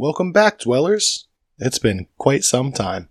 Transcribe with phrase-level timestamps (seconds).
[0.00, 1.26] Welcome back, dwellers.
[1.58, 3.10] It's been quite some time.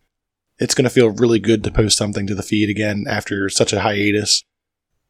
[0.57, 3.73] It's going to feel really good to post something to the feed again after such
[3.73, 4.43] a hiatus.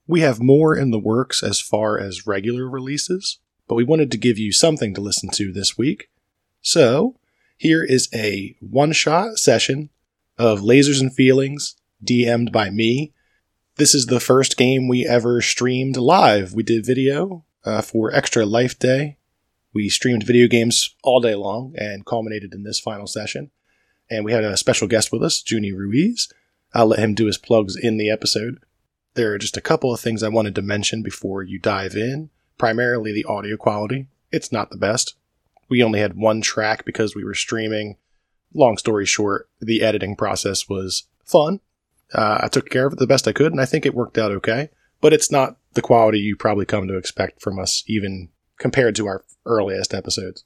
[0.05, 4.17] We have more in the works as far as regular releases, but we wanted to
[4.17, 6.09] give you something to listen to this week.
[6.61, 7.15] So,
[7.55, 9.89] here is a one shot session
[10.37, 13.13] of Lasers and Feelings, DM'd by me.
[13.77, 16.53] This is the first game we ever streamed live.
[16.53, 19.15] We did video uh, for Extra Life Day.
[19.73, 23.51] We streamed video games all day long and culminated in this final session.
[24.09, 26.27] And we had a special guest with us, Juni Ruiz.
[26.73, 28.59] I'll let him do his plugs in the episode.
[29.13, 32.29] There are just a couple of things I wanted to mention before you dive in.
[32.57, 34.07] Primarily the audio quality.
[34.31, 35.15] It's not the best.
[35.69, 37.97] We only had one track because we were streaming.
[38.53, 41.59] Long story short, the editing process was fun.
[42.13, 44.17] Uh, I took care of it the best I could, and I think it worked
[44.17, 44.69] out okay.
[44.99, 49.07] But it's not the quality you probably come to expect from us, even compared to
[49.07, 50.43] our earliest episodes.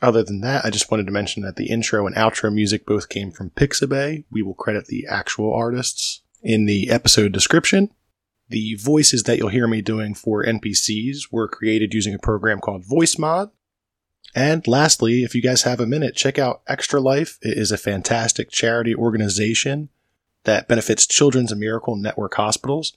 [0.00, 3.08] Other than that, I just wanted to mention that the intro and outro music both
[3.08, 4.24] came from Pixabay.
[4.32, 7.90] We will credit the actual artists in the episode description.
[8.48, 12.84] The voices that you'll hear me doing for NPCs were created using a program called
[12.84, 13.52] Voicemod.
[14.34, 17.38] And lastly, if you guys have a minute, check out Extra Life.
[17.40, 19.88] It is a fantastic charity organization
[20.44, 22.92] that benefits Children's and Miracle Network hospitals.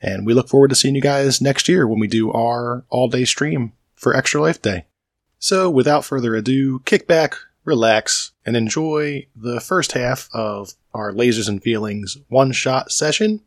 [0.00, 3.08] And we look forward to seeing you guys next year when we do our all
[3.08, 3.72] day stream
[4.04, 4.84] for Extra Life Day.
[5.38, 11.48] So, without further ado, kick back, relax, and enjoy the first half of our Lasers
[11.48, 13.40] and Feelings one shot session.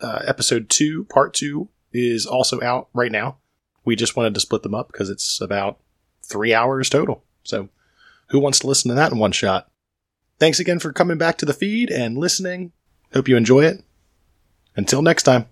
[0.00, 3.38] Uh, episode 2, part 2, is also out right now.
[3.84, 5.80] We just wanted to split them up because it's about
[6.22, 7.24] three hours total.
[7.42, 7.68] So,
[8.28, 9.70] who wants to listen to that in one shot?
[10.38, 12.72] Thanks again for coming back to the feed and listening.
[13.12, 13.82] Hope you enjoy it.
[14.76, 15.46] Until next time.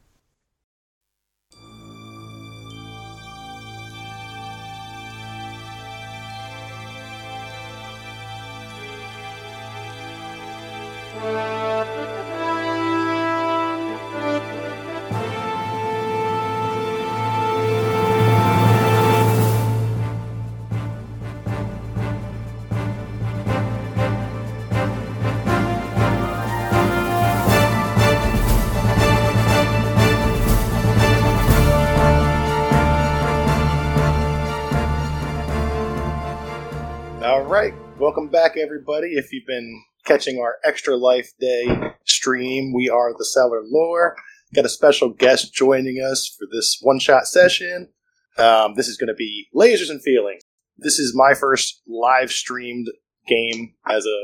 [38.83, 39.15] Everybody.
[39.15, 44.17] If you've been catching our Extra Life Day stream, we are the Cellar Lore.
[44.53, 47.91] Got a special guest joining us for this one shot session.
[48.39, 50.43] Um, this is going to be Lasers and Feelings.
[50.79, 52.89] This is my first live streamed
[53.29, 54.19] game as a,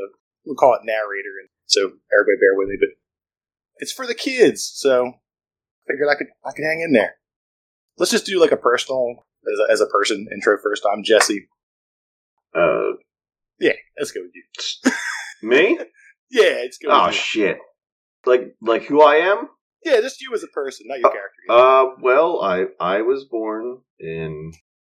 [0.44, 1.38] we'll call it narrator.
[1.40, 1.80] And so
[2.12, 2.88] everybody bear with me, but
[3.76, 4.68] it's for the kids.
[4.74, 5.12] So
[5.86, 7.14] figured I could, I could hang in there.
[7.96, 10.82] Let's just do like a personal, as a, as a person intro first.
[10.92, 11.48] I'm Jesse.
[12.52, 12.98] Uh,
[13.60, 14.42] Yeah, let's go with you.
[15.48, 15.78] me?
[16.30, 16.90] Yeah, it's good.
[16.90, 17.20] Oh with you.
[17.20, 17.58] shit!
[18.26, 19.48] Like like who I am?
[19.84, 21.42] yeah, just you as a person, not your Uh, character.
[21.48, 24.52] Uh, well, I I was born in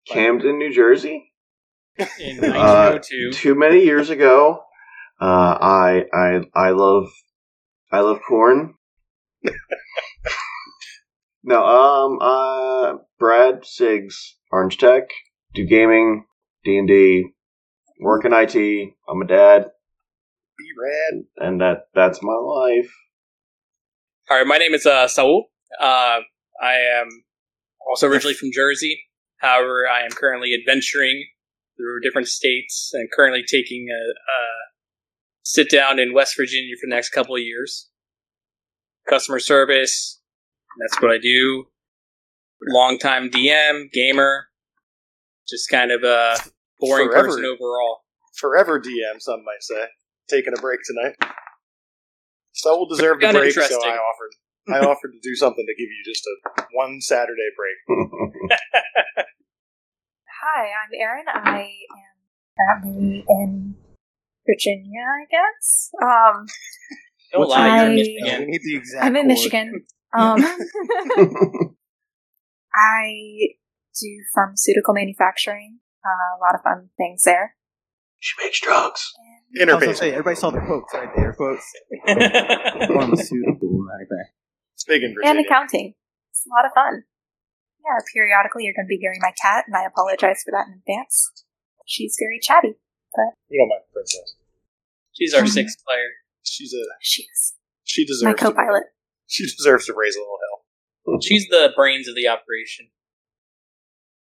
[0.08, 1.32] Camden, New Jersey,
[1.98, 3.30] in Uh, 1902.
[3.32, 4.62] too many years ago.
[5.20, 7.08] Uh, I I I love
[7.90, 8.74] I love corn.
[11.42, 14.14] no, um, uh, Brad Sigs,
[14.50, 15.10] Orange Tech,
[15.54, 16.26] do gaming,
[16.64, 17.26] D and D,
[18.00, 18.94] work in IT.
[19.08, 19.70] I'm a dad,
[20.58, 21.24] Be rad.
[21.38, 22.92] and that that's my life.
[24.30, 25.50] All right, my name is uh, Saul.
[25.80, 26.20] Uh,
[26.62, 27.08] I am
[27.88, 29.02] also originally from Jersey.
[29.38, 31.26] However, I am currently adventuring
[31.76, 34.38] through different states and currently taking a, a
[35.42, 37.90] sit down in West Virginia for the next couple of years.
[39.08, 40.20] Customer service,
[40.80, 41.66] that's what I do.
[42.66, 44.46] Longtime DM, gamer,
[45.46, 46.36] just kind of a
[46.80, 47.28] boring Forever.
[47.28, 48.00] person overall.
[48.36, 49.86] Forever DM, some might say.
[50.28, 51.16] Taking a break tonight.
[52.52, 53.62] So will deserve the break, so.
[53.84, 54.32] I offered.
[54.72, 57.76] I offered to do something to give you just a one Saturday break.
[60.42, 61.24] Hi, I'm Erin.
[61.28, 63.74] I am currently in
[64.46, 65.90] Virginia, I guess.
[66.02, 66.46] Um,
[67.32, 68.40] Don't What's lie, you're in I- Michigan.
[68.40, 69.04] We need the exact.
[69.04, 69.26] I'm in.
[69.26, 69.84] Michigan.
[70.16, 70.38] Um,
[72.74, 73.04] I
[74.00, 75.80] do pharmaceutical manufacturing.
[76.04, 77.56] Uh, a lot of fun things there.
[78.18, 79.12] she makes drugs.
[79.60, 79.98] And I was gonna Interface.
[79.98, 81.08] say, everybody saw the quotes, right?
[81.14, 81.64] The air quotes.
[82.06, 84.34] Pharmaceutical manufacturing.
[84.74, 85.94] It's big in and accounting.
[86.30, 87.04] It's a lot of fun.
[87.84, 90.80] Yeah, periodically you're going to be hearing my cat, and I apologize for that in
[90.80, 91.30] advance.
[91.86, 92.74] She's very chatty.
[93.14, 94.34] but you don't mind the princess.
[95.12, 96.08] She's our sixth player.
[96.42, 96.82] She's a.
[97.00, 97.54] She's
[97.84, 98.24] She deserves.
[98.24, 98.84] my to- co-pilot.
[99.26, 101.20] she deserves to raise a little hell.
[101.22, 102.88] She's the brains of the operation.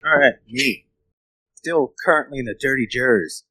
[0.04, 0.88] All right, me.
[1.62, 3.44] Still currently in the dirty jers.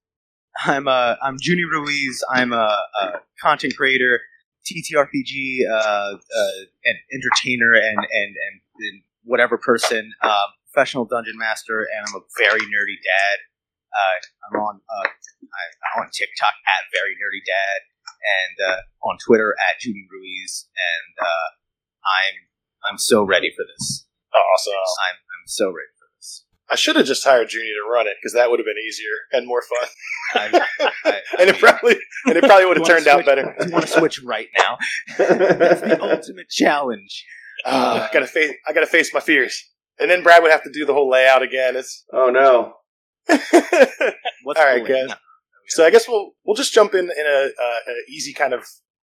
[0.66, 2.24] I'm uh, I'm Juni Ruiz.
[2.28, 4.18] I'm a, a content creator,
[4.66, 6.16] TTRPG, uh, uh,
[6.86, 12.24] an entertainer, and and and, and whatever person, um, professional dungeon master, and I'm a
[12.36, 13.36] very nerdy dad.
[13.94, 14.18] Uh,
[14.50, 17.78] I'm on uh, I'm on TikTok at very nerdy dad,
[18.26, 21.48] and uh, on Twitter at Juni Ruiz, and uh,
[22.02, 24.04] I'm I'm so ready for this.
[24.34, 24.74] Awesome.
[24.74, 26.00] I'm I'm so ready.
[26.70, 29.11] I should have just hired Juni to run it because that would have been easier
[29.32, 29.88] and more fun.
[30.34, 30.67] I,
[31.05, 31.96] I, and it probably
[32.26, 33.56] and it probably would have turned wanna out better.
[33.67, 34.78] You want to switch right now?
[35.19, 37.25] That's the ultimate challenge.
[37.64, 38.55] Uh, I gotta face.
[38.69, 39.69] I gotta face my fears,
[39.99, 41.76] and then Brad would have to do the whole layout again.
[41.76, 42.75] It's oh no.
[43.26, 45.08] What's All right, the link?
[45.08, 45.19] guys.
[45.69, 45.84] so.
[45.84, 48.64] I guess we'll we'll just jump in in a, uh, a easy kind of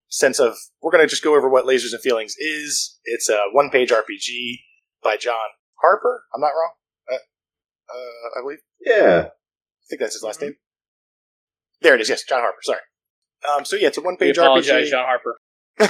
[0.08, 2.98] sense of we're gonna just go over what Lasers and Feelings is.
[3.04, 4.58] It's a one page RPG
[5.02, 5.34] by John
[5.80, 6.24] Harper.
[6.34, 6.72] I'm not wrong.
[7.88, 8.58] Uh, I believe.
[8.84, 9.28] Yeah.
[9.28, 10.42] I think that's his last Mhm.
[10.42, 10.54] name.
[11.82, 12.08] There it is.
[12.08, 12.58] Yes, John Harper.
[12.62, 12.80] Sorry.
[13.54, 14.90] Um, so yeah, it's a one-page apologize, RPG.
[14.90, 15.38] John Harper.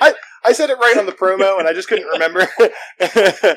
[0.00, 0.14] I,
[0.44, 2.46] I said it right on the promo and I just couldn't remember.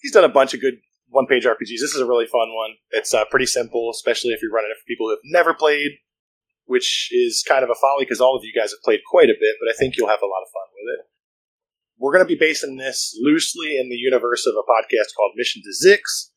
[0.00, 0.74] He's done a bunch of good
[1.08, 1.80] one page RPGs.
[1.80, 2.70] This is a really fun one.
[2.90, 5.92] It's uh, pretty simple, especially if you're running it for people who have never played,
[6.64, 9.34] which is kind of a folly because all of you guys have played quite a
[9.38, 11.06] bit, but I think you'll have a lot of fun with it.
[11.98, 15.62] We're going to be basing this loosely in the universe of a podcast called Mission
[15.62, 16.30] to Zyxx,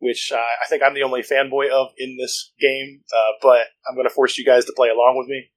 [0.00, 3.94] which uh, I think I'm the only fanboy of in this game, uh, but I'm
[3.94, 5.50] going to force you guys to play along with me.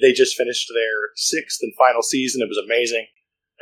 [0.00, 2.42] They just finished their sixth and final season.
[2.42, 3.06] It was amazing.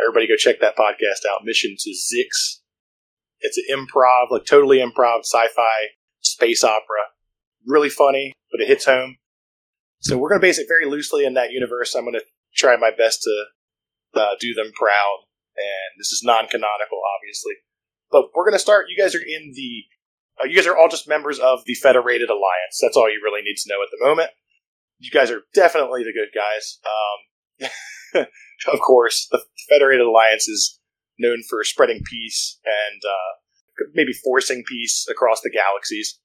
[0.00, 1.44] Everybody go check that podcast out.
[1.44, 2.61] Mission to Zyxx.
[3.41, 7.12] It's an improv, like totally improv, sci-fi, space opera.
[7.67, 9.17] Really funny, but it hits home.
[10.00, 11.94] So we're going to base it very loosely in that universe.
[11.94, 12.25] I'm going to
[12.56, 13.44] try my best to
[14.20, 15.19] uh, do them proud.
[15.56, 17.55] And this is non-canonical, obviously.
[18.11, 18.87] But we're going to start.
[18.88, 19.85] You guys are in the.
[20.40, 22.78] Uh, you guys are all just members of the Federated Alliance.
[22.81, 24.31] That's all you really need to know at the moment
[24.98, 26.78] you guys are definitely the good guys.
[28.16, 28.26] Um,
[28.72, 30.81] of course, the Federated Alliance is
[31.19, 36.19] known for spreading peace and uh, maybe forcing peace across the galaxies.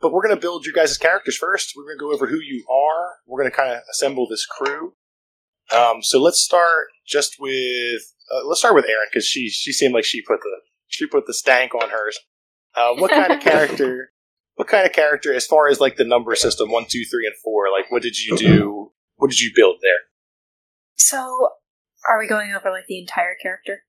[0.00, 1.72] But we're going to build your guys' characters first.
[1.76, 3.16] We're going to go over who you are.
[3.26, 4.94] We're going to kind of assemble this crew.
[5.74, 8.02] Um, so let's start just with
[8.32, 10.56] uh, let's start with Erin because she she seemed like she put the
[10.88, 12.18] she put the stank on hers.
[12.74, 14.12] Uh, what kind of character?
[14.56, 17.34] What kind of character, as far as like the number system, one, two, three, and
[17.42, 17.70] four?
[17.70, 18.92] Like, what did you do?
[19.16, 19.98] What did you build there?
[20.96, 21.48] So,
[22.08, 23.84] are we going over like the entire character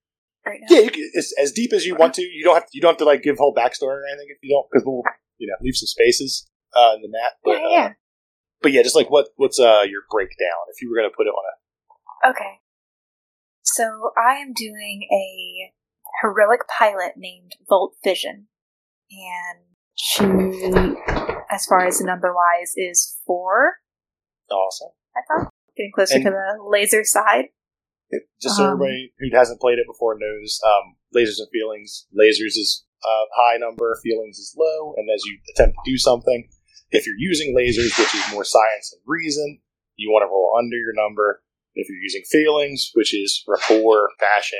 [0.45, 0.75] right now?
[0.75, 2.21] Yeah, you can, as, as deep as you want to.
[2.21, 4.55] You don't have you don't have to like give whole backstory or anything if you
[4.55, 5.03] don't, because we'll
[5.37, 7.33] you know leave some spaces uh, in the map.
[7.43, 7.85] But, yeah, yeah.
[7.85, 7.89] Uh,
[8.61, 11.27] but yeah, just like what what's uh your breakdown if you were going to put
[11.27, 11.63] it on a
[12.25, 12.59] Okay.
[13.63, 15.73] So I am doing a
[16.21, 18.47] heroic pilot named Volt Vision,
[19.13, 19.59] and
[19.95, 20.23] she,
[21.51, 23.75] as far as the number wise, is four.
[24.51, 24.89] awesome.
[25.15, 27.45] I thought getting closer And- to the laser side.
[28.41, 32.05] Just so Um, everybody who hasn't played it before knows, um, lasers and feelings.
[32.13, 36.47] Lasers is uh, high number, feelings is low, and as you attempt to do something,
[36.91, 39.61] if you're using lasers, which is more science and reason,
[39.95, 41.43] you want to roll under your number.
[41.73, 44.59] If you're using feelings, which is rapport, passion,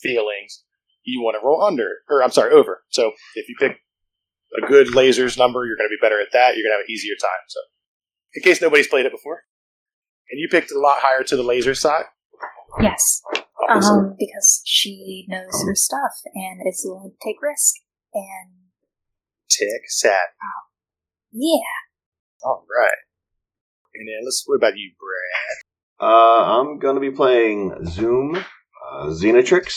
[0.00, 0.62] feelings,
[1.06, 2.82] you want to roll under, or I'm sorry, over.
[2.90, 3.78] So if you pick
[4.62, 6.56] a good lasers number, you're going to be better at that.
[6.56, 7.42] You're going to have an easier time.
[7.48, 7.60] So,
[8.34, 9.42] in case nobody's played it before,
[10.30, 12.04] and you picked a lot higher to the laser side,
[12.80, 13.22] Yes,
[13.70, 17.76] um, because she knows her stuff and is willing to take risk.
[18.12, 18.50] And
[19.48, 20.34] tick sat.
[21.32, 21.58] yeah,
[22.44, 22.96] All right.
[23.94, 24.42] And then let's.
[24.46, 26.08] What about you, Brad?
[26.08, 29.74] Uh, I'm gonna be playing Zoom, uh, Xenatrix.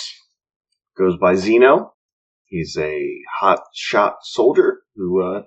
[1.00, 1.92] Goes by Xeno.
[2.44, 5.44] He's a hot shot soldier who uh,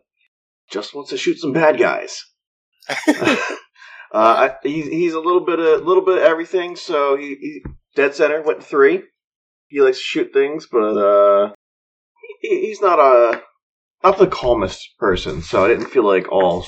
[0.70, 2.24] just wants to shoot some bad guys.
[2.88, 3.36] uh,
[4.12, 6.74] I, he's he's a little bit of little bit of everything.
[6.76, 9.02] So he, he dead center went three.
[9.68, 11.52] He likes to shoot things, but uh,
[12.40, 13.42] he, he's not a
[14.02, 15.42] not the calmest person.
[15.42, 16.64] So I didn't feel like all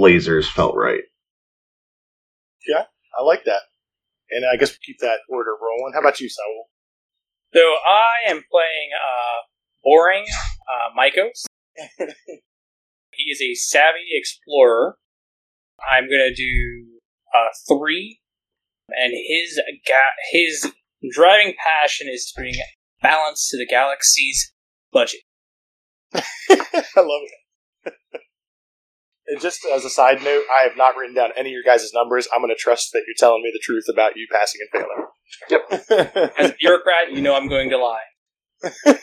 [0.00, 1.02] lasers felt right.
[2.66, 2.84] Yeah,
[3.18, 3.60] I like that.
[4.30, 5.92] And I guess we keep that order rolling.
[5.92, 6.70] How about you, Saul?
[7.54, 9.46] So I am playing uh,
[9.84, 10.24] Boring
[10.68, 11.44] uh, Mycos.
[13.12, 14.96] he is a savvy explorer.
[15.80, 16.98] I'm gonna do
[17.32, 18.18] uh, three,
[18.88, 20.72] and his ga- his
[21.12, 22.54] driving passion is to bring
[23.00, 24.52] balance to the galaxy's
[24.92, 25.20] budget.
[26.14, 26.20] I
[26.96, 27.22] love
[27.86, 27.94] it.
[29.28, 31.92] and just as a side note, I have not written down any of your guys'
[31.94, 32.26] numbers.
[32.34, 35.03] I'm going to trust that you're telling me the truth about you passing and failing.
[35.50, 35.60] Yep.
[36.38, 38.00] As a bureaucrat, you know I'm going to lie.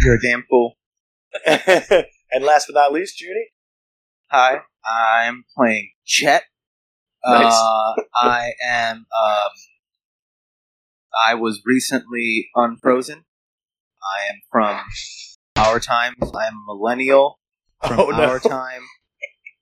[0.00, 0.74] You're a damn fool.
[1.46, 3.48] and last but not least, Judy.
[4.30, 6.42] Hi, I'm playing Jet.
[7.24, 7.52] Nice.
[7.52, 8.96] Uh, I am.
[8.98, 9.50] Um,
[11.26, 13.24] I was recently unfrozen.
[14.02, 14.80] I am from
[15.56, 16.16] our times.
[16.22, 17.38] I am a millennial
[17.86, 18.24] from Oh, no.
[18.24, 18.82] our time,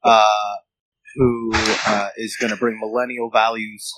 [0.05, 0.55] uh,
[1.15, 3.93] who uh, is going to bring millennial values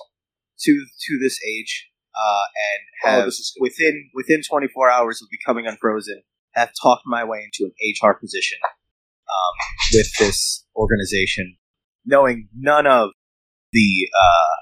[0.61, 3.33] to to this age, uh, and Oh, have good.
[3.61, 6.21] within within 24 hours of becoming unfrozen,
[6.53, 8.57] have talked my way into an HR position
[9.29, 9.55] um,
[9.93, 11.57] with this organization,
[12.05, 13.11] knowing none of
[13.71, 14.55] the uh,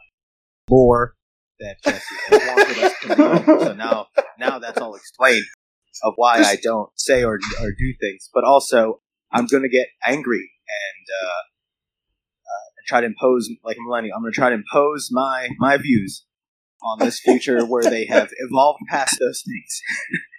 [0.70, 1.16] lore
[1.60, 3.44] that Jesse wanted us to know.
[3.64, 4.08] So now,
[4.40, 5.46] now that's all explained
[6.04, 8.30] of why I don't say or or do things.
[8.34, 9.02] But also,
[9.32, 11.42] I'm going to get angry and uh,
[12.88, 14.16] try to impose, like a millennial.
[14.16, 16.26] I'm going to try to impose my my views
[16.84, 19.82] on this future where they have evolved past those things.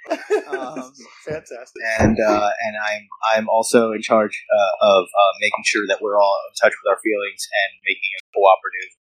[0.49, 0.93] um,
[1.27, 1.83] Fantastic.
[2.01, 6.19] and uh, and I'm I'm also in charge uh, of uh, making sure that we're
[6.19, 8.97] all in touch with our feelings and making a cooperative,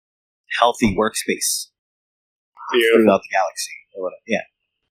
[0.59, 1.69] healthy workspace
[2.71, 3.03] Beautiful.
[3.03, 3.71] throughout the galaxy.
[4.27, 4.41] Yeah,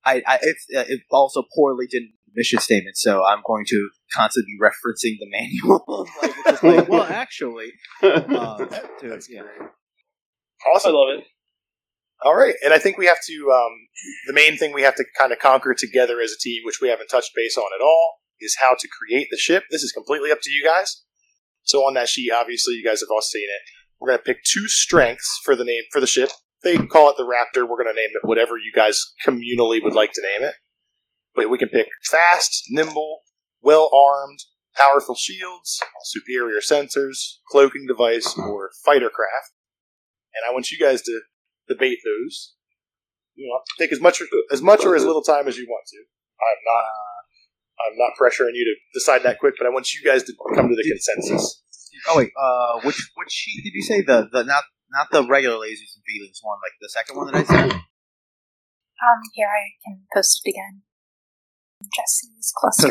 [0.05, 2.05] I, I it's uh, it also poorly did
[2.35, 6.09] mission statement, so I'm going to constantly be referencing the manual.
[6.23, 7.73] like, it's just like, well, actually,
[8.03, 9.43] uh, to, That's yeah.
[9.43, 9.71] great.
[10.67, 11.25] I love it.
[12.23, 13.53] All right, and I think we have to.
[13.53, 13.73] Um,
[14.27, 16.89] the main thing we have to kind of conquer together as a team, which we
[16.89, 19.65] haven't touched base on at all, is how to create the ship.
[19.71, 21.03] This is completely up to you guys.
[21.65, 23.61] So on that sheet, obviously, you guys have all seen it.
[24.01, 26.31] We're going to pick two strengths for the name for the ship.
[26.63, 27.69] They call it the Raptor.
[27.69, 30.55] We're going to name it whatever you guys communally would like to name it.
[31.35, 33.21] But we can pick fast, nimble,
[33.61, 34.39] well armed,
[34.77, 39.53] powerful shields, superior sensors, cloaking device, or fighter craft.
[40.35, 41.21] And I want you guys to
[41.69, 42.55] debate those.
[43.35, 44.23] You know, take as much
[44.53, 45.99] as much or as little time as you want to.
[45.99, 46.85] I'm not.
[47.75, 50.69] I'm not pressuring you to decide that quick, but I want you guys to come
[50.69, 51.63] to the consensus.
[52.09, 55.57] Oh wait, uh, which which sheet did you say the the not not the regular
[55.57, 57.73] lasers and feelings one, like the second one that I said?
[57.73, 60.83] Um, here I can post it again.
[61.95, 62.89] Jesse's cluster.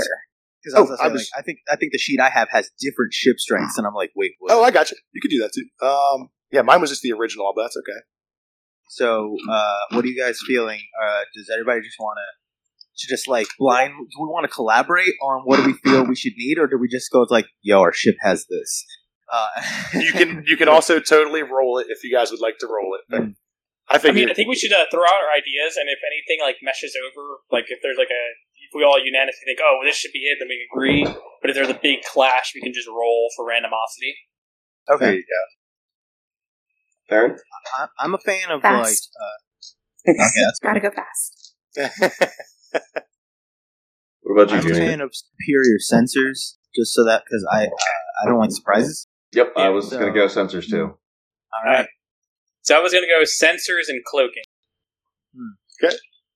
[0.61, 2.29] Because I was, Oh, gonna I was- like, I think I think the sheet I
[2.29, 4.51] have has different ship strengths, and I'm like, wait, what?
[4.53, 4.97] Oh, I got you.
[5.13, 5.85] You could do that too.
[5.85, 7.99] Um, yeah, mine was just the original, but that's okay.
[8.89, 10.79] so, uh, what are you guys feeling?
[11.01, 12.27] Uh, does everybody just want to?
[12.95, 16.15] To just like blind, do we want to collaborate on what do we feel we
[16.15, 18.85] should need, or do we just go with like, yo, our ship has this?
[19.33, 19.47] Uh,
[19.99, 22.93] You can you can also totally roll it if you guys would like to roll
[22.93, 23.01] it.
[23.09, 23.33] But Mm.
[23.89, 25.99] I I think mean, I think we should uh, throw out our ideas, and if
[26.05, 29.81] anything like meshes over, like if there's like a, if we all unanimously think, oh,
[29.83, 31.03] this should be it, then we agree.
[31.41, 34.13] But if there's a big clash, we can just roll for randomosity.
[34.87, 35.43] there okay, you go.
[37.09, 37.37] Farron?
[37.77, 39.09] I, I'm a fan of Fast.
[40.07, 41.55] like, uh, okay, that's Gotta go fast.
[44.25, 47.69] What about you, I'm a fan of superior sensors, just so that because I uh,
[48.23, 49.05] I don't like surprises.
[49.33, 50.83] Yep, I was So- going to go sensors too.
[51.53, 51.87] All right,
[52.61, 54.43] So I was going to go sensors and cloaking.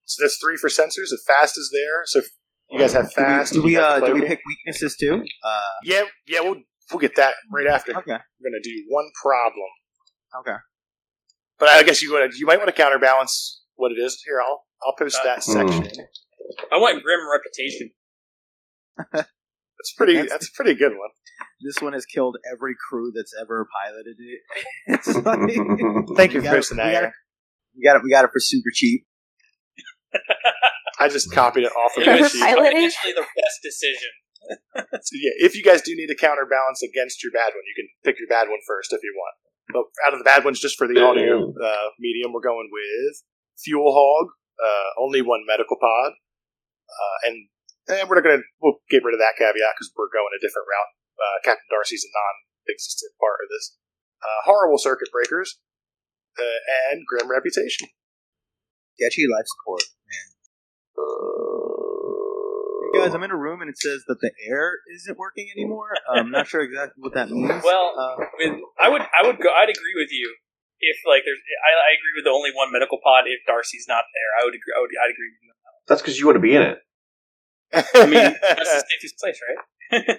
[0.08, 1.10] So that's three for sensors.
[1.10, 2.26] The fast is there, so if
[2.72, 3.54] you guys have fast.
[3.54, 5.24] do we you have uh, do we pick weaknesses too?
[5.44, 6.58] Uh, Yeah, yeah, we'll
[6.92, 7.92] we'll get that right after.
[7.92, 9.70] okay, We're gonna do one problem,
[10.40, 10.58] okay.
[11.60, 14.22] but I guess you want to you might want to counterbalance what it is.
[14.26, 15.52] Here, I'll I'll post Uh, that Hmm.
[15.70, 16.06] section.
[16.72, 17.90] I want grim reputation.
[19.14, 20.14] That's pretty.
[20.14, 21.10] That's- That's a pretty good one.
[21.62, 24.42] This one has killed every crew that's ever piloted it.
[24.88, 27.12] It's like, Thank you We for got it- posting that.
[27.76, 28.02] we got it.
[28.04, 29.06] We got it for super cheap.
[31.00, 32.42] I just copied it off of It was sheet.
[32.42, 32.78] Piloting?
[32.90, 34.10] initially the best decision.
[34.78, 37.90] So yeah, if you guys do need a counterbalance against your bad one, you can
[38.06, 39.36] pick your bad one first if you want.
[39.74, 43.16] But out of the bad ones, just for the audio uh, medium, we're going with
[43.66, 44.32] Fuel Hog,
[44.64, 46.16] uh, only one medical pod,
[46.88, 47.36] uh, and,
[47.92, 50.70] and we're not gonna we'll get rid of that caveat because we're going a different
[50.70, 50.92] route.
[51.20, 53.76] Uh, Captain Darcy's a non-existent part of this.
[54.24, 55.60] Uh, horrible circuit breakers
[56.40, 56.60] uh,
[56.94, 57.90] and grim reputation.
[58.98, 59.84] Sketchy life support.
[62.94, 65.90] Hey guys, I'm in a room and it says that the air isn't working anymore.
[66.10, 67.62] I'm not sure exactly what that means.
[67.64, 69.50] Well, uh, With, I would, I would go.
[69.54, 70.34] I'd agree with you
[70.80, 71.38] if like there's.
[71.62, 74.30] I, I agree with the only one medical pod if Darcy's not there.
[74.42, 74.74] I would agree.
[74.76, 74.90] I would.
[74.90, 75.52] I'd agree with you.
[75.88, 76.78] That's because you want to be in it.
[77.74, 79.60] I mean, that's the safest place, right?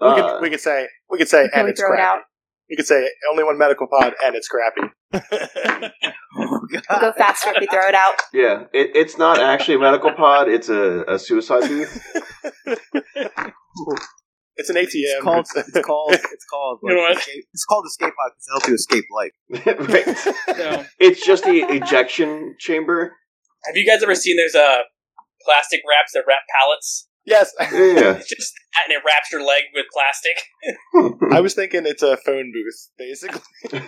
[0.00, 2.00] we Uh, could we could say we could say Can and we it's throw it
[2.00, 2.22] out?
[2.70, 4.82] We could say only one medical pod and it's crappy.
[5.12, 5.20] oh
[6.36, 7.00] We'll god.
[7.00, 8.14] go faster if you throw it out.
[8.32, 10.48] yeah, it, it's not actually a medical pod.
[10.48, 12.00] It's a, a suicide booth.
[14.56, 14.86] it's an ATM.
[14.94, 15.46] It's called.
[15.56, 16.12] It's called.
[16.14, 16.78] It's called.
[16.84, 17.16] You know what?
[17.18, 19.32] escape, it's called escape pod because it helps you escape life.
[20.46, 20.58] Right.
[20.58, 20.84] No.
[21.00, 23.16] It's just the ejection chamber.
[23.66, 24.36] Have you guys ever seen?
[24.36, 24.82] There's uh,
[25.44, 27.08] plastic wraps that wrap pallets.
[27.30, 27.54] Yes.
[27.72, 28.18] Yeah.
[28.18, 28.52] just
[28.84, 31.32] and it wraps your leg with plastic.
[31.32, 33.40] I was thinking it's a phone booth, basically.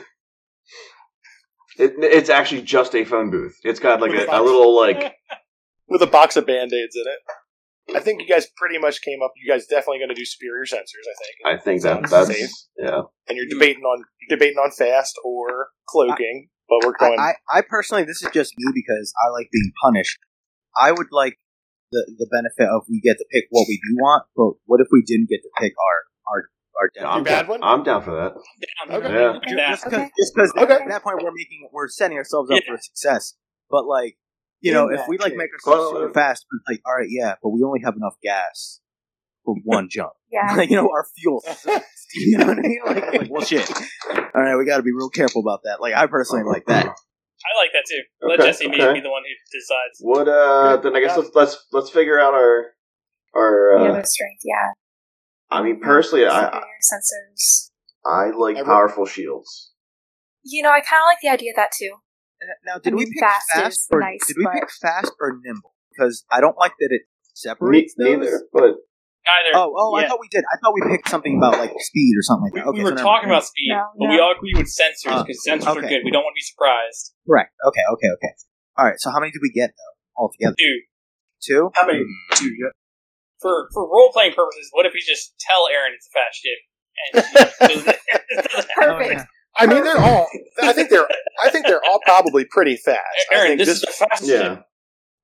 [1.79, 3.57] It, it's actually just a phone booth.
[3.65, 5.15] It's got like a, a little like
[5.89, 7.97] with a box of band-aids in it.
[7.97, 9.33] I think you guys pretty much came up.
[9.43, 10.77] You guys definitely going to do superior sensors.
[10.77, 11.35] I think.
[11.47, 12.51] I think that Sounds that's safe.
[12.77, 13.01] yeah.
[13.27, 17.19] and you're debating on you're debating on fast or cloaking, but we're going.
[17.19, 20.19] I, I, I personally, this is just me because I like being punished.
[20.79, 21.39] I would like
[21.93, 24.89] the the benefit of we get to pick what we do want, but what if
[24.91, 25.97] we didn't get to pick our
[26.33, 26.39] our
[26.81, 27.13] our Yeah, death?
[27.13, 27.61] I'm bad down, one?
[27.63, 28.33] I'm down for that.
[28.91, 29.13] Okay.
[29.13, 29.39] Yeah.
[29.47, 29.71] Yeah.
[29.71, 30.11] just because Okay.
[30.19, 30.75] just because Okay.
[30.83, 32.73] at that point we're making we're setting ourselves up Yeah.
[32.75, 33.35] for success.
[33.71, 34.17] But like
[34.61, 35.39] you know, if we like case.
[35.39, 38.15] make ourselves Well, super fast, we're like, all right, yeah, but we only have enough
[38.23, 38.81] gas
[39.45, 40.13] for one jump.
[40.31, 40.55] Yeah.
[40.57, 41.43] like you know, our fuel.
[42.15, 42.81] you know what I mean?
[42.87, 43.69] Like, like well, shit.
[44.35, 45.81] All right, we got to be real careful about that.
[45.81, 46.95] Like I personally like that.
[47.45, 48.03] I like that too.
[48.29, 48.93] Let Okay, Jesse okay.
[48.95, 49.99] be the one who decides.
[50.01, 52.73] What uh then I guess let's let's let's figure out our
[53.35, 54.73] our uh other strength, yeah.
[55.51, 57.71] I mean personally I Superior sensors.
[58.05, 59.73] I like I re- powerful shields.
[60.45, 61.93] You know, I kind of like the idea of that too.
[62.67, 65.39] Now, did I we pick fast fast, or nice, did we but- pick fast or
[65.45, 65.75] nimble?
[65.93, 68.07] Because I don't like that it Ne- separates those.
[68.19, 68.75] neither, but
[69.23, 69.55] Either.
[69.55, 70.43] Oh, oh, I thought we did.
[70.51, 72.67] I thought we picked something about like speed or something like we, that.
[72.75, 74.11] Okay, we were so talking about speed, No, but no.
[74.11, 76.03] we all agree with sensors Uh, because sensors are good.
[76.03, 77.15] We don't want to be surprised.
[77.27, 77.55] correct.
[77.63, 78.33] Okay, okay, okay.
[78.79, 78.99] All right.
[78.99, 80.57] So how many did we get though altogether?
[80.59, 80.83] Dude,
[81.43, 81.71] Two.
[81.75, 82.03] how many?
[82.35, 82.51] Two.
[82.51, 82.75] Yeah.
[83.41, 86.59] For for role playing purposes, what if we just tell Erin it's a fast ship?
[87.15, 89.23] And she doesn't- Perfect.
[89.57, 90.27] I mean, they're all.
[90.63, 91.07] I think they're.
[91.45, 92.99] I think they're all probably pretty fast.
[93.31, 94.39] I Erin, think this, is the fastest yeah.
[94.57, 94.65] ship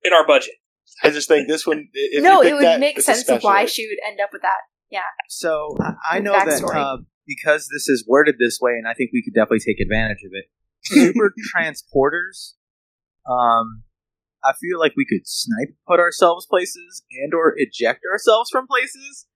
[0.04, 0.54] in our budget.
[1.02, 1.88] I just think this one.
[1.92, 4.42] If no, you it would that, make sense of why she would end up with
[4.42, 4.60] that.
[4.90, 5.00] Yeah.
[5.28, 9.10] So I- I know that uh, because this is worded this way, and I think
[9.12, 10.46] we could definitely take advantage of it.
[10.82, 12.54] Super transporters.
[13.28, 13.84] Um,
[14.44, 19.26] I feel like we could snipe put ourselves places and or eject ourselves from places.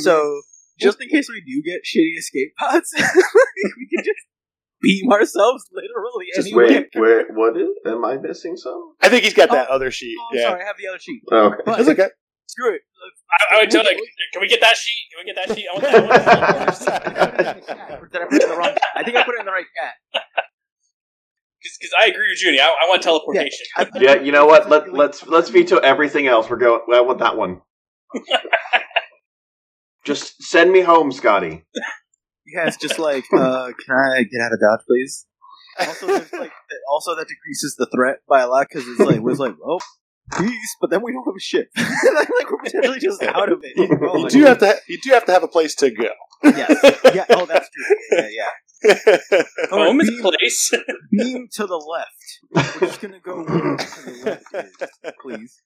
[0.00, 0.40] So
[0.80, 4.26] just in case we do get shitty escape pods, we can just
[4.86, 6.66] beam ourselves literally just anywhere.
[6.68, 8.94] wait, where what is am I missing some?
[9.02, 10.16] I think he's got that oh, other sheet.
[10.20, 11.22] Oh, I'm yeah, sorry, I have the other sheet.
[11.30, 11.62] Oh, okay.
[11.64, 12.08] But that's okay.
[12.46, 12.82] screw it.
[13.50, 13.98] I, I would tell like,
[14.32, 15.04] can we get that sheet?
[15.10, 15.66] Can we get that sheet?
[15.68, 15.84] I want
[16.84, 18.12] that.
[18.12, 18.74] Did I put it in the wrong?
[18.96, 20.22] I think I put it in the right cat.
[21.62, 22.60] Because I agree with Juni.
[22.60, 23.66] I, I want teleportation.
[23.76, 24.70] I Yeah, you know what?
[24.70, 26.48] Let let's let's veto everything else.
[26.48, 27.60] We're going I want that one.
[30.04, 31.64] Just send me home, Scotty.
[32.46, 35.26] Yeah, it's just like, uh, can I get out of Dodge, please?
[35.80, 36.52] Also, there's like,
[36.90, 39.78] also that decreases the threat by a lot because it's like, we're like, oh,
[40.38, 41.68] peace, but then we don't have a ship.
[41.76, 43.72] like we're potentially just out of it.
[44.02, 44.48] Oh, You my do God.
[44.48, 44.76] have to.
[44.88, 46.08] You do have to have a place to go.
[46.44, 47.00] Yes.
[47.14, 47.24] Yeah.
[47.30, 47.96] Oh, that's true.
[48.12, 48.50] Yeah, yeah.
[49.72, 50.70] Or Home is a beam, place.
[51.10, 52.76] beam to the left.
[52.80, 55.60] We're just gonna go to the left please.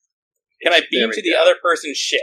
[0.63, 2.21] Can I beam we to the other person's ship?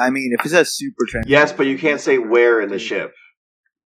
[0.00, 2.78] I mean, if it says super trans, Yes, but you can't say where in the
[2.78, 3.12] ship.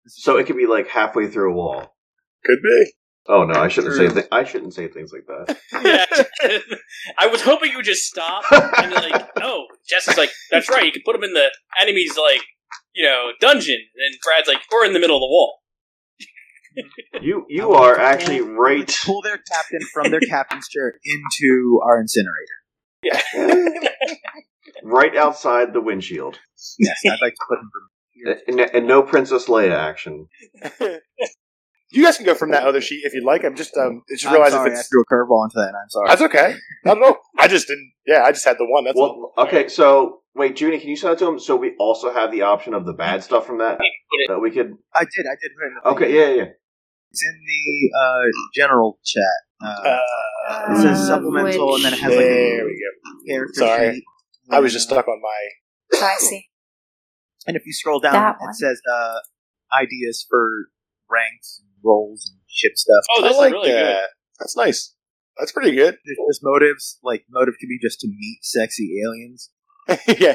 [0.06, 1.94] So it could be like halfway through a wall.
[2.44, 2.92] Could be.
[3.28, 4.08] Oh no, I shouldn't True.
[4.08, 5.58] say th- I shouldn't say things like that.
[5.84, 6.54] Yeah.
[7.18, 9.42] I was hoping you would just stop and be like, no.
[9.42, 10.84] Oh, Jess is like, that's right.
[10.84, 12.40] You can put him in the enemy's like,
[12.94, 13.76] you know, dungeon.
[13.76, 15.58] And Brad's like, or in the middle of the wall.
[17.22, 19.00] You you are actually Pull- right.
[19.04, 22.56] Pull their captain from their captain's chair into our incinerator.
[23.02, 23.88] Yeah.
[24.82, 26.38] right outside the windshield.
[26.78, 27.70] Yes, I'd like to put him
[28.24, 30.28] from And, and no Princess Leia action.
[31.90, 33.44] you guys can go from that other sheet if you'd like.
[33.44, 35.68] I'm just um just I'm realize sorry, if I it's threw a curveball into that.
[35.68, 36.08] and I'm sorry.
[36.08, 36.54] that's okay.
[36.84, 37.16] Not at all.
[37.38, 37.92] I just didn't.
[38.06, 38.84] Yeah, I just had the one.
[38.84, 39.32] That's all.
[39.38, 42.42] Okay, so wait, Juni, can you send it to him so we also have the
[42.42, 43.78] option of the bad stuff from that
[44.28, 44.72] that we could?
[44.94, 45.26] I did.
[45.26, 45.50] I did.
[45.56, 45.92] put it in.
[45.92, 46.50] Okay, yeah, yeah.
[47.12, 48.22] It's in the uh,
[48.54, 49.22] general chat.
[49.64, 49.98] Uh,
[50.48, 53.32] Uh, it says supplemental, and then it has like there a we go.
[53.32, 53.94] character Sorry.
[53.94, 54.04] sheet.
[54.50, 55.98] I was just stuck on my.
[56.06, 56.45] I see.
[57.46, 58.50] And if you scroll down, That one.
[58.50, 59.18] it says uh,
[59.80, 60.66] ideas for
[61.10, 63.04] ranks, and roles, and ship stuff.
[63.12, 63.82] Oh, I like really that.
[63.94, 64.08] good.
[64.40, 64.94] That's nice.
[65.38, 65.96] That's pretty good.
[66.04, 66.98] There's, there's motives.
[67.02, 69.50] Like motive could be just to meet sexy aliens.
[70.18, 70.34] yeah.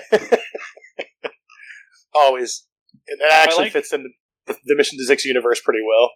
[2.14, 2.66] Always.
[3.08, 4.10] And that actually like- fits into
[4.48, 6.10] the the Mission to Zyxx universe pretty well.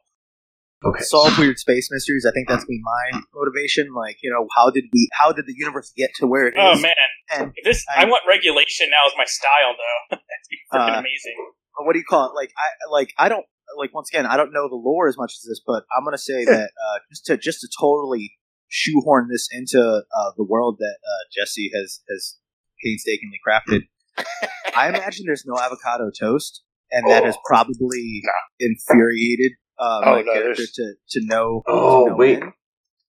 [0.85, 1.03] Okay.
[1.03, 2.25] Solve weird space mysteries.
[2.29, 3.87] I think that's been my motivation.
[3.95, 5.09] Like, you know, how did we?
[5.13, 6.59] How did the universe get to where it is?
[6.59, 6.93] Oh man,
[7.33, 10.17] And if this I, I- want regulation now as my style though.
[10.17, 11.35] That'd be freaking Uh, amazing.
[11.79, 12.35] what do you call it?
[12.35, 13.45] Like I like I don't
[13.77, 16.17] like once again I don't know the lore as much as this, but I'm gonna
[16.19, 18.33] say that uh, just to just to totally
[18.67, 22.37] shoehorn this into uh, the world that uh, Jesse has has
[22.83, 23.81] painstakingly crafted.
[24.77, 28.21] I imagine there's no avocado toast, and that has probably
[28.59, 31.61] infuriated uh, Oh, my no, character there's- to to know.
[31.67, 32.41] Oh, to no wait.
[32.41, 32.51] end.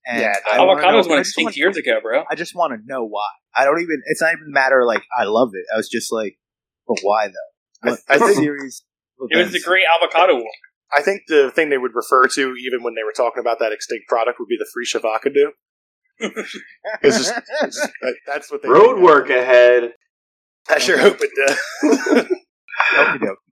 [0.09, 2.24] And Yeah, I wanna Avocados know- went I just extinct want- years ago, bro.
[2.31, 3.26] I just want to know why.
[3.57, 4.02] I don't even.
[4.07, 5.64] It's not even a matter like I love it.
[5.72, 6.38] I was just like,
[6.87, 7.33] but why though?
[7.83, 8.85] I- What I think- series?
[9.31, 9.61] It was the?
[9.61, 10.50] Great Avocado War.
[10.96, 13.72] I think the thing they would refer to, even when they were talking about that
[13.72, 15.52] extinct product, would be the free shavacado.
[17.02, 19.92] It's just, it's just- that- that's what they Road work ahead.
[20.68, 22.26] I sure hope it does.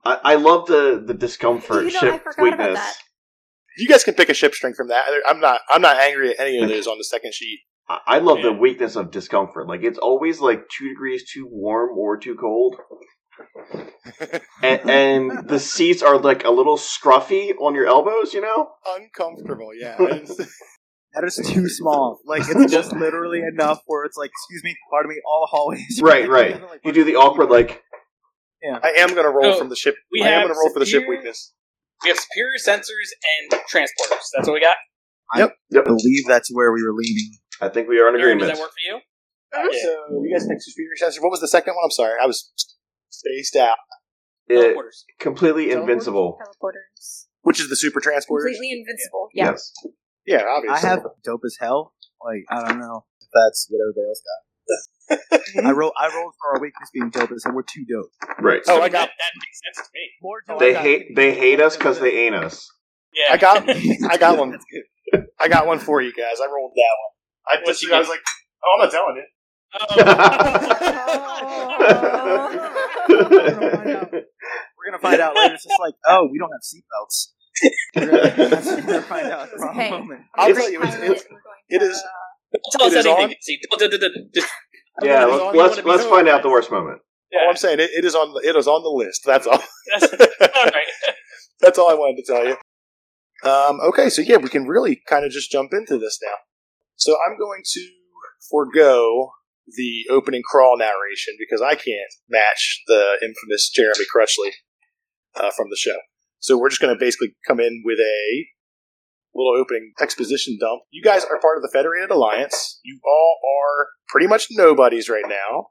[0.07, 0.21] Okey-doke.
[0.25, 2.79] I, I love the the discomfort You know, I ship forgot about weakness.
[2.79, 2.95] that.
[3.79, 5.05] you guys can pick a ship string from that.
[5.27, 5.61] I'm not.
[5.71, 7.61] I'm not angry at any of those on the second sheet.
[7.89, 9.69] I, I love the weakness of discomfort.
[9.69, 12.77] Like it's always like two degrees too warm or too cold,
[14.63, 18.33] and, and the seats are like a little scruffy on your elbows.
[18.33, 18.69] You know.
[18.97, 19.71] Uncomfortable.
[19.79, 19.97] Yeah.
[21.15, 22.19] That is too small.
[22.27, 26.01] Like it's just literally enough where it's like, excuse me, pardon me, all the hallways.
[26.03, 26.61] Right, right.
[26.85, 27.85] You do the awkward like.
[28.83, 29.97] I am going to roll So, from the ship.
[30.13, 31.53] we I am have going to roll for the ship superior- weakness.
[32.03, 34.25] We have superior sensors and transporters.
[34.35, 34.77] That's what we got.
[35.37, 35.55] Yep.
[35.79, 37.31] I believe that's where we were leaning.
[37.61, 38.59] I think we are in Erin, does agreement.
[38.59, 39.01] that work for you?
[39.57, 39.83] Uh, yeah.
[39.83, 41.23] So you guys picked superior sensor.
[41.23, 41.85] What was the second one?
[41.85, 42.53] I'm sorry, I was
[43.11, 43.77] spaced out.
[44.49, 45.05] It, Teleporters.
[45.21, 45.81] completely Teleporters?
[45.81, 46.39] invincible.
[46.43, 47.25] Teleporters.
[47.43, 48.45] Which is the super transporters?
[48.53, 49.29] Completely invincible.
[49.33, 49.51] Yeah.
[49.53, 49.73] Yes.
[50.27, 50.77] Yeah, obviously.
[50.89, 51.95] I have dope as hell.
[52.25, 54.79] Like I don't know if that's what everybody else got.
[55.11, 55.93] I roll.
[55.99, 57.53] I rolled for our weakness being dope as hell.
[57.55, 58.11] We're too dope.
[58.41, 58.63] Right.
[58.69, 60.11] Oh, I I got- that, that makes sense to me.
[60.23, 60.59] More dope.
[60.61, 62.67] They hate they hate us because they ain't us.
[63.15, 63.35] Yeah.
[63.35, 63.69] I got.
[64.11, 64.59] I got one.
[65.39, 66.41] I got one for you guys.
[66.43, 67.13] I rolled that one.
[67.63, 67.83] I just.
[67.83, 68.21] you I was like,
[68.65, 69.29] oh, I'm not telling it.
[73.09, 74.25] We're
[74.91, 75.55] gonna find out later.
[75.55, 77.33] It's just like, oh, we don't have seatbelts.
[77.97, 79.91] We're gonna, that's what we're gonna find out at the wrong Hey.
[79.91, 80.21] moment.
[80.35, 82.03] I'll tell you, it's, Pilot, it's, we're going it to, is- uh,
[82.79, 83.35] Don't tell us anything.
[85.03, 85.27] Yeah.
[85.27, 87.01] It is Let's let's, let's find out the worst moment.
[87.33, 87.49] all yeah.
[87.49, 87.81] I'm saying.
[87.81, 88.35] It, it is on.
[88.45, 89.23] It is on the list.
[89.25, 89.59] That's all.
[90.01, 90.87] That's, all right.
[91.61, 92.57] That's all I wanted to tell you.
[93.49, 96.37] Um, okay, so yeah, we can really kind of just jump into this now.
[96.97, 97.89] So I'm going to
[98.51, 99.33] forego
[99.67, 104.51] the opening crawl narration because I can't match the infamous Jeremy Crutchley
[105.35, 105.97] uh, from the show.
[106.39, 108.47] So we're just going to basically come in with a
[109.35, 110.83] little opening exposition dump.
[110.91, 112.81] You guys are part of the Federated Alliance.
[112.85, 115.69] You all are pretty much nobodies right now,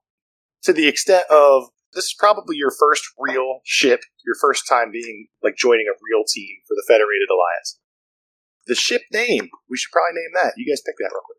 [0.64, 5.28] to the extent of this is probably your first real ship, your first time being
[5.44, 7.80] like joining a real team for the Federated Alliance.
[8.66, 10.54] The ship name, we should probably name that.
[10.58, 11.38] You guys pick that real quick.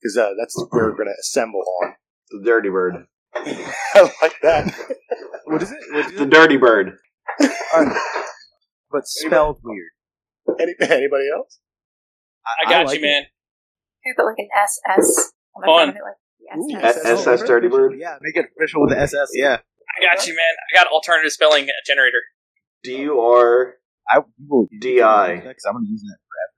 [0.00, 1.94] Because uh, that's where we're going to assemble on.
[2.30, 3.06] The dirty bird.
[3.34, 4.74] I like that.
[5.44, 5.78] What is it?
[5.92, 6.30] What is The it?
[6.30, 6.96] dirty bird.
[8.90, 9.88] But spelled weird.
[10.60, 11.58] Any, anybody else?
[12.44, 13.22] I got like you, man.
[14.04, 15.76] Can I put like an SS on the Fun.
[15.76, 16.02] front of it?
[16.02, 16.96] Like the Ooh, SS.
[17.06, 17.94] SS SS Dirty Bird?
[17.98, 19.30] Yeah, make it official with the SS.
[19.34, 20.54] Yeah, I got you, man.
[20.72, 22.20] I got alternative spelling generator.
[22.82, 23.74] D U R
[24.10, 25.36] I will DI.
[25.36, 26.52] because I'm gonna use that forever.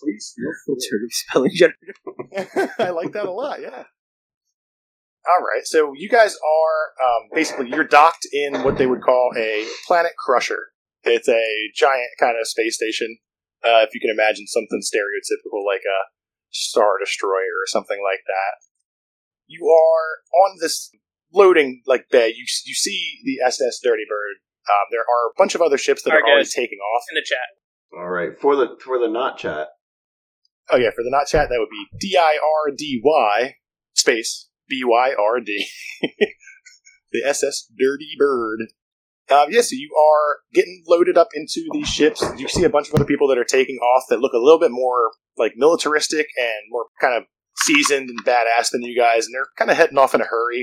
[0.00, 0.34] Please.
[0.64, 2.72] for alternative spelling generator.
[2.78, 3.84] I like that a lot, yeah.
[5.26, 9.30] All right, so you guys are um, basically you're docked in what they would call
[9.36, 10.68] a planet crusher.
[11.02, 11.42] It's a
[11.74, 13.16] giant kind of space station.
[13.64, 15.98] Uh, if you can imagine something stereotypical like a
[16.50, 18.62] star destroyer or something like that.
[19.46, 20.90] You are on this
[21.32, 22.28] loading like bay.
[22.28, 24.36] You you see the SS Dirty Bird.
[24.68, 27.02] Um, there are a bunch of other ships that All are right, already taking off.
[27.10, 27.98] In the chat.
[27.98, 28.38] All right.
[28.40, 29.68] For the for the not chat.
[30.70, 33.56] Oh yeah, for the not chat, that would be D I R D Y
[33.94, 35.66] space B Y R D.
[37.14, 38.72] The SS Dirty Bird.
[39.30, 42.22] Um, yeah, so you are getting loaded up into these ships.
[42.36, 44.60] You see a bunch of other people that are taking off that look a little
[44.60, 47.24] bit more like militaristic and more kind of
[47.56, 50.62] seasoned and badass than you guys, and they're kind of heading off in a hurry.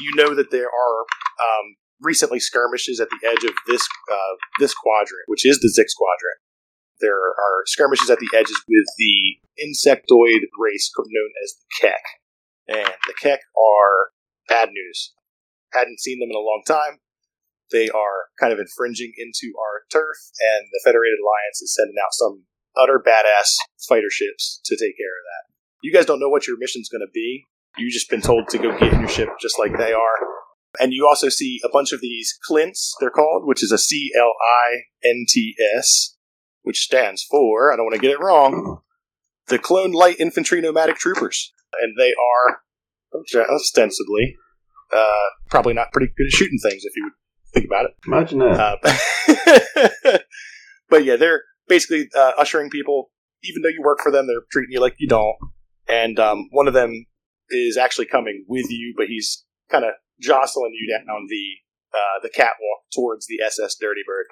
[0.00, 1.00] You know that there are
[1.40, 5.96] um, recently skirmishes at the edge of this uh, this quadrant, which is the Zyxx
[5.96, 6.40] quadrant.
[7.00, 12.02] There are skirmishes at the edges with the insectoid race known as the Kek.
[12.68, 14.10] And the Kek are
[14.48, 15.12] bad news.
[15.72, 17.00] Hadn't seen them in a long time.
[17.72, 22.12] They are kind of infringing into our turf, and the Federated Alliance is sending out
[22.12, 22.44] some
[22.76, 23.56] utter badass
[23.88, 25.54] fighter ships to take care of that.
[25.82, 27.44] You guys don't know what your mission's going to be.
[27.76, 30.16] You've just been told to go get in your ship just like they are.
[30.80, 34.10] And you also see a bunch of these Clints, they're called, which is a C
[34.18, 36.16] L I N T S,
[36.62, 38.80] which stands for, I don't want to get it wrong,
[39.48, 41.52] the Clone Light Infantry Nomadic Troopers.
[41.80, 42.60] And they are
[43.50, 44.36] ostensibly
[44.92, 47.12] uh, probably not pretty good at shooting things if you would
[47.54, 47.92] think about it.
[48.06, 48.78] Imagine that.
[50.04, 50.18] Uh,
[50.90, 53.10] but yeah, they're basically uh, ushering people.
[53.44, 55.36] Even though you work for them, they're treating you like you don't.
[55.88, 57.06] And um, one of them
[57.50, 61.44] is actually coming with you, but he's kind of jostling you down the
[61.94, 64.26] uh, the catwalk towards the SS Dirty Bird.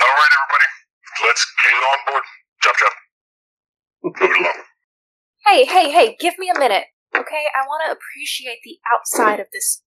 [0.00, 0.68] All right, everybody,
[1.26, 2.22] let's get on board.
[2.62, 2.92] Chop chop.
[4.04, 4.64] Move it along.
[5.46, 6.84] Hey, hey, hey, give me a minute,
[7.16, 7.44] okay?
[7.54, 9.82] I want to appreciate the outside of this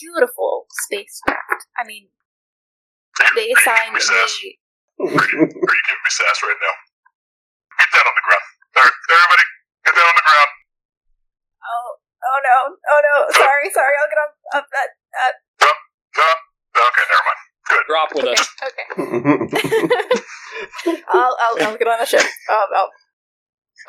[0.00, 1.66] beautiful spacecraft.
[1.78, 2.08] I mean,
[3.34, 4.38] they assigned me sass?
[4.42, 4.58] me.
[4.98, 6.74] Are you, are you giving me sass right now?
[7.78, 8.44] Get down on the ground.
[8.76, 9.44] All right, everybody,
[9.84, 10.50] get down on the ground.
[11.66, 14.88] Oh, oh no, oh no, sorry, sorry, I'll get up, up that.
[15.60, 15.68] No,
[16.76, 17.40] okay, never mind.
[17.86, 18.48] Drop with Okay, us.
[20.86, 21.02] okay.
[21.08, 22.20] I'll, I'll, I'll get on the ship.
[22.20, 22.90] Um, I'll,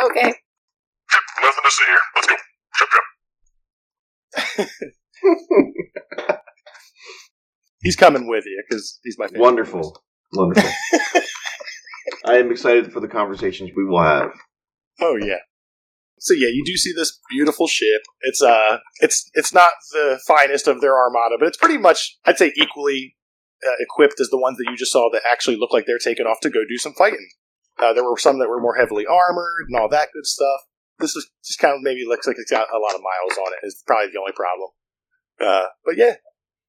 [0.07, 0.27] okay.
[0.27, 0.35] Yep,
[1.41, 2.01] nothing to see here.
[2.15, 2.35] Let's go.
[2.77, 3.05] Jump, jump.
[7.81, 9.41] He's coming with you because he's my favorite.
[9.41, 10.03] Wonderful.
[10.33, 10.69] Wonderful.
[12.25, 14.31] I am excited for the conversations we will have.
[14.99, 15.37] Oh yeah.
[16.19, 18.01] So yeah, you do see this beautiful ship.
[18.21, 22.37] It's uh, it's it's not the finest of their armada, but it's pretty much, I'd
[22.37, 23.15] say, equally
[23.65, 26.25] uh, equipped as the ones that you just saw that actually look like they're taking
[26.25, 27.29] off to go do some fighting.
[27.77, 30.61] Uh, there were some that were more heavily armored and all that good stuff.
[30.97, 33.53] This is just kind of maybe looks like it's got a lot of miles on
[33.53, 33.65] it.
[33.67, 34.71] Is probably the only problem.
[35.39, 36.15] Uh, but yeah,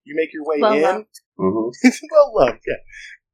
[0.05, 0.83] you make your way Well in.
[0.83, 1.21] loved.
[1.37, 1.69] hmm
[2.13, 2.81] well loved, yeah.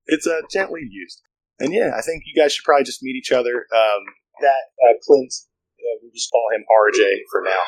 [0.06, 1.22] It's uh, gently used.
[1.58, 3.66] And yeah, I think you guys should probably just meet each other.
[3.72, 4.02] Um,
[4.40, 5.32] that uh, Clint,
[5.78, 7.62] uh, we'll just call him RJ for now.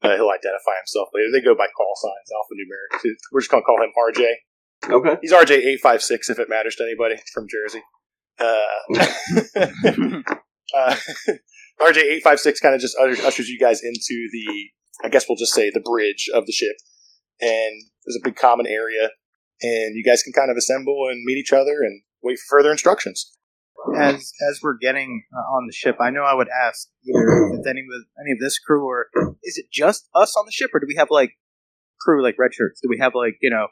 [0.00, 1.28] Uh, he'll identify himself later.
[1.32, 3.00] They go by call signs, alphanumeric.
[3.00, 4.32] So We're just going to call him RJ.
[4.88, 5.18] Okay.
[5.22, 7.82] He's RJ856 if it matters to anybody from Jersey.
[8.38, 8.54] Uh,
[10.76, 10.94] uh,
[11.80, 14.46] RJ856 kind of just ushers ushers you guys into the,
[15.04, 16.76] I guess we'll just say the bridge of the ship.
[17.40, 19.10] And there's a big common area.
[19.62, 22.70] And you guys can kind of assemble and meet each other and wait for further
[22.70, 23.32] instructions.
[23.96, 27.26] as as we're getting uh, on the ship, I know I would ask either
[27.60, 29.06] if any of any of this crew or
[29.44, 31.30] is it just us on the ship, or do we have like
[32.00, 32.80] crew like red shirts?
[32.82, 33.68] Do we have like you know?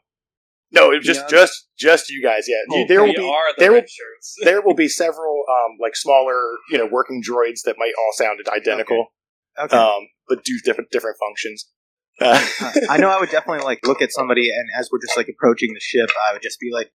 [0.73, 1.39] No, it was just Yeah.
[1.39, 2.47] just just you guys.
[2.49, 4.37] Yeah, You- there will be are the there will shirts.
[4.45, 8.41] there will be several um, like smaller you know working droids that might all sound
[8.53, 9.11] identical, Okay.
[9.59, 11.67] Um, but do different different functions.
[12.19, 12.41] Uh,
[12.89, 15.75] I know I would definitely like look at somebody, and as we're just like approaching
[15.75, 16.91] the ship, I would just be like,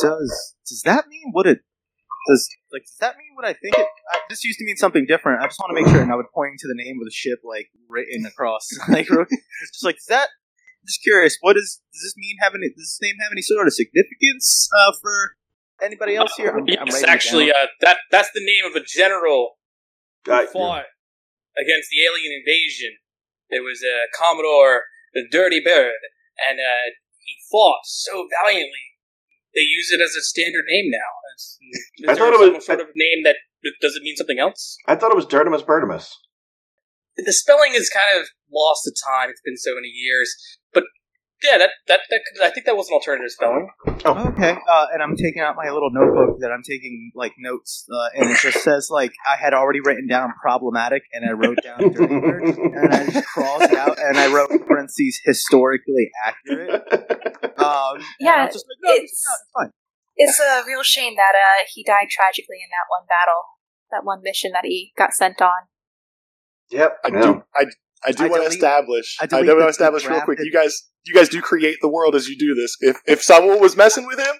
[0.00, 1.60] "Does does that mean what it
[2.28, 2.48] does?
[2.72, 3.86] Like, does that mean what I think it?
[4.12, 5.42] I, this used to mean something different.
[5.42, 7.12] I just want to make sure." And I would point to the name of the
[7.14, 10.26] ship, like written across, like just like, "Is that?"
[10.82, 11.38] I'm just curious.
[11.40, 11.80] What is?
[11.94, 12.62] Does this mean having?
[12.62, 15.36] Does this name have any sort of significance uh, for
[15.80, 16.50] anybody else here?
[16.50, 19.52] I'm, I'm Yes, writing it actually, uh, that that's the name of a general
[20.24, 20.48] who Got you.
[20.50, 20.84] fought
[21.58, 22.96] against the alien invasion.
[23.50, 26.00] There was a Commodore, the Dirty Bird,
[26.40, 28.86] and uh, he fought so valiantly.
[29.54, 31.10] They use it as a standard name now.
[31.36, 33.36] Is, is I there thought it was- sort of name that
[33.80, 34.76] does it mean something else?
[34.88, 36.18] I thought it was Dirtimus Bertimus.
[37.16, 39.28] The spelling is kind of lost to time.
[39.30, 40.34] It's been so many years,
[40.72, 40.84] but
[41.42, 43.68] yeah, that that, that could, I think that was an alternative spelling.
[44.04, 47.86] Oh, Okay, uh, and I'm taking out my little notebook that I'm taking like notes,
[47.92, 51.58] uh, and it just says like I had already written down problematic, and I wrote
[51.62, 56.10] down dirty bird, and I just crossed it out, and I wrote in parentheses historically
[56.24, 56.82] accurate.
[57.58, 59.70] Um, Yeah, just like, no, it's- it's, no, it's fine.
[60.16, 63.42] It's a real shame that uh, he died tragically in that one battle,
[63.90, 65.68] that one mission that he got sent on.
[66.70, 66.98] yep.
[67.04, 67.20] I yeah.
[67.22, 67.64] do I
[68.04, 69.16] I do I want to establish.
[69.20, 70.38] I I, do want to establish real quick.
[70.42, 72.76] You guys you guys do create the world as you do this.
[72.80, 74.34] If if someone was messing with him,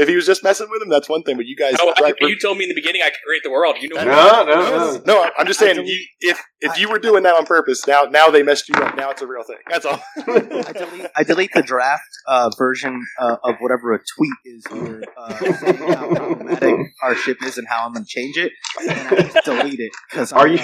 [0.00, 1.36] if he was just messing with him, that's one thing.
[1.36, 3.50] But you guys, Oh, right, you told me in the beginning I could create the
[3.50, 3.76] world.
[3.80, 5.02] You know, No, no, no.
[5.06, 5.76] No, I'm just saying.
[5.76, 8.74] delete- you, if if you were doing that on purpose, now now they messed you
[8.76, 8.96] up.
[8.96, 9.58] Now it's a real thing.
[9.68, 10.00] That's all.
[10.18, 15.02] I delete, I delete the draft uh, version uh, of whatever a tweet is here,
[15.16, 18.90] uh, saying how problematic our ship is and how I'm going to change it, and
[18.90, 20.58] I just delete it because Are you-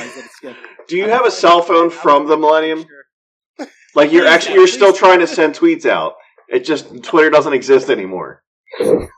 [0.89, 2.85] Do you have a cell phone from the Millennium?
[3.95, 6.15] Like you're actually you're still trying to send tweets out.
[6.49, 8.43] It just Twitter doesn't exist anymore.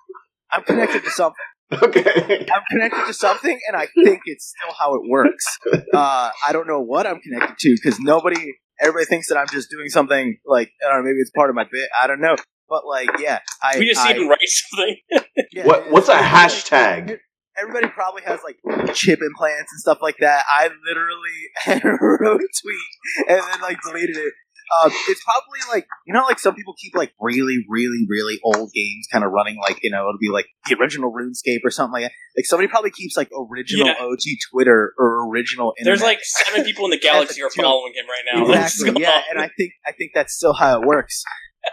[0.53, 1.37] I'm connected to something.
[1.71, 2.47] Okay.
[2.51, 5.45] I'm connected to something, and I think it's still how it works.
[5.93, 9.69] Uh, I don't know what I'm connected to because nobody, everybody thinks that I'm just
[9.71, 11.89] doing something like I don't know, maybe it's part of my bit.
[12.01, 12.37] I don't know,
[12.69, 13.79] but like, yeah, I.
[13.79, 14.97] we just I, even write something.
[15.53, 17.19] yeah, What what's a hashtag?
[17.61, 18.57] Everybody probably has like
[18.95, 20.45] chip implants and stuff like that.
[20.49, 21.83] I literally
[22.21, 24.33] wrote a tweet and then like deleted it.
[24.75, 28.71] Uh, it's probably like you know, like some people keep like really, really, really old
[28.75, 29.59] games kind of running.
[29.61, 32.13] Like you know, it'll be like the original RuneScape or something like that.
[32.37, 33.95] Like somebody probably keeps like original Yeah.
[34.01, 34.21] OG
[34.53, 35.73] Twitter or original.
[35.83, 38.47] There's like seven people in the galaxy are following him right now.
[38.53, 39.39] That's exactly, what's yeah, going and.
[39.41, 41.23] I think I think that's still how it works.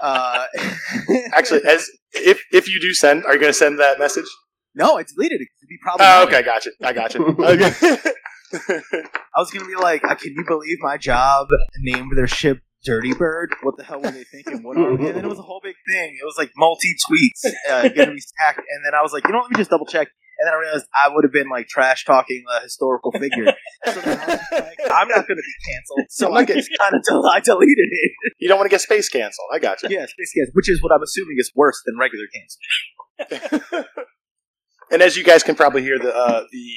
[0.01, 0.45] Uh,
[1.33, 4.25] Actually, as if if you do send, are you going to send that message?
[4.77, 5.47] no, I deleted it.
[5.47, 6.05] 'cause It'd be probably.
[6.07, 6.71] Oh, okay, gotcha.
[6.83, 7.19] I gotcha.
[7.21, 8.11] Okay.
[8.53, 11.47] I was gonna be like, uh, can you believe my job
[11.79, 13.55] named their ship Dirty Bird?
[13.63, 14.63] What the hell were they thinking?
[14.63, 15.07] What are we?
[15.07, 16.17] And then it was a whole big thing.
[16.21, 18.59] It was like multi tweets uh, gonna be stacked.
[18.59, 20.07] And then I was like, you know, let me just double check.
[20.39, 23.53] and then I realized I would have been like trash talking a historical figure.
[23.85, 26.05] so then I was like, I'm not going to be canceled.
[26.09, 28.11] So I just kind of del- I deleted it.
[28.39, 29.47] You don't want to get space canceled.
[29.51, 29.89] I got you.
[29.89, 33.85] yeah, space cans, which is what I'm assuming is worse than regular cancel.
[34.91, 36.69] and as you guys can probably hear, the uh, the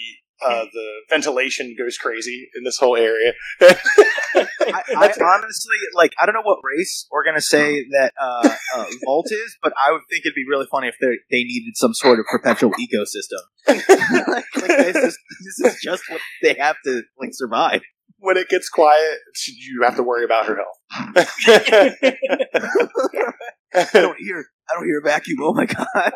[0.44, 3.32] uh, the ventilation goes crazy in this whole area.
[3.60, 3.74] I,
[4.96, 6.12] I honestly like.
[6.20, 9.92] I don't know what race we're gonna say that uh, uh, Volt is, but I
[9.92, 13.40] would think it'd be really funny if they they needed some sort of perpetual ecosystem.
[13.68, 17.82] like, like, this, is, this is just what they have to like survive.
[18.18, 20.76] when it gets quiet, you have to worry about her health.
[23.74, 24.44] I don't hear.
[24.70, 25.38] I don't hear a vacuum.
[25.40, 26.12] Oh my god!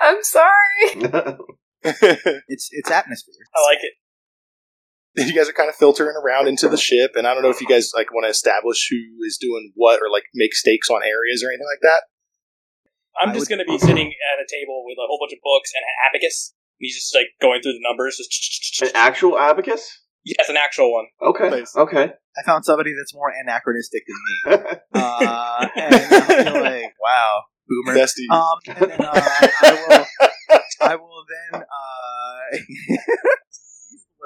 [0.00, 1.38] I'm sorry.
[2.48, 3.34] It's it's atmosphere.
[3.54, 3.94] I like it.
[5.28, 7.60] you guys are kind of filtering around into the ship, and I don't know if
[7.60, 8.96] you guys like want to establish who
[9.26, 12.02] is doing what, or like make stakes on areas or anything like that.
[13.20, 15.32] I'm I just would- going to be sitting at a table with a whole bunch
[15.32, 16.52] of books and an abacus.
[16.78, 18.20] He's just like going through the numbers.
[18.82, 20.02] An actual abacus?
[20.26, 21.06] Yes, an actual one.
[21.22, 21.48] Okay.
[21.48, 21.74] Nice.
[21.74, 22.10] Okay.
[22.12, 24.60] I found somebody that's more anachronistic than me,
[24.94, 27.94] uh, and I feel like wow, boomer.
[27.98, 28.28] Bestie.
[28.28, 30.28] Um, and then uh, I will,
[30.80, 31.62] I will then.
[31.62, 32.56] Uh,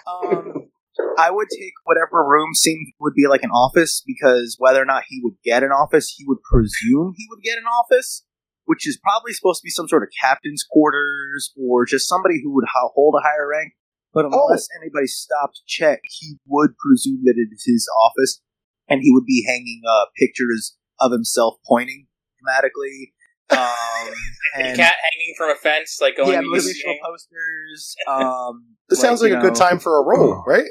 [0.07, 0.69] Um,
[1.17, 5.03] I would take whatever room seemed would be like an office because whether or not
[5.07, 8.25] he would get an office, he would presume he would get an office,
[8.65, 12.53] which is probably supposed to be some sort of captain's quarters or just somebody who
[12.53, 13.73] would ho- hold a higher rank.
[14.13, 18.41] But unless anybody stopped to check, he would presume that it is his office,
[18.89, 22.07] and he would be hanging uh, pictures of himself pointing
[22.41, 23.13] dramatically.
[23.51, 24.13] Um,
[24.55, 26.31] and Cat hanging from a fence, like going.
[26.33, 27.95] yeah, to motivational posters.
[28.07, 30.65] Um, this sounds like you a good time for a roll, right?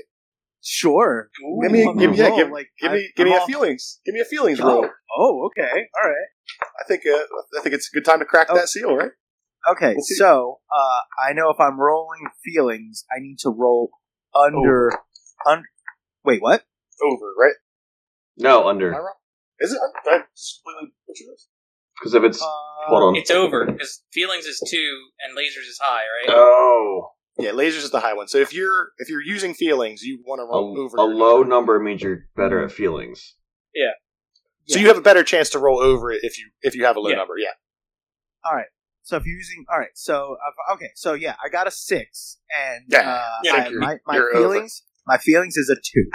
[0.63, 1.31] Sure.
[1.63, 3.47] Give me, give, gonna yeah, give, like, give I- me, give me I'm a all-
[3.47, 4.01] feelings.
[4.05, 4.89] Give me a feelings Oh, roll.
[5.17, 6.29] oh, okay, all right.
[6.81, 7.17] I think, uh,
[7.59, 8.55] I think it's a good time to crack Oh.
[8.57, 9.11] that seal, right?
[9.71, 13.91] Okay, We'll so uh, I know if I'm rolling feelings, I need to roll
[14.35, 14.91] under.
[15.47, 15.65] Un-
[16.25, 16.65] Wait, what?
[17.03, 17.55] Over, right?
[18.37, 18.93] no, under.
[19.61, 19.79] Is it?
[20.11, 21.49] I just completely butchered this.
[22.01, 22.41] Because if it's.
[22.43, 22.47] Uh,
[22.89, 23.17] hold on.
[23.17, 26.35] It's over because feelings is two and lasers is high, right?
[26.37, 27.11] Oh.
[27.41, 28.27] Yeah, lasers is the high one.
[28.29, 30.97] So if you're if you're using feelings, you want to A, roll over.
[30.97, 31.49] a your low number.
[31.49, 33.35] number means you're better at feelings.
[33.75, 33.91] Yeah.
[34.67, 36.97] So you have a better chance to roll over it if you if you have
[36.97, 37.17] a low Yeah.
[37.17, 37.35] number.
[37.39, 37.51] Yeah.
[38.45, 38.67] All right.
[39.03, 39.89] So if you're using, all right.
[39.95, 40.37] So
[40.69, 40.91] uh, okay.
[40.97, 43.09] So yeah, I got a six, and Yeah.
[43.09, 44.55] uh, Yeah, I- you're- my, my you're over.
[44.55, 46.11] feelings, my feelings is a two.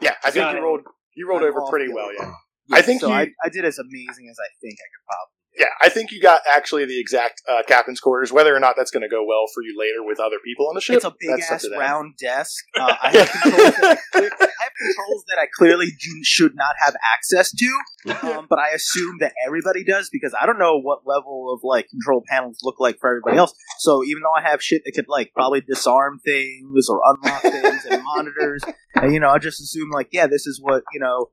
[0.00, 0.62] Yeah, I think Got you it.
[0.62, 0.80] rolled
[1.16, 2.12] you rolled I'm over off pretty the- well.
[2.14, 2.32] Yeah.
[2.68, 5.04] Yeah, I think so you- I, I did as amazing as I think I could
[5.06, 5.38] probably.
[5.58, 8.32] Yeah, I think you got actually the exact uh, captain's quarters.
[8.32, 10.76] Whether or not that's going to go well for you later with other people on
[10.76, 12.64] the ship, It's a big ass round desk.
[12.78, 16.54] Uh, I, have controls that I, clear, I have controls that I clearly do, should
[16.54, 17.80] not have access to,
[18.22, 21.88] um, but I assume that everybody does because I don't know what level of like
[21.88, 23.52] control panels look like for everybody else.
[23.80, 27.84] So even though I have shit that could like probably disarm things or unlock things
[27.84, 28.62] and monitors,
[28.94, 31.30] and you know, I just assume like, yeah, this is what you know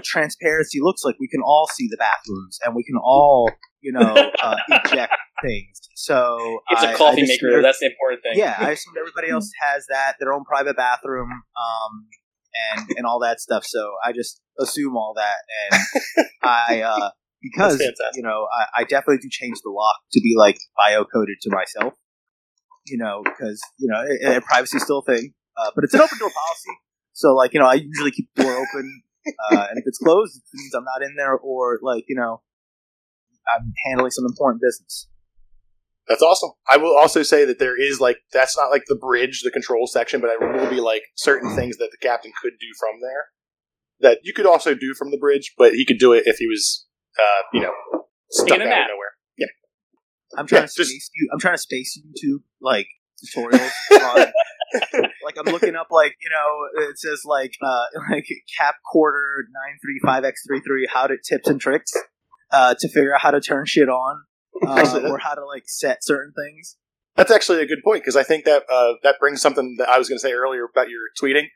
[0.00, 1.16] transparency looks like.
[1.20, 3.50] We can all see the bathrooms and we can all
[3.80, 5.80] you know uh, eject things.
[5.94, 7.60] So It's I- a coffee maker.
[7.62, 8.38] That's the important thing.
[8.38, 12.06] yeah, I assume everybody else has that, their own private bathroom, um,
[12.74, 13.64] and and all that stuff.
[13.64, 15.36] So I just assume all that,
[15.72, 17.10] and I uh,
[17.42, 17.80] because
[18.14, 21.50] you know I, I definitely do change the lock to be like bio coded to
[21.50, 21.94] myself.
[22.86, 26.18] You know, because you know privacy is still a thing, uh, but it's an open
[26.18, 26.76] door policy.
[27.12, 29.02] So like you know, I usually keep the door open,
[29.52, 32.42] uh, and if it's closed, it means I'm not in there, or like you know,
[33.54, 35.08] I'm handling some important business.
[36.08, 36.50] That's awesome.
[36.68, 39.86] I will also say that there is like that's not like the bridge, the control
[39.86, 43.26] section, but there will be like certain things that the captain could do from there
[44.00, 46.46] that you could also do from the bridge, but he could do it if he
[46.48, 46.86] was,
[47.20, 47.70] uh, you know,
[48.30, 48.88] stuck out of a nap.
[48.88, 49.08] nowhere.
[50.36, 51.28] I'm trying Yeah, to just- space you.
[51.32, 52.86] I'm trying to space you to like
[53.22, 53.70] tutorials.
[53.92, 54.32] on,
[55.24, 58.26] like I'm looking up like you know it says like uh like
[58.58, 61.92] cap quarter nine three five x three three how to tips and tricks
[62.50, 64.22] uh to figure out how to turn shit on
[64.66, 66.76] uh, or how to like set certain things.
[67.16, 69.98] That's actually a good point because I think that uh, that brings something that I
[69.98, 71.46] was going to say earlier about your tweeting.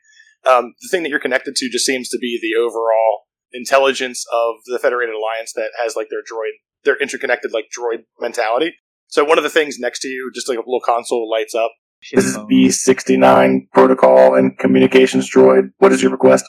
[0.45, 4.55] Um, the thing that you're connected to just seems to be the overall intelligence of
[4.65, 8.73] the Federated Alliance that has like their droid, their interconnected like droid mentality.
[9.07, 11.71] So one of the things next to you, just like a little console lights up.
[12.13, 15.71] This is B69 protocol and communications droid.
[15.79, 16.45] What is your request?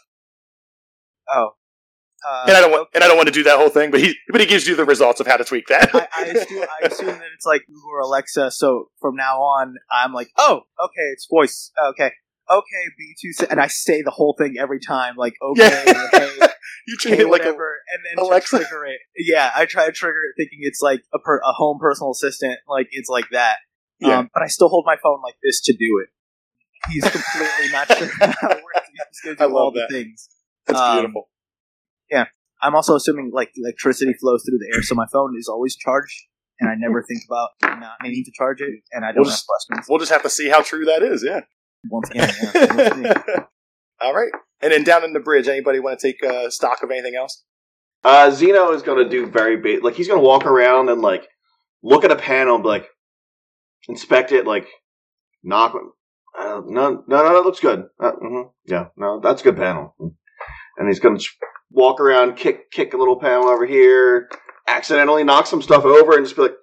[1.33, 1.51] Oh,
[2.27, 4.01] uh, And I don't want, and I don't want to do that whole thing, but
[4.01, 5.95] he, but he gives you the results of how to tweak that.
[5.95, 8.51] I, I, assume, I assume that it's like Google or Alexa.
[8.51, 11.71] So from now on, I'm like, oh, okay, it's voice.
[11.91, 12.11] Okay,
[12.51, 16.09] okay, B two, and I say the whole thing every time, like okay, Yeah.
[16.15, 16.53] okay,
[16.89, 18.59] You treat okay, it like a and then Alexa.
[18.59, 18.99] trigger it.
[19.19, 22.59] Yeah, I try to trigger it thinking it's like a, per- a home personal assistant,
[22.69, 23.57] like it's like that.
[24.01, 24.19] Yeah.
[24.21, 26.09] Um, but I still hold my phone like this to do it.
[26.93, 28.09] He's completely not sure
[28.41, 28.89] how it works.
[28.93, 29.91] He's just gonna do I love all the that.
[29.93, 30.29] things.
[30.66, 31.29] That's Um, beautiful.
[32.11, 32.27] Yeah.
[32.62, 36.14] I'm also assuming like electricity flows through the air, so my phone is always charged,
[36.61, 37.51] and I never think about
[37.81, 39.87] not needing to charge it, and I don't We'll have just- questions.
[39.89, 41.25] We'll just have to see how true that is.
[41.27, 41.41] Yeah.
[41.91, 42.31] Once again,
[43.05, 43.45] yeah.
[44.01, 44.31] All right.
[44.61, 47.45] And then down in the bridge, anybody want to take uh, stock of anything else?
[48.05, 49.82] Uh, Zeno is going to do very big.
[49.82, 51.26] like he's going to walk around and like
[51.82, 52.86] look at a panel, and be like
[53.88, 54.66] inspect it, like
[55.42, 55.74] knock.
[56.38, 57.84] Uh, no, no, no, that looks good.
[58.01, 59.94] Uh, mhm, yeah, no, that's a good panel.
[59.99, 61.24] And he's going to
[61.72, 64.28] walk around, kick, kick a little panel over here,
[64.68, 66.55] accidentally knock some stuff over, and just be like,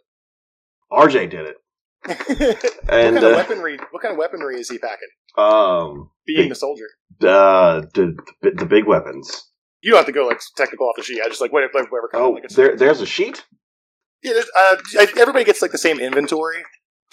[0.92, 1.58] "RJ did it."
[2.88, 3.78] And what kind of uh, weaponry?
[3.92, 5.10] What kind of weaponry is he packing?
[5.38, 6.88] um, Being the soldier,
[7.22, 9.52] uh, the, the the big weapons.
[9.86, 11.22] You don't have to go like technical off the sheet.
[11.24, 13.46] I just like whatever, whatever kind Oh, like there, there's a sheet.
[14.24, 14.34] yeah.
[14.34, 14.78] There's, uh,
[15.20, 16.64] everybody gets like the same inventory.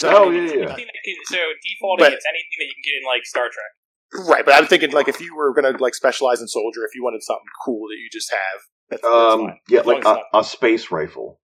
[0.00, 0.66] So, Oh, I mean, yeah, yeah.
[0.68, 4.26] That can- so defaulting, But- it's anything that you can get in like Star Trek.
[4.28, 7.02] Right, but I'm thinking like if you were gonna like specialize in soldier, if you
[7.04, 8.60] wanted something cool that you just have,
[8.90, 9.58] that's, that's Um, fine.
[9.68, 11.40] yeah, like a, a space rifle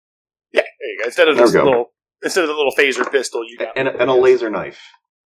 [0.52, 1.04] Yeah, there you go.
[1.06, 1.64] Instead of There this go.
[1.64, 1.84] little,
[2.22, 4.80] instead of the little phaser pistol, you got and, a- and a laser knife.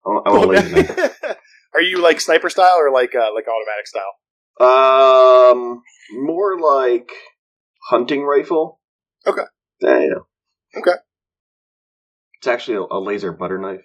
[0.06, 1.38] I want, I want a laser knife.
[1.74, 4.14] Are you like sniper style or like uh, like automatic style?
[4.60, 5.82] Um,
[6.14, 7.12] more like
[7.90, 8.80] hunting rifle.
[9.28, 9.42] Okay.
[9.82, 10.80] Yeah, yeah.
[10.80, 10.98] Okay.
[12.38, 13.82] It's actually a, a laser butter knife.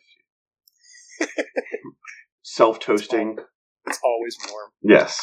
[2.42, 3.38] Self toasting.
[3.86, 4.70] It's always warm.
[4.82, 5.20] Yes.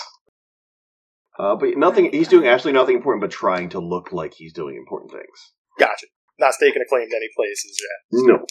[1.38, 2.12] Uh, but nothing.
[2.12, 5.54] He's doing actually nothing important, but trying to look like he's doing important things.
[5.80, 6.08] Gotcha.
[6.39, 8.26] Not staking a claim to any places yet.
[8.28, 8.45] No,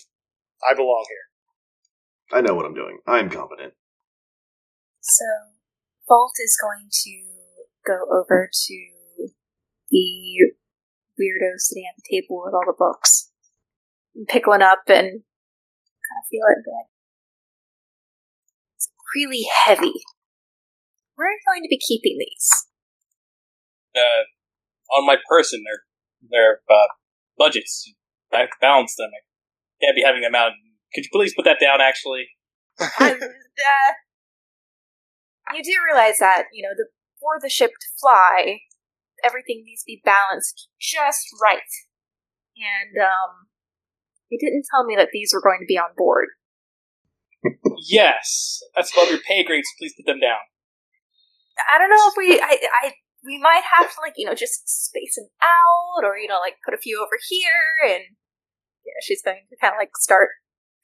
[0.69, 2.39] I belong here.
[2.39, 2.99] I know what I'm doing.
[3.07, 3.75] I'm competent.
[5.01, 5.25] So,
[6.09, 7.23] Bolt is going to
[7.87, 9.29] go over to
[9.91, 10.53] the
[11.19, 13.31] weirdo sitting at the table with all the books,
[14.15, 15.23] and pick one up and
[16.07, 16.91] kind of feel it and like,
[18.77, 19.95] it's really heavy.
[21.17, 22.51] Where are you going to be keeping these?
[23.97, 25.81] Uh, on my person, their
[26.31, 26.89] their uh,
[27.39, 27.93] budgets.
[28.33, 29.11] I have to balance them.
[29.15, 30.53] I can't be having them out.
[30.95, 31.81] Could you please put that down?
[31.81, 32.29] Actually,
[33.01, 33.93] And, uh,
[35.55, 36.87] you do realize that, you know, the,
[37.21, 38.61] for the ship to fly,
[39.25, 41.71] everything needs to be balanced just right.
[42.57, 43.47] And, um,
[44.29, 46.29] he didn't tell me that these were going to be on board.
[47.87, 49.65] yes, that's above your pay grade.
[49.65, 50.43] So please put them down.
[51.73, 52.93] I don't know if we, I, I,
[53.25, 56.57] we might have to, like, you know, just space them out, or, you know, like,
[56.65, 58.05] put a few over here, and,
[58.85, 60.29] yeah, she's going to kind of, like, start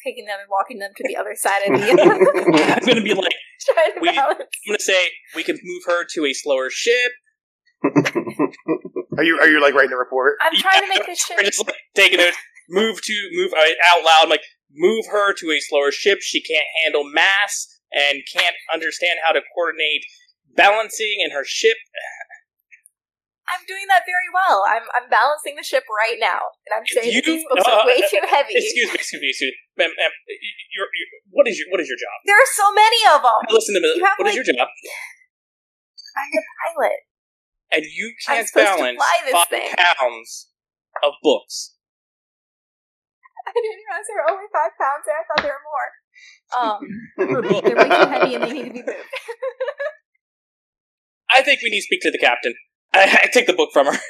[0.05, 1.87] taking them and walking them to the other side of the,
[2.81, 3.35] I'm gonna be like,
[3.75, 4.41] trying to We- balance.
[4.41, 7.13] I'm gonna say we can move her to a slower ship.
[9.19, 10.39] Are you are you like writing a report?
[10.41, 12.35] I'm trying to make this ship I'm just like taking it.
[12.71, 13.61] Move to move uh,
[13.93, 14.21] out loud.
[14.23, 16.19] I'm like move her to a slower ship.
[16.23, 20.05] She can't handle mass and can't understand how to coordinate
[20.57, 21.77] balancing in her ship.
[23.53, 24.65] I'm doing that very well.
[24.65, 27.87] I'm I'm balancing the ship right now, and I'm saying You- these books uh, are
[27.87, 28.57] way too heavy.
[28.57, 29.59] Excuse me, excuse me, excuse me.
[29.85, 30.13] Ma'am, ma'am,
[30.73, 32.17] you're, you're, what is your what is your job?
[32.25, 33.41] There are so many of them.
[33.53, 33.93] Listen to me.
[34.01, 34.69] You have, What is like- your job?
[36.17, 37.01] I'm the pilot.
[37.73, 39.69] And you can't supposed to balance fly this five thing.
[39.97, 40.49] pounds
[41.03, 41.73] of books.
[43.49, 45.17] I didn't realize there were only five pounds there.
[45.17, 45.89] I thought there were more.
[46.53, 46.81] Um,
[47.17, 47.77] they're way too
[48.13, 49.09] heavy and they need to be moved.
[51.31, 52.55] I think we need to speak to the captain.
[52.95, 53.93] I, I take the book from her.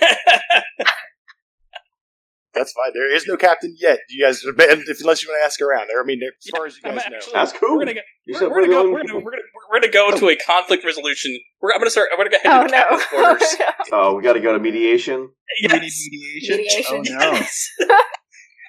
[2.55, 2.93] That's fine.
[2.93, 4.01] There is no captain yet.
[4.11, 5.89] You guys, if, unless you want to ask around.
[5.99, 7.17] I mean, as far as you I'm guys know.
[7.17, 7.77] actually- Ask who?
[7.77, 8.01] We're gonna go.
[8.27, 8.91] You We're, we're we're gonna go.
[8.93, 11.39] We're gonna, we're gonna, we're gonna go to a conflict resolution.
[11.63, 12.09] We're, I'm gonna start.
[12.13, 12.83] We're gonna go oh to the no!
[12.83, 13.57] captain's quarters.
[13.93, 15.31] Oh, oh, we got to go to mediation.
[15.61, 15.73] Yes.
[15.73, 16.57] mediation.
[16.57, 17.05] Mediation.
[17.21, 17.41] Oh
[17.89, 17.97] no.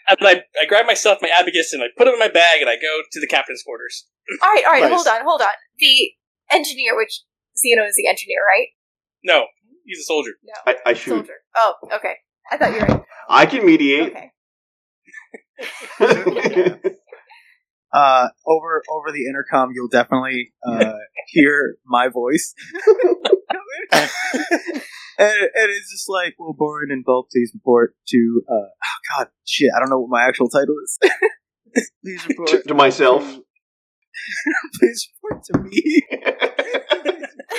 [0.10, 2.70] And I, I grab myself my abacus, and I put it in my bag, and
[2.70, 4.06] I go to the captain's quarters.
[4.44, 4.82] all right, all right.
[4.82, 4.92] Nice.
[4.92, 5.48] Hold on, hold on.
[5.80, 6.12] The
[6.52, 7.22] engineer, which
[7.58, 8.68] Zeno is the engineer, right?
[9.24, 9.46] No,
[9.86, 10.32] he's a soldier.
[10.44, 11.12] No, I, I shoot.
[11.12, 11.34] soldier.
[11.56, 12.16] Oh, okay.
[12.52, 13.04] I thought you were right.
[13.30, 14.14] I can mediate.
[16.00, 16.80] Okay.
[17.94, 20.94] Uh, over over the intercom, you'll definitely uh,
[21.28, 22.56] hear my voice,
[23.92, 24.10] and,
[25.20, 29.70] and it's just like, well, Boren and Bulk please report to?" Uh, oh God, shit,
[29.76, 30.98] I don't know what my actual title is.
[32.04, 33.22] please report to, to myself.
[34.80, 36.02] please report to me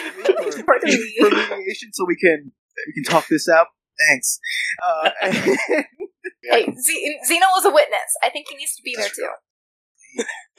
[0.04, 1.16] Report to me.
[1.20, 2.52] for mediation, so we can
[2.86, 3.66] we can talk this out.
[4.08, 4.38] Thanks.
[4.84, 5.10] Uh,
[6.46, 8.16] Hey, Z- Zeno was a witness.
[8.22, 9.28] I think he needs to be there too.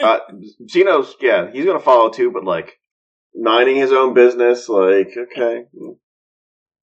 [0.04, 0.20] Uh,
[0.70, 2.80] Zeno's, yeah, he's gonna follow too, but like
[3.36, 4.68] minding his own business.
[4.68, 5.66] Like, okay,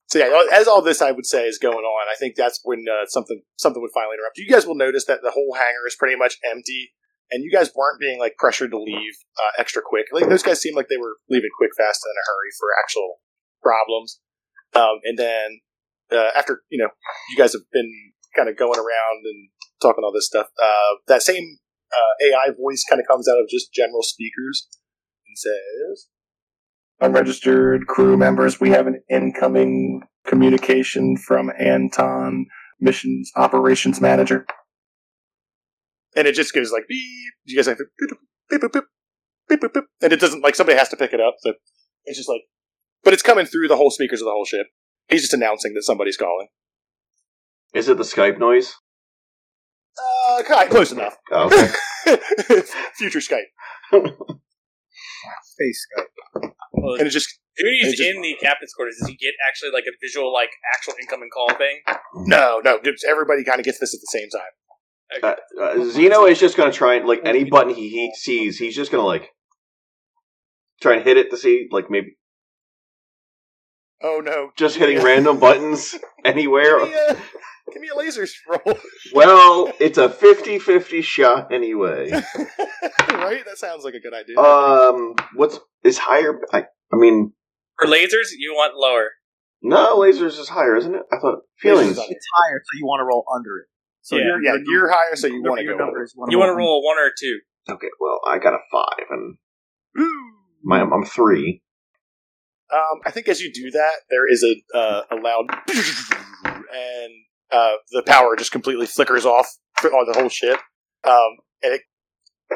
[0.06, 2.84] So yeah, as all this I would say is going on, I think that's when
[2.88, 4.38] uh, something something would finally interrupt.
[4.38, 6.92] You guys will notice that the whole hangar is pretty much empty,
[7.32, 10.06] and you guys weren't being like pressured to leave uh, extra quick.
[10.12, 12.68] Like those guys seemed like they were leaving quick, fast, and in a hurry for
[12.84, 13.20] actual
[13.62, 14.20] problems.
[14.74, 15.60] Um, and then
[16.12, 16.90] uh, after you know
[17.30, 17.90] you guys have been
[18.36, 19.48] kind of going around and
[19.80, 21.58] talking all this stuff, uh, that same
[21.92, 24.68] uh, AI voice kind of comes out of just general speakers
[25.26, 26.08] and says,
[27.00, 32.46] "Unregistered crew members, we have an incoming communication from Anton,
[32.78, 34.46] missions operations manager."
[36.16, 37.32] And it just goes like beep.
[37.44, 38.10] You guys have to beep
[38.50, 38.84] beep beep beep
[39.48, 39.84] beep beep, beep.
[40.02, 41.36] and it doesn't like somebody has to pick it up.
[41.40, 41.54] So
[42.04, 42.42] it's just like,
[43.04, 44.66] but it's coming through the whole speakers of the whole ship.
[45.08, 46.48] He's just announcing that somebody's calling.
[47.74, 48.74] is it the Skype noise?
[49.98, 51.16] Uh, kind close enough.
[51.30, 51.68] Oh, okay.
[52.96, 53.50] Future Skype,
[53.92, 56.50] Face Skype.
[56.72, 58.96] Well, and it just Judy's It just- in the captain's quarters.
[58.98, 61.80] Does he get actually like a visual, like actual incoming call thing?
[62.26, 62.78] no, no.
[63.06, 64.52] Everybody kind of gets this at the same time.
[65.22, 68.76] Uh, uh, Zeno is just gonna try and like any button he, he sees, he's
[68.76, 69.30] just gonna like
[70.80, 72.16] try and hit it to see like maybe
[74.02, 74.50] Oh no!
[74.56, 75.94] just hitting random buttons
[76.24, 76.78] anywhere.
[76.80, 77.14] Give me a,
[77.72, 78.60] give me a laser scroll.
[79.14, 82.10] Well, it's a 50-50 shot anyway.
[83.10, 83.44] right?
[83.44, 84.38] That sounds like a good idea.
[84.38, 86.40] Um, what's is higher?
[86.52, 87.32] I, I mean,
[87.80, 89.10] For lasers, you want lower.
[89.62, 91.02] no, lasers is higher, isn't it?
[91.12, 91.90] I thought feelings.
[91.98, 91.98] It's
[92.36, 93.66] higher, so you want to roll under it.
[94.02, 94.24] So Yeah.
[94.24, 95.84] your, yeah, your, you're higher, so you want to your go.
[95.84, 96.06] number over.
[96.06, 97.40] you You want to roll a one or a two.
[97.70, 99.36] Okay, well, I got a five, and
[100.64, 101.62] my I'm three.
[102.72, 107.12] Um, I think as you do that, there is a uh, a loud, and
[107.52, 109.46] uh, the power just completely flickers off
[109.78, 110.58] for on the whole ship,
[111.04, 111.82] um, and it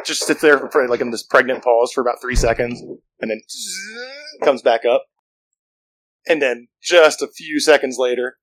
[0.04, 2.82] just sits there for like in this pregnant pause for about three seconds,
[3.20, 3.40] and then
[4.42, 5.04] comes back up,
[6.26, 8.38] and then just a few seconds later.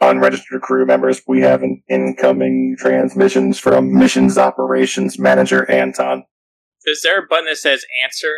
[0.00, 6.24] Unregistered crew members, we have an incoming transmissions from Missions Operations Manager Anton.
[6.84, 8.34] Is there a button that says answer?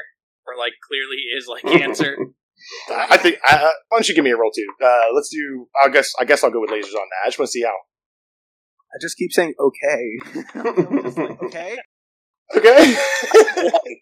[0.47, 2.17] Or like clearly is like answer?
[2.89, 3.39] I I think.
[3.49, 4.67] Uh, why don't you give me a roll too?
[4.81, 5.67] Uh, let's do.
[5.83, 6.13] I guess.
[6.21, 7.25] I guess I'll go with lasers on that.
[7.25, 7.71] I just want to see how.
[7.71, 10.41] I just keep saying okay.
[11.47, 11.77] okay.
[12.57, 12.97] Okay.
[13.75, 14.01] Okay.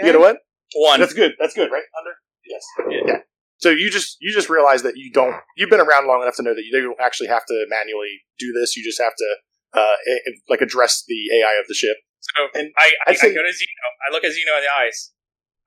[0.06, 0.36] you know what?
[0.74, 1.00] One.
[1.00, 1.32] That's good.
[1.40, 1.82] That's good, right?
[1.98, 2.12] Under.
[2.46, 2.62] Yes.
[3.06, 3.18] Yeah.
[3.62, 5.36] So you just you just realize that you don't.
[5.56, 8.52] You've been around long enough to know that you don't actually have to manually do
[8.52, 8.76] this.
[8.76, 9.36] You just have to
[9.80, 11.96] uh, a- like address the AI of the ship.
[12.20, 13.86] So And I, I, say- I go to Zeno.
[14.08, 15.12] I look at Zeno in the eyes.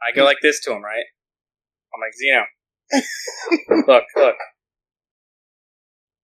[0.05, 1.05] I go like this to him, right?
[1.93, 3.87] I'm like, Zeno.
[3.87, 4.35] look, look.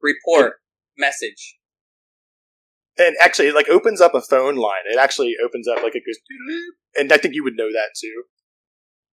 [0.02, 0.56] Report.
[0.98, 1.58] Message.
[2.98, 4.84] And actually, it like opens up a phone line.
[4.92, 6.18] It actually opens up like it goes,
[6.98, 8.24] and I think you would know that too.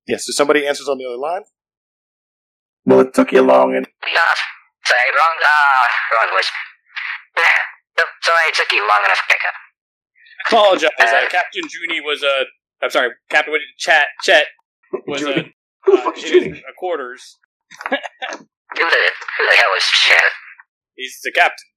[0.07, 0.25] Yes.
[0.25, 1.43] so somebody answers on the other line.
[2.89, 4.35] Well, it took you long, and Ah,
[4.81, 5.85] sorry, wrong, ah,
[6.17, 6.49] wrong voice.
[7.37, 9.57] No, sorry it took you long enough to pick up.
[10.49, 10.89] Apologize.
[10.97, 12.45] Uh, Captain Junie was a.
[12.81, 14.47] I'm sorry, Captain what, Chat Chet
[15.05, 15.53] was a.
[15.85, 16.49] Who the uh, fuck is in Judy?
[16.49, 17.37] his quarters.
[17.85, 19.01] Who the,
[19.37, 20.31] who the hell is Chad?
[20.95, 21.69] He's the captain.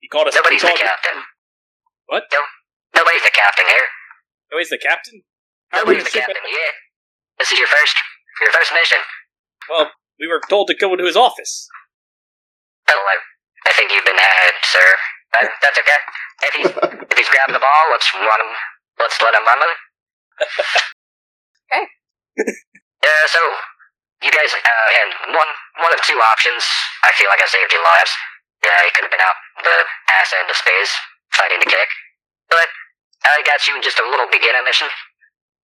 [0.00, 0.34] He called us.
[0.36, 1.18] Nobody's he the called, captain.
[2.12, 2.24] What?
[2.32, 2.40] No,
[3.00, 3.88] nobody's the captain here.
[4.52, 5.22] Oh, he's the captain.
[5.72, 6.72] How are Nobody's the ship- captain, yeah.
[7.40, 7.96] This is your first,
[8.40, 8.98] your first mission.
[9.68, 11.68] Well, we were told to go into his office.
[12.88, 13.16] Oh, I,
[13.68, 14.88] I think you've been had, sir.
[15.36, 16.00] That, that's okay.
[16.42, 16.70] If he's,
[17.10, 18.52] if he's grabbing the ball, let's run him,
[19.00, 19.80] let's let him run with it.
[21.66, 21.82] Okay.
[23.02, 23.42] Uh, so,
[24.22, 25.50] you guys uh, had one,
[25.82, 26.62] one of two options.
[27.02, 28.12] I feel like I saved your lives.
[28.62, 29.34] Yeah, you could have been out
[29.66, 29.76] the
[30.14, 30.94] ass end of space,
[31.34, 31.90] fighting the kick.
[32.46, 32.70] But,
[33.26, 34.86] I got you in just a little beginner mission.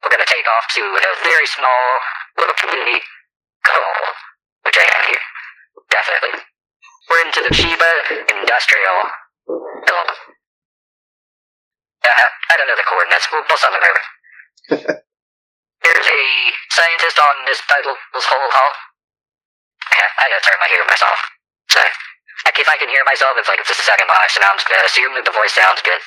[0.02, 1.82] We're gonna take off to a very small
[2.42, 2.98] little community
[3.62, 4.16] called,
[4.72, 5.24] which I have here.
[5.92, 6.32] Definitely.
[7.12, 7.92] We're into the Chiba
[8.40, 8.98] Industrial
[9.84, 10.20] Building.
[12.00, 13.28] Uh, I don't know the coordinates.
[13.28, 14.02] We'll, send them over.
[15.84, 16.22] There's a
[16.72, 18.72] scientist on this title, this whole hall.
[19.92, 21.20] I gotta turn my hearing myself.
[21.68, 21.84] So,
[22.48, 24.56] like if I can hear myself, it's like it's just a second behind, so now
[24.56, 26.00] I'm just gonna assume that the voice sounds good.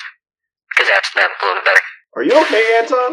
[0.74, 1.84] Because that's uh, a little bit better.
[2.18, 3.12] Are you okay, Anton?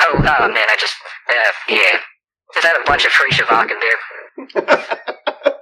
[0.00, 0.96] Oh, oh man, I just,
[1.28, 2.00] uh, yeah.
[2.56, 4.00] Just had a bunch of free Shavak in there.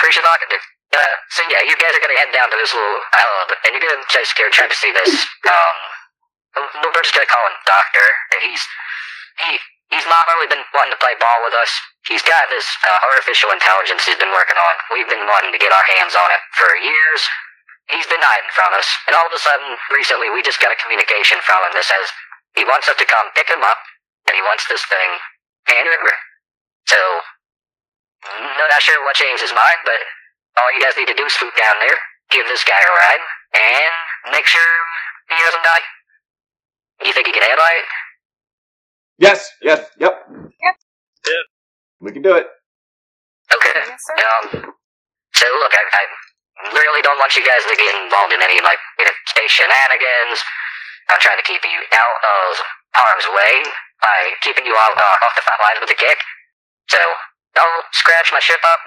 [0.00, 0.64] Free Shavak in there.
[0.90, 3.84] Uh, so yeah, you guys are gonna head down to this little island, and you're
[3.86, 5.12] gonna just go try to see this,
[5.46, 5.76] um,
[6.82, 8.06] we're just gonna call him Doctor.
[8.42, 8.64] He's,
[9.46, 11.70] he, he he's not really been wanting to play ball with us.
[12.08, 14.74] He's got this uh, artificial intelligence he's been working on.
[14.90, 17.20] We've been wanting to get our hands on it for years.
[17.90, 20.78] He's been hiding from us, and all of a sudden, recently, we just got a
[20.80, 22.06] communication from him that says
[22.56, 23.78] he wants us to come pick him up,
[24.30, 25.10] and he wants this thing
[25.70, 26.14] handed over.
[26.88, 27.00] So,
[28.26, 30.00] I'm not sure what changed his mind, but
[30.60, 31.96] all you guys need to do is swoop down there,
[32.30, 33.24] give this guy a ride,
[33.56, 33.94] and
[34.34, 34.70] make sure
[35.30, 35.84] he doesn't die.
[37.08, 37.86] You think he can handle it?
[39.18, 40.24] Yes, yes, yep.
[40.28, 40.76] Yep.
[41.26, 41.44] Yep.
[42.00, 42.46] We can do it.
[43.54, 43.72] Okay.
[43.76, 44.14] Yes, sir.
[44.18, 44.74] Um,
[45.34, 46.04] so look, I, I
[46.74, 49.52] really don't want you guys to get involved in any of my you know, space
[49.52, 50.38] shenanigans.
[51.10, 52.48] I'm trying to keep you out of
[52.94, 53.54] harm's way
[53.98, 56.18] by keeping you all uh, off the front lines with a kick.
[56.88, 57.00] So
[57.58, 58.82] I'll scratch my ship up.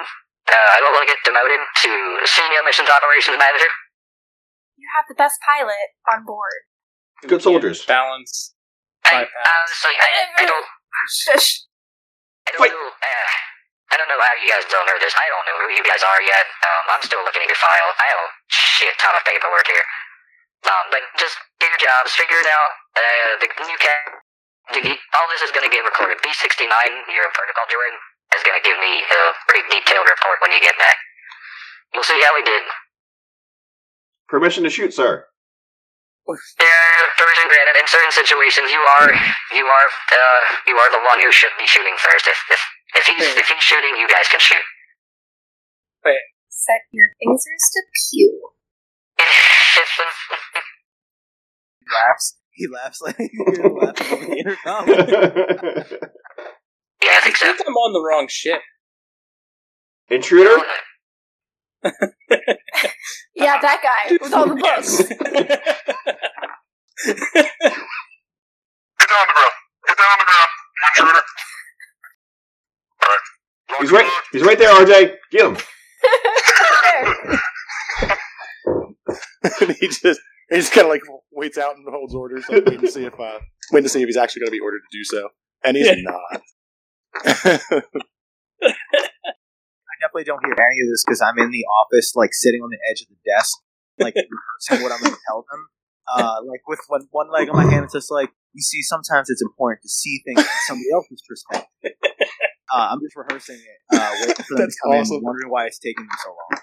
[0.47, 1.91] Uh, I to get demoted to
[2.27, 3.71] senior missions operations manager.
[4.75, 6.67] You have the best pilot on board.
[7.23, 7.83] Good soldiers.
[7.85, 8.53] Balance.
[9.07, 9.47] I, Five pounds.
[9.47, 10.67] honestly, I, I don't,
[11.11, 11.63] Shush.
[12.47, 12.71] I don't Wait.
[12.71, 12.87] know.
[12.87, 13.27] Uh,
[13.93, 15.13] I don't know how you guys don't know this.
[15.13, 16.45] I don't know who you guys are yet.
[16.65, 17.89] Um, I'm still looking at your file.
[17.93, 19.85] I have a shit ton of paperwork here.
[20.65, 22.71] Um, but just do your jobs, figure it out.
[22.97, 24.17] Uh, the new cat.
[24.73, 26.17] All this is going to get recorded.
[26.25, 26.65] B69,
[27.13, 27.93] your protocol droid,
[28.33, 30.97] is going to give me a pretty detailed report when you get back.
[31.93, 32.63] We'll see how we did.
[34.25, 35.27] Permission to shoot, sir.
[36.23, 37.75] Yeah, permission granted.
[37.83, 39.11] In certain situations, you are,
[39.51, 40.39] you are, uh,
[40.71, 42.27] you are the one who should be shooting first.
[42.31, 42.61] If if
[42.95, 44.63] if he's if he's shooting, you guys can shoot.
[46.05, 46.15] Wait.
[46.47, 48.39] Set your phasers to pew.
[51.83, 52.37] He laughs.
[52.51, 54.87] He laughs like he laughing on the intercom.
[54.87, 55.83] yeah,
[57.03, 57.45] I I think so.
[57.47, 58.61] think I'm on the wrong ship.
[60.09, 60.63] Intruder?
[63.35, 64.97] Yeah, that guy with all the books.
[65.07, 65.17] Get
[69.09, 69.53] down on the ground.
[69.87, 70.49] Get down on the ground.
[70.97, 71.23] You intruder.
[73.03, 73.25] Alright.
[73.81, 74.09] He's right.
[74.31, 75.15] He's right there, RJ.
[75.31, 75.57] Get him.
[79.61, 80.19] and he just
[80.49, 83.19] he just kind of like waits out and holds orders, like waiting to see if
[83.19, 83.39] uh,
[83.71, 85.29] waiting to see if he's actually going to be ordered to do so,
[85.63, 85.95] and he's Yeah.
[87.63, 87.73] not.
[90.03, 92.69] I definitely don't hear any of this because I'm in the office, like sitting on
[92.69, 93.55] the edge of the desk,
[93.99, 95.61] like rehearsing what I'm going to tell them.
[96.03, 98.83] Uh, like with one one leg on my hand, it's just like you see.
[98.83, 101.95] Sometimes it's important to see things from somebody else's perspective.
[102.73, 105.17] Uh, I'm just rehearsing it, uh, waiting for them That's to come awesome.
[105.17, 106.57] in, wondering why it's taking me so long.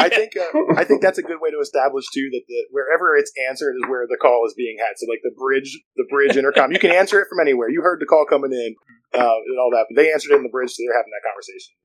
[0.00, 3.14] I think uh, I think that's a good way to establish too that the wherever
[3.14, 4.96] it's answered is where the call is being had.
[4.96, 7.68] So like the bridge, the bridge intercom, you can answer it from anywhere.
[7.70, 8.74] You heard the call coming in
[9.14, 11.22] uh, and all that, but they answered it in the bridge, so they're having that
[11.22, 11.76] conversation.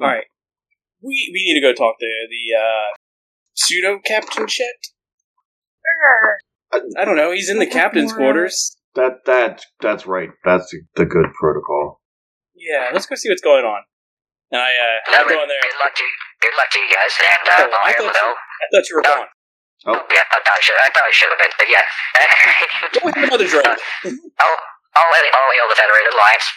[0.00, 0.24] All right.
[1.02, 2.96] We we need to go talk to the uh,
[3.54, 4.66] pseudo captain Chet.
[6.98, 7.30] I don't know.
[7.30, 8.76] He's in the captain's quarters.
[8.94, 10.30] That that that's right.
[10.44, 12.00] That's the good protocol.
[12.54, 13.82] Yeah, let's go see what's going on.
[14.50, 15.60] And I uh, I go in there.
[15.60, 16.10] Good luck to you.
[16.40, 18.88] Good luck to you guys, and uh, Oh, I'll I hear thought you- I thought
[18.88, 19.26] you were gone.
[19.86, 19.92] Oh.
[20.10, 20.76] Yeah, I probably should.
[20.80, 21.84] I probably should have been, but yeah.
[22.94, 23.66] Go with another droid.
[23.68, 23.76] I'll,
[24.96, 26.48] I'll, I'll hail the Federated Alliance.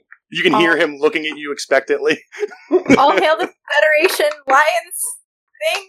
[0.30, 2.18] You can hear him looking at you expectantly.
[2.96, 5.00] All hail the Federation Lions
[5.60, 5.88] thing.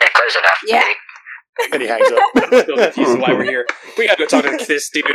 [0.00, 0.58] Yeah, close enough.
[0.66, 0.84] Yeah.
[1.72, 2.22] and he hangs up.
[2.62, 3.66] Still confused why we're here.
[3.98, 5.04] We gotta go talk to this dude.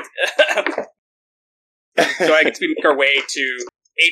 [2.18, 3.66] so I guess we make our way to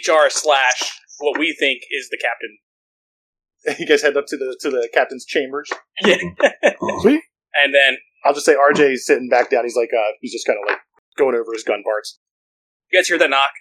[0.07, 3.77] HR slash what we think is the captain.
[3.79, 5.69] you guys head up to the to the captain's chambers.
[6.03, 6.17] Yeah.
[7.01, 7.21] Sweet.
[7.63, 9.63] And then I'll just say RJ's sitting back down.
[9.63, 10.79] He's like, uh, he's just kind of like
[11.17, 12.19] going over his gun parts.
[12.91, 13.51] you guys hear that knock?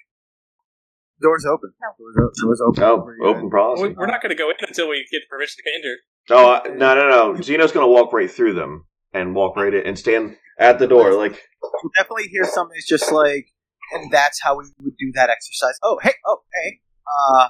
[1.22, 1.72] Doors open.
[1.80, 1.88] No.
[1.98, 2.82] Doors, o- doors open.
[2.84, 3.82] Oh, We're open policy.
[3.84, 5.96] We- We're not gonna go in until we get permission to enter.
[6.30, 7.40] No, uh, no, no, no.
[7.42, 11.14] Zeno's gonna walk right through them and walk right in and stand at the door.
[11.14, 13.46] Like, We'll definitely hear something that's just like,
[13.92, 15.74] and that's how we would do that exercise.
[15.82, 16.80] Oh, hey, oh, hey.
[17.06, 17.48] Uh,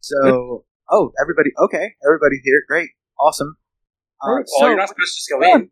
[0.00, 2.90] so, oh, everybody, okay, everybody here, great,
[3.20, 3.56] awesome.
[4.20, 5.70] Uh, oh, so, you're not supposed to just go in.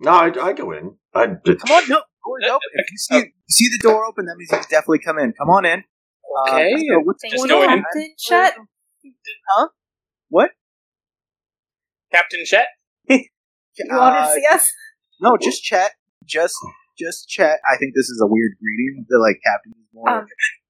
[0.00, 0.96] no, I, I go in.
[1.14, 2.60] I come on, no, door's open.
[2.74, 5.32] If you see, you see the door open, that means you can definitely come in.
[5.32, 5.84] Come on in.
[6.30, 6.72] Uh, Okay.
[6.90, 7.78] so what's Just going go on?
[7.78, 7.82] in.
[7.84, 8.54] Captain Chet.
[9.48, 9.68] Huh?
[10.28, 10.50] What?
[12.12, 12.66] Captain Chet.
[13.08, 14.72] You wanted Uh, to see us?
[15.20, 15.92] no, just chat.
[16.24, 16.54] Just,
[16.98, 17.60] just chat.
[17.70, 19.06] I think this is a weird greeting.
[19.08, 20.08] That like captain is more.
[20.08, 20.26] Um,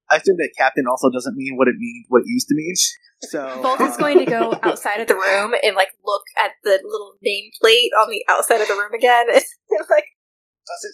[0.09, 2.75] I assume that captain also doesn't mean what it means, what it used to mean.
[3.23, 6.51] So Bolt is uh, going to go outside of the room and like look at
[6.63, 9.27] the little nameplate on the outside of the room again.
[9.73, 10.05] And, like,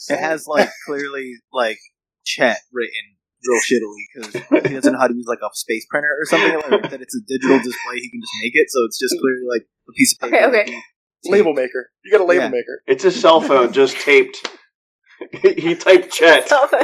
[0.10, 1.80] It has like clearly like
[2.26, 6.10] Chet written real shittily because he doesn't know how to use like a space printer
[6.10, 7.02] or something like that.
[7.02, 9.92] It's a digital display; he can just make it, so it's just clearly like a
[9.94, 10.48] piece of paper.
[10.48, 10.82] Okay, okay.
[11.26, 11.90] Label maker.
[12.04, 12.50] You got a label Yeah.
[12.50, 12.82] maker.
[12.88, 14.48] It's a cell phone just taped.
[15.42, 16.48] he typed Chet.
[16.48, 16.82] cell phone.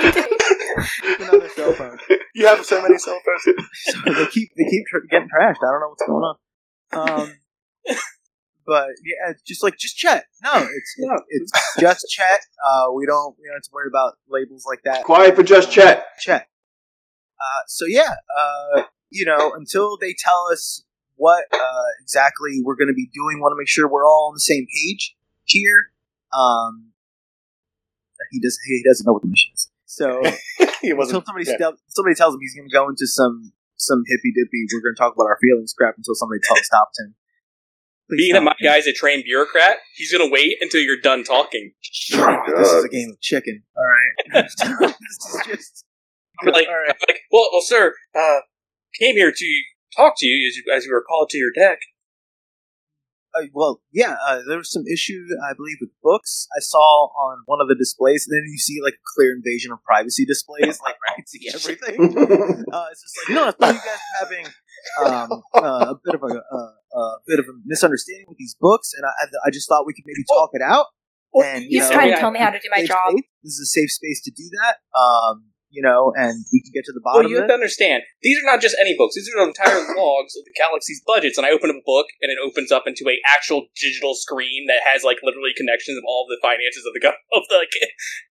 [1.20, 1.98] another cell phone.
[2.36, 3.44] You have so many cell phones.
[3.86, 5.58] So they keep they keep tr- getting trashed.
[5.62, 6.36] I don't know what's going on.
[7.22, 7.98] Um,
[8.66, 10.26] but yeah, it's just like just Chet.
[10.44, 11.20] No, it's No.
[11.30, 12.42] it's just Chet.
[12.66, 15.04] Uh, we don't we don't have to worry about labels like that.
[15.04, 16.06] Quiet for just Chet.
[16.20, 16.48] Chet.
[17.40, 20.84] Uh, so yeah, uh, you know, until they tell us
[21.16, 24.34] what uh, exactly we're going to be doing, want to make sure we're all on
[24.34, 25.92] the same page here.
[26.34, 26.92] Um,
[28.32, 28.58] he does.
[28.66, 29.70] He doesn't know what the mission is.
[29.86, 30.22] So
[30.82, 31.26] he until wasn't.
[31.26, 31.56] somebody yeah.
[31.56, 34.96] stel- somebody tells him he's going to go into some some hippy dippy, we're going
[34.96, 37.16] to talk about our feelings crap until somebody t- stops him.
[38.10, 38.72] Please Being that my him.
[38.72, 41.72] guy's a trained bureaucrat, he's gonna wait until you're done talking.
[41.82, 43.64] This is a game of chicken.
[43.78, 44.44] All right.
[44.60, 45.86] this is just.
[46.44, 46.96] Like, all right.
[47.08, 48.40] like, well, well, sir, uh,
[49.00, 49.62] came here to
[49.96, 51.80] talk to you as you, as you were called to your deck.
[53.36, 57.40] Uh, well, yeah, uh, there was some issue, I believe, with books I saw on
[57.46, 60.96] one of the displays, and then you see like clear invasion of privacy displays, like
[61.10, 62.66] I can see everything.
[62.72, 64.46] Uh, it's just like, no, I thought you guys having
[65.06, 68.92] um, uh, a bit of a, a, a bit of a misunderstanding with these books,
[68.96, 70.88] and I, I just thought we could maybe talk it out.
[71.36, 73.10] And you He's know, trying to tell me how to do my job.
[73.10, 73.24] space.
[73.44, 74.78] This is a safe space to do that.
[74.98, 77.26] Um, you know, and we can get to the bottom.
[77.26, 77.58] Well, bottom you of have it.
[77.58, 79.18] to understand, these are not just any books.
[79.18, 81.42] These are entire logs of the galaxy's budgets.
[81.42, 84.70] And I open up a book, and it opens up into a actual digital screen
[84.70, 87.66] that has like literally connections of all of the finances of the go- of the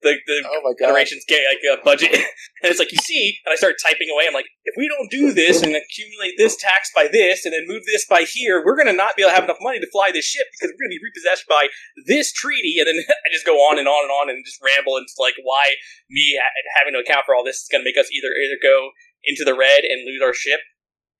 [0.06, 0.94] the, the Oh my god.
[0.94, 2.14] Federation's ga- like uh, budget.
[2.62, 4.30] and it's like you see, and I start typing away.
[4.30, 7.66] I'm like, if we don't do this and accumulate this tax by this, and then
[7.66, 10.14] move this by here, we're gonna not be able to have enough money to fly
[10.14, 11.74] this ship because we're gonna be repossessed by
[12.06, 12.78] this treaty.
[12.78, 15.34] And then I just go on and on and on and just ramble into like
[15.42, 15.74] why
[16.06, 16.38] me
[16.78, 18.92] having to account for all this is gonna make us either either go
[19.24, 20.60] into the red and lose our ship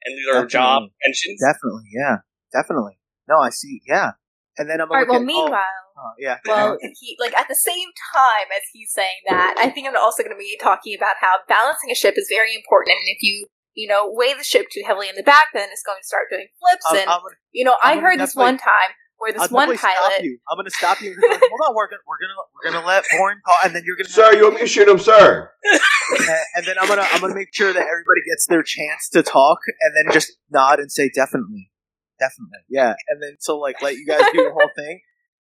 [0.04, 0.96] and lose our job Definitely.
[1.06, 1.40] pensions.
[1.42, 2.16] Definitely, yeah,
[2.52, 2.98] definitely.
[3.30, 3.82] No, I see.
[3.88, 4.12] Yeah,
[4.58, 5.08] and then I'm All right.
[5.08, 6.38] Well, looking- oh, meanwhile, oh, yeah.
[6.46, 10.24] well, he like at the same time as he's saying that, I think I'm also
[10.24, 13.48] going to be talking about how balancing a ship is very important, and if you
[13.74, 16.28] you know weigh the ship too heavily in the back, then it's going to start
[16.30, 16.86] doing flips.
[16.90, 18.92] I'm, and I'm gonna, you know, I'm I gonna heard this one time
[19.22, 20.24] where this I'll one definitely stop pilot.
[20.26, 20.38] you.
[20.50, 21.12] I'm gonna stop you.
[21.14, 23.96] Like, Hold on, we're gonna we're gonna we're gonna let Bourne call, and then you're
[23.96, 24.10] gonna.
[24.10, 25.52] sir, you want me to shoot him, sir?
[26.18, 29.22] and, and then I'm gonna I'm gonna make sure that everybody gets their chance to
[29.24, 31.72] talk, and then just nod and say definitely,
[32.20, 32.94] definitely, yeah.
[33.10, 35.00] And then so like let you guys do the whole thing,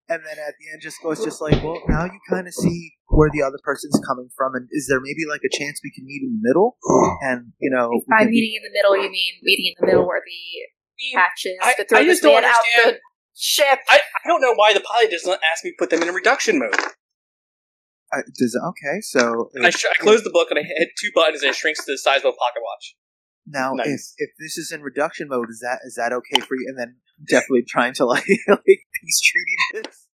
[0.09, 2.93] and then at the end just goes just like, well, now you kind of see
[3.07, 6.05] where the other person's coming from, and is there maybe like a chance we can
[6.05, 6.77] meet in the middle?
[7.21, 10.07] And you know, By can- meeting in the middle, you mean meeting in the middle
[10.07, 12.99] where the hatches I- to throw I just don't out understand- the
[13.35, 13.79] ship.
[13.89, 16.13] I, I don't know why the pilot doesn't ask me to put them in a
[16.13, 16.75] reduction mode.
[18.13, 21.41] uh, does okay, so I, sh- I close the book and I hit two buttons
[21.43, 22.95] and it shrinks to the size of a pocket watch.
[23.47, 23.87] Now, Nice.
[23.87, 26.65] if if this is in reduction mode, is that is that okay for you?
[26.67, 30.07] And then definitely trying to like like peace treaty this.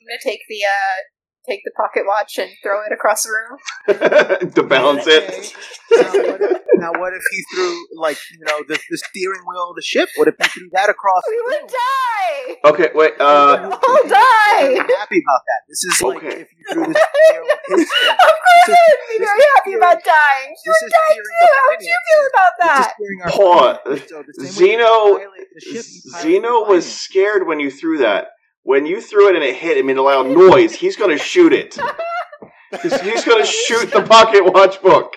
[0.00, 1.02] I'm gonna take the uh
[1.48, 4.50] take the pocket watch and throw it across the room.
[4.54, 5.54] to balance it.
[6.78, 9.70] Now what, if, now, what if he threw like you know the, the steering wheel
[9.70, 10.08] of the ship?
[10.16, 11.22] What if he threw that across?
[11.28, 11.68] We the would room?
[11.68, 12.70] die.
[12.70, 13.12] Okay, wait.
[13.20, 14.78] Uh, I'll die.
[14.78, 15.60] I'm happy about that.
[15.68, 16.40] This is like Okay.
[16.42, 19.28] if you threw the steering of his Of course, This is- I would be very
[19.28, 20.48] happy steering- about dying.
[20.48, 21.40] You this would is die steering too.
[21.40, 22.08] the How would you finances.
[22.08, 22.94] feel about This that?
[22.94, 23.76] steering our Hold on.
[23.84, 24.08] finances.
[24.08, 27.60] So the same way you Zeno- pilot the ship, you pilot Zeno was scared when
[27.60, 28.28] you threw that.
[28.62, 31.22] When you threw it and it hit him in a loud noise, he's going to
[31.22, 31.78] shoot it.
[32.82, 35.16] He's, he's going to shoot the pocket watch book.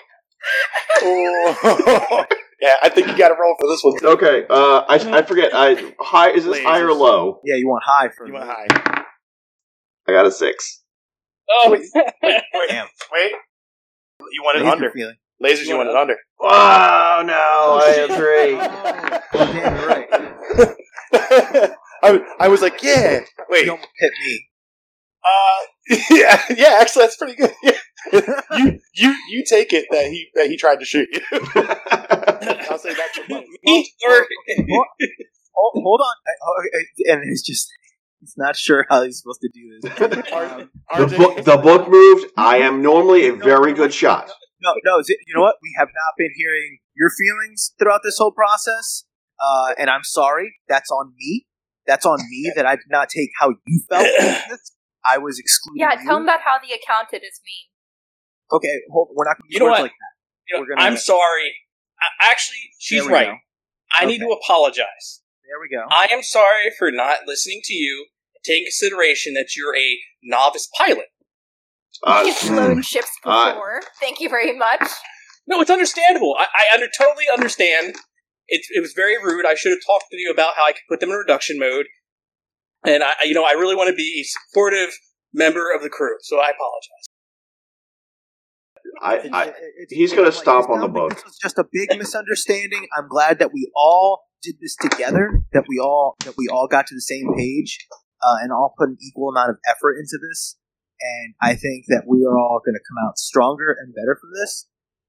[1.02, 2.26] Oh.
[2.60, 3.98] yeah, I think you got to roll for this one.
[3.98, 4.08] Too.
[4.08, 5.52] Okay, uh, I, I forget.
[5.54, 7.40] I high is this high or low?
[7.44, 9.04] Yeah, you want high for You want high?
[10.08, 10.82] I got a six.
[11.50, 12.86] Oh, Wait, wait, Damn.
[13.12, 13.32] wait.
[14.32, 14.90] You want it Laser under.
[14.92, 15.16] feeling.
[15.42, 16.16] Lasers, you want it under.
[16.40, 18.10] Oh no, I have
[19.52, 19.52] three.
[19.52, 20.08] Damn, right.
[22.04, 23.20] I, I was like, yeah.
[23.48, 23.64] Wait.
[23.66, 24.46] You almost hit me.
[25.24, 25.66] Uh,
[26.10, 26.78] yeah, yeah.
[26.80, 27.52] Actually, that's pretty good.
[28.12, 28.32] Yeah.
[28.56, 31.20] you, you, you take it that he that he tried to shoot you.
[31.32, 33.46] I'll say that's a bonus.
[33.62, 34.26] me or
[34.68, 34.86] Hold,
[35.54, 36.14] hold, hold on.
[36.26, 37.70] I- oh, I- And he's just,
[38.20, 40.24] he's not sure how he's supposed to do this.
[40.32, 42.26] Um, the, book, the book moved.
[42.36, 44.28] I am normally a very good shot.
[44.60, 45.54] no, no, is it- you know what?
[45.62, 49.04] We have not been hearing your feelings throughout this whole process.
[49.40, 50.56] Uh, and I'm sorry.
[50.68, 51.46] That's on me.
[51.86, 54.08] That's on me that I did not take how you felt.
[55.04, 55.14] in this.
[55.14, 56.06] I was excluding Yeah, you.
[56.06, 57.68] tell him about how the accountant is mean.
[58.52, 59.82] Okay, hold, we're not going to You know what?
[59.82, 60.12] like that.
[60.48, 61.54] You know, We're gonna- I'm sorry.
[62.00, 63.26] I, actually, she's right.
[63.28, 63.36] go.
[63.98, 65.22] I need to apologize.
[65.44, 65.84] There we go.
[65.90, 70.68] I am sorry for not listening to you and taking consideration that you're a novice
[70.76, 71.06] pilot.
[72.04, 73.82] Uh, You've flown ships Uh, before.
[74.00, 74.88] Thank you very much.
[75.46, 76.34] No, it's understandable.
[76.38, 77.96] I, I under, totally understand.
[78.48, 79.44] It, it was very rude.
[79.46, 81.86] I should have talked to you about how I could put them in reduction mode.
[82.84, 84.90] And I, I- you know, I really want to be a supportive
[85.32, 87.06] member of the crew, so I apologize.
[89.00, 91.14] I, It- I it's- he's gonna like, stomp on the sounds like.
[91.14, 92.86] This was just a big misunderstanding.
[92.96, 95.40] I'm glad that we all did this together.
[95.52, 97.78] That we all that we all got to the same page
[98.22, 100.56] uh, and all put an equal amount of effort into this.
[101.00, 104.30] And I think that we are all going to come out stronger and better from
[104.38, 104.68] this.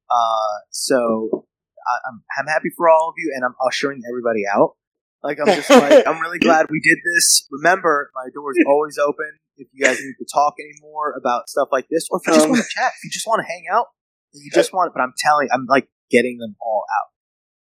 [0.10, 1.46] Uh, so
[1.86, 4.76] I, I'm I'm happy for all of you, and I'm ushering everybody out.
[5.24, 7.48] Like I'm just like I'm really glad we did this.
[7.52, 11.70] Remember, my door is always open if you guys need to talk anymore about stuff
[11.72, 13.48] like this, or if you just Um, want to chat, if you just want to
[13.48, 13.88] hang out,
[14.34, 14.92] you just want.
[14.94, 17.10] But I'm telling, I'm like getting them all out.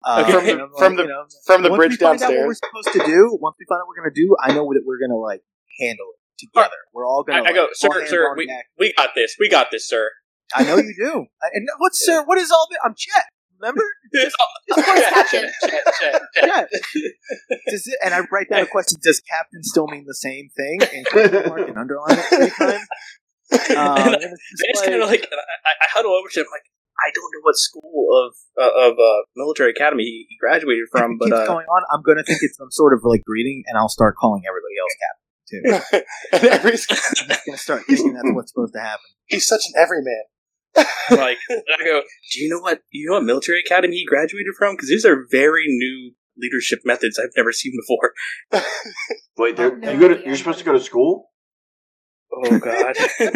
[0.05, 0.33] Uh, Okay.
[0.33, 2.39] From the- and I'm from the- you know, from the bridge we find out downstairs.
[2.39, 4.63] what we're supposed to do, once we find out what we're gonna do, I know
[4.73, 5.43] that we're gonna like
[5.81, 6.79] handle it together.
[6.93, 7.43] We're all gonna.
[7.43, 8.67] I go, like, sir, all hands sir, we, deck.
[8.79, 9.35] we got this.
[9.41, 10.11] We got this, sir.
[10.55, 11.27] I know you do.
[11.43, 12.23] I- And what, sir?
[12.25, 12.79] What is all this?
[12.85, 13.25] I'm Chet.
[13.61, 13.83] Remember?
[14.15, 15.51] of course, Captain.
[15.63, 16.69] Chet.
[17.69, 20.81] Does it, and I write down a question: Does Captain still mean the same thing?
[20.83, 22.87] And mark and underline it three times.
[23.51, 26.41] Um, and it's I just just like- kind of like I, I huddle over to
[26.41, 26.69] him like
[27.01, 31.17] I don't know what school of uh, of uh, military academy he, he graduated from,
[31.17, 33.79] but keeps uh, going on, I'm gonna think it's some sort of like greeting, and
[33.79, 35.63] I'll start calling everybody else Captain too.
[36.33, 39.09] and every, I'm just gonna start thinking that's what's supposed to happen.
[39.27, 40.25] he's such an everyman.
[41.11, 42.03] Like I go,
[42.33, 44.75] do you know what you know what military academy he graduated from?
[44.75, 48.63] Because these are very new leadership methods I've never seen before.
[49.37, 50.27] Wait, Oh, no you go to, idea.
[50.27, 51.31] you're supposed to go to school?
[52.33, 52.95] Oh God!
[53.21, 53.29] you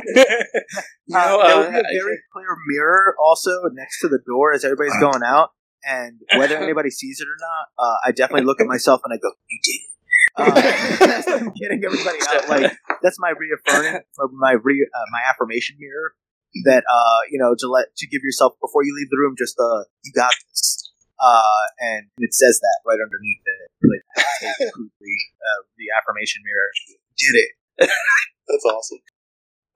[1.16, 4.64] Uh, there uh, will be a very clear mirror also next to the door as
[4.64, 5.50] everybody's going out,
[5.84, 9.16] and whether anybody sees it or not, uh, I definitely look at myself and I
[9.16, 9.88] go, "You did it."
[10.36, 14.00] Uh, as I'm getting everybody out, like that's my reaffirming,
[14.34, 16.12] my re, uh, my affirmation mirror
[16.64, 19.58] that uh, you know to let to give yourself before you leave the room, just
[19.58, 20.90] uh, you got this,
[21.20, 24.04] uh, and it says that right underneath it, like
[24.68, 26.70] uh, the affirmation mirror.
[27.16, 27.50] Did it?
[28.48, 28.98] That's awesome.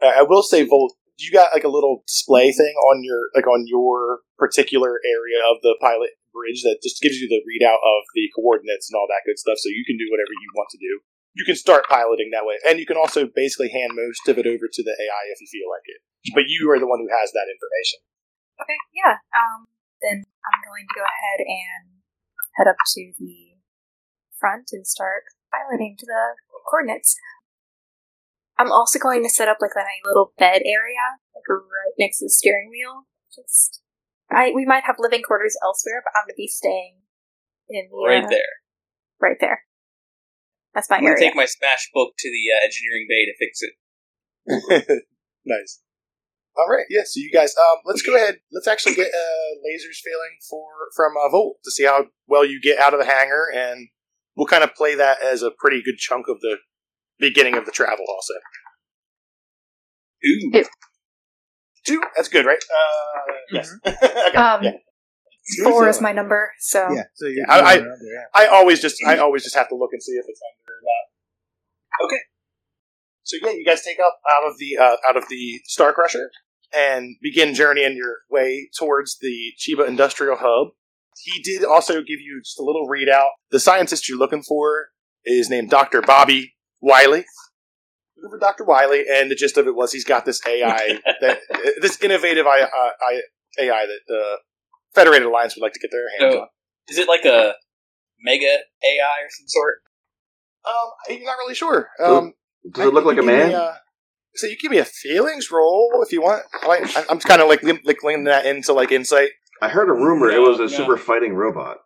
[0.03, 3.65] I will say, Volt, you got like a little display thing on your like on
[3.67, 8.29] your particular area of the pilot bridge that just gives you the readout of the
[8.37, 11.01] coordinates and all that good stuff, so you can do whatever you want to do.
[11.33, 14.47] You can start piloting that way, and you can also basically hand most of it
[14.47, 16.01] over to the AI if you feel like it.
[16.35, 18.01] But you are the one who has that information.
[18.59, 19.21] Okay, yeah.
[19.37, 19.69] Um,
[20.01, 22.01] then I'm going to go ahead and
[22.57, 23.61] head up to the
[24.39, 26.37] front and start piloting to the
[26.69, 27.17] coordinates.
[28.59, 32.27] I'm also going to set up like a little bed area, like right next to
[32.27, 33.05] the steering wheel.
[33.35, 33.83] Just,
[34.31, 37.05] I we might have living quarters elsewhere, but I'm going to be staying
[37.69, 38.53] in the right uh, there.
[39.21, 39.63] right there.
[40.75, 41.29] That's my I'm gonna area.
[41.29, 45.03] take my smash book to the uh, engineering bay to fix it.
[45.45, 45.81] nice.
[46.59, 47.03] All right, yeah.
[47.05, 48.37] So you guys, um, let's go ahead.
[48.51, 50.65] Let's actually get uh, lasers failing for
[50.97, 53.89] from uh, Volt to see how well you get out of the hangar, and
[54.37, 56.57] we'll kind of play that as a pretty good chunk of the
[57.19, 58.05] beginning of the travel.
[58.09, 58.33] Also,
[60.25, 60.65] Ooh, Two.
[61.87, 62.03] two.
[62.17, 62.59] That's good, right?
[62.59, 63.73] Uh, yes.
[63.87, 64.37] okay.
[64.37, 64.73] Um, yeah.
[65.63, 67.03] Four is my number, so Yeah.
[67.15, 67.45] So you.
[67.49, 67.87] I- I- yeah.
[68.35, 70.81] I always just I always just have to look and see if it's under or
[70.83, 72.07] not.
[72.07, 72.21] Okay.
[73.23, 76.31] So yeah, you guys take up out of the uh, out of the Star Crusher
[76.77, 80.69] and begin journeying your way towards the Chiba Industrial Hub.
[81.25, 83.29] He did also give you just a little readout.
[83.51, 84.89] The scientist you're looking for
[85.25, 86.03] is named Dr.
[86.03, 87.25] Bobby Wiley.
[88.19, 88.65] Looking for Dr.
[88.65, 91.41] Wiley, and the gist of it was he's got this AI that
[91.81, 92.67] this innovative I,
[93.03, 93.21] I,
[93.59, 94.37] AI that the
[94.95, 96.49] Federated Alliance would like to get their hands So- on.
[96.89, 97.55] is it like a
[98.23, 99.77] mega AI or some sort?
[100.69, 101.89] Um, I'm not really sure.
[102.03, 102.33] Um,
[102.73, 103.53] Does it look like a you give me man?
[103.53, 103.79] a-
[104.37, 106.43] so you give me a feelings roll if you want.
[106.67, 109.31] Like, I- I'm kind of like lim- like linking that into like insight.
[109.63, 110.69] I heard a rumor it was a no.
[110.69, 111.79] super fighting robot.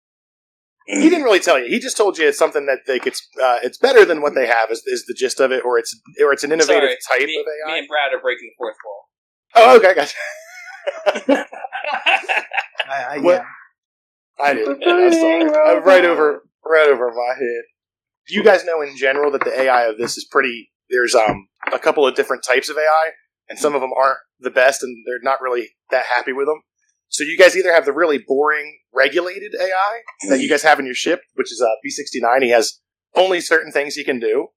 [0.86, 1.66] He didn't really tell you.
[1.68, 3.12] He just told you it's something that they could.
[3.40, 4.70] Uh, it's better than what they have.
[4.72, 7.36] Is, is the gist of it, or it's or it's an innovative Sorry, type me,
[7.38, 7.66] of AI.
[7.66, 7.78] me AI.
[7.78, 9.08] and Brad are breaking the fourth wall.
[9.54, 11.46] Oh, okay, gotcha.
[12.90, 13.34] I, I, What?
[13.34, 13.44] yeah.
[14.44, 14.68] I did.
[14.68, 15.76] I'm sorry.
[15.76, 17.62] I'm right over right over my head.
[18.26, 20.70] Do you guys know in general that the AI of this is pretty.
[20.90, 23.10] There's um a couple of different types of AI,
[23.48, 26.60] and some of them aren't the best, and they're not really that happy with them.
[27.08, 30.86] So you guys either have the really boring regulated AI that you guys have in
[30.86, 32.42] your ship, which is uh, B69.
[32.42, 32.80] He has
[33.16, 34.48] only certain things he can do,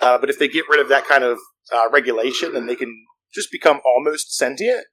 [0.00, 1.38] uh, but if they get rid of that kind of
[1.72, 2.92] uh, regulation, then they can
[3.32, 4.86] just become almost sentient.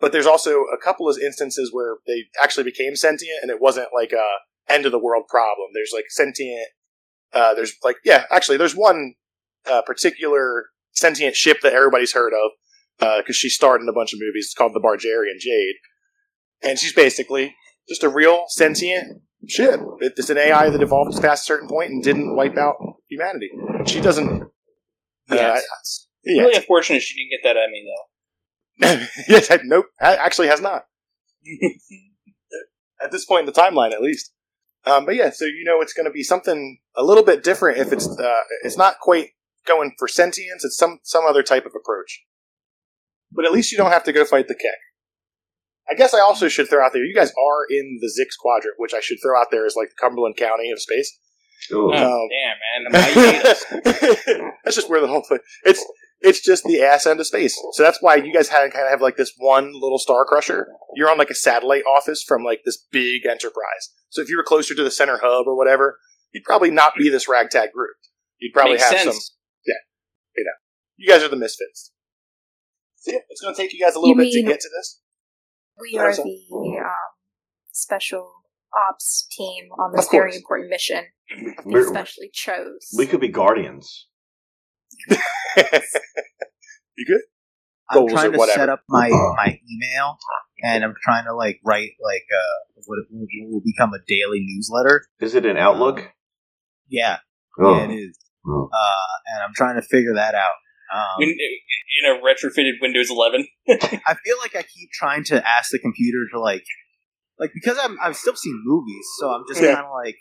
[0.00, 3.88] But there's also a couple of instances where they actually became sentient, and it wasn't
[3.94, 4.26] like a
[4.68, 5.68] end of the world problem.
[5.72, 6.68] There's like sentient.
[7.32, 9.14] Uh, there's like yeah, actually, there's one
[9.70, 14.18] uh, particular sentient ship that everybody's heard of because she starred in a bunch of
[14.20, 14.46] movies.
[14.46, 15.74] It's called the Bargarian Jade,
[16.62, 17.54] and she's basically
[17.88, 19.80] just a real sentient ship.
[20.00, 22.76] It's an AI that evolved past a certain point and didn't wipe out
[23.08, 23.50] humanity.
[23.86, 24.42] She doesn't.
[25.30, 25.60] Uh, Yeah.
[26.24, 29.06] yeah, Really unfortunate she didn't get that Emmy though.
[29.28, 30.86] yes, I- nope, actually has not.
[33.02, 34.32] At this point in the timeline, at least.
[34.84, 37.78] Um, but yeah, so you know it's going to be something a little bit different.
[37.78, 39.30] If it's uh, it's not quite
[39.66, 42.22] going for sentience, it's some some other type of approach.
[43.30, 44.78] But at least you don't have to go fight the kick.
[45.90, 47.04] I guess I also should throw out there.
[47.04, 49.88] You guys are in the Zyxx quadrant, which I should throw out there as like
[49.88, 51.18] the Cumberland County of space.
[51.72, 51.92] Ooh.
[51.92, 54.52] Oh, Um, damn, man.
[54.64, 55.38] That's just where the whole thing.
[55.64, 55.84] It's
[56.20, 57.60] it's just the ass end of space.
[57.72, 60.68] So that's why you guys had kind of have like this one little star crusher.
[60.94, 63.90] You're on like a satellite office from like this big enterprise.
[64.10, 65.98] So if you were closer to the center hub or whatever,
[66.32, 67.96] you'd probably not be this ragtag group.
[68.38, 69.14] You'd probably Makes have sense.
[69.16, 69.34] some.
[71.02, 71.92] Yeah, you guys are the misfits.
[72.96, 74.68] So yeah, it's going to take you guys a little You bit to get to
[74.78, 75.00] this.
[75.80, 76.24] We are Awesome.
[76.24, 76.90] the um,
[77.72, 78.30] special
[78.88, 81.04] ops team on this very important mission.
[81.30, 82.88] that We're- specially chose.
[82.96, 84.06] we could be guardians.
[85.08, 85.16] you
[87.06, 87.20] good?
[87.90, 88.58] I'm goals trying to whatever.
[88.58, 90.16] set up my my email,
[90.62, 95.04] and I'm trying to like write like uh what, what will become a daily newsletter.
[95.20, 96.10] Is it an Outlook?
[96.88, 97.18] Yeah,
[97.60, 97.74] Oh.
[97.76, 98.18] yeah, it is.
[98.46, 98.68] Oh.
[98.72, 100.52] Uh, and I'm trying to figure that out.
[100.94, 103.46] Um, in, in a retrofitted Windows 11.
[103.70, 106.64] I feel like I keep trying to ask the computer to like,
[107.38, 109.74] like because I'm I've still seen movies, so I'm just Yeah.
[109.74, 110.16] kind of like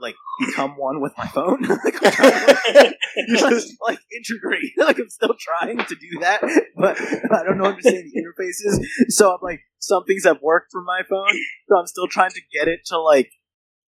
[0.00, 0.14] like
[0.44, 1.62] become one with my phone.
[1.84, 2.94] like, I'm trying to,
[3.28, 4.72] You like, just- like integrate.
[4.78, 6.40] Like I'm still trying to do that,
[6.76, 8.84] but I don't know understand the interfaces.
[9.10, 12.40] So I'm like some things have worked for my phone, so I'm still trying to
[12.52, 13.30] get it to like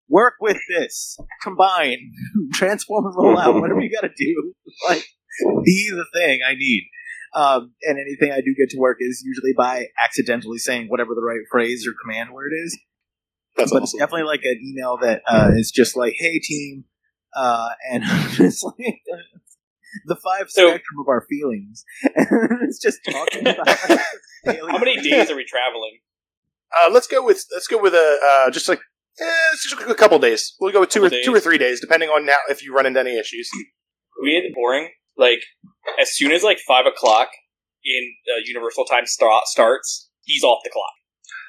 [0.08, 1.98] work with this, combine,
[2.52, 4.52] transform and roll out, whatever you got to do.
[4.88, 5.04] Like
[5.64, 6.84] be the thing I need.
[7.34, 11.22] Um, and anything I do get to work is usually by accidentally saying whatever the
[11.22, 12.78] right phrase or command word is
[13.56, 16.84] That's but it's definitely like an email that uh, is just like, "Hey team,"
[17.34, 18.04] uh, and
[18.38, 19.00] it's like
[20.06, 21.84] the five So- spectrum of our feelings.
[22.14, 22.26] And
[22.62, 25.98] it's just talking about How many days are we traveling?
[26.80, 28.80] Uh, let's go with let's go with a uh, just like
[29.20, 30.54] eh, let's just a couple days.
[30.60, 32.74] We'll go with two or Couple two or three days, depending on now if you
[32.74, 33.50] run into any issues.
[34.22, 34.90] We made it boring.
[35.16, 35.40] Like,
[36.00, 37.28] as soon as like 5 o'clock
[37.84, 40.92] in uh, Universal Time start, starts, he's off the clock.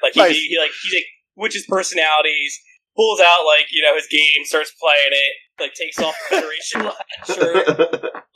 [0.02, 0.32] Like, he, Nice.
[0.36, 1.04] he, he like, he like,
[1.34, 2.58] switches personalities,
[2.96, 6.92] pulls out like, you know, his game, starts playing it, like, takes off the Federation
[7.26, 7.66] shirt.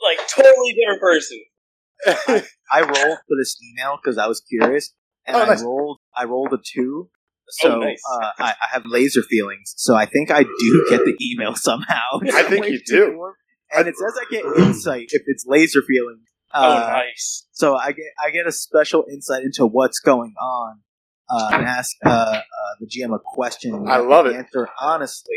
[0.01, 1.39] Like, totally different person.
[2.71, 4.93] I rolled for this email because I was curious,
[5.25, 5.61] and Oh, nice.
[5.61, 5.99] I rolled.
[6.15, 7.09] I rolled a two.
[7.49, 8.01] So Oh, nice.
[8.21, 12.01] uh, I, I have laser feelings, so I think I do get the email somehow.
[12.33, 13.31] I think you do.
[13.75, 16.21] And it says I get insight if it's laser feelings.
[16.53, 17.47] Oh, Uh, nice.
[17.51, 20.79] So I get I get a special insight into what's going on,
[21.29, 22.41] uh, and ask uh, uh,
[22.79, 23.73] the GM a question.
[23.73, 24.35] and I love it.
[24.35, 25.35] Answer honestly.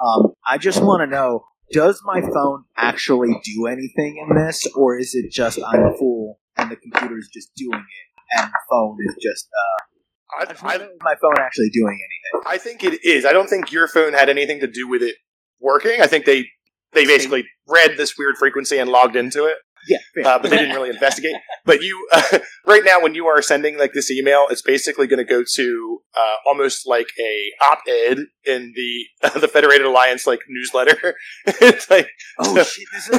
[0.00, 4.98] Um, I just want to know: Does my phone actually do anything in this, or
[4.98, 8.58] is it just I'm a fool and the computer is just doing it, and the
[8.70, 12.52] phone is just uh, I I, wanna I, know, is my phone actually doing anything?
[12.52, 13.24] I think it is.
[13.24, 15.16] I don't think your phone had anything to do with it
[15.60, 16.00] working.
[16.00, 16.46] I think they
[16.92, 19.56] they basically read this weird frequency and logged into it,
[19.88, 20.26] Yeah, fair.
[20.26, 21.36] uh, but they didn't really investigate.
[21.64, 25.18] But you, uh, right now, when you are sending like this email, it's basically going
[25.18, 31.14] to go to uh, almost like a op-ed in the the Federated Alliance like newsletter.
[31.46, 32.84] it's like oh shit!
[32.92, 33.12] This is,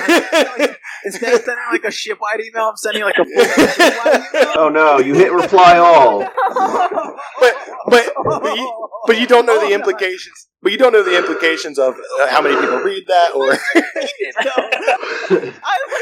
[0.59, 4.53] like, instead of sending like a shipwide email, I'm sending like a shipwide email.
[4.57, 6.19] oh no, you hit reply all.
[7.39, 7.55] But-
[7.89, 10.47] but- but you- but you don't know the implications.
[10.64, 13.51] But you don't know the implications of uh, how many people read that, or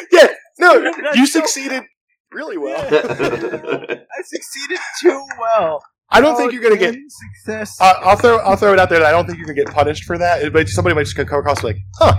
[0.11, 0.27] yeah,
[0.59, 1.83] no, you succeeded
[2.31, 2.79] really well.
[2.79, 5.81] I succeeded too well.
[6.09, 6.95] I don't think you're gonna get.
[7.43, 7.79] Success.
[7.81, 9.73] Uh, I'll throw I'll throw it out there that I don't think you're gonna get
[9.73, 10.51] punished for that.
[10.53, 12.15] But somebody might just come across like, huh,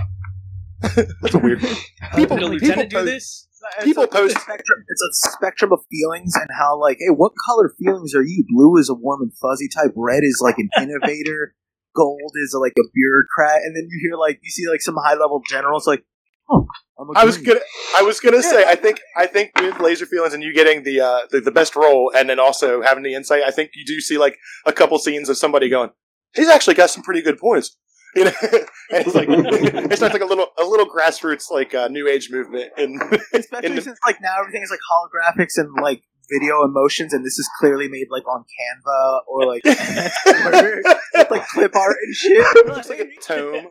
[1.21, 1.61] that's a weird.
[1.61, 1.77] People,
[2.09, 3.47] Did a people lieutenant do post- this?
[3.77, 6.97] It's people a- it's a post- spectrum, it's a spectrum of feelings and how like,
[6.99, 8.43] hey, what color feelings are you?
[8.49, 9.93] Blue is a warm and fuzzy type.
[9.95, 11.55] Red is like an innovator.
[11.95, 13.61] Gold is like a bureaucrat.
[13.63, 16.03] And then you hear like you see like some high level generals like,
[16.49, 16.67] oh,
[17.15, 17.59] I was gonna
[17.97, 21.01] I was gonna say I think I think with laser feelings and you getting the
[21.01, 23.99] uh the, the best role and then also having the insight, I think you do
[23.99, 25.89] see like a couple scenes of somebody going,
[26.35, 27.77] he's actually got some pretty good points.
[28.15, 28.67] You know, and
[29.07, 29.27] it's like
[29.91, 33.01] it's not like a little a little grassroots like uh, new age movement and
[33.33, 37.25] especially in the- since like now everything is like holographics and like video emotions, and
[37.25, 42.67] this is clearly made like on Canva or like with, like clip art and shit.
[42.67, 43.67] Looks like a tome.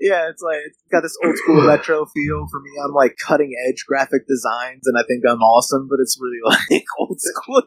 [0.00, 2.70] Yeah, it's like it's got this old school retro feel for me.
[2.82, 6.38] I'm like cutting edge graphic designs, and I think I'm awesome, but it's really
[6.70, 7.62] like old school.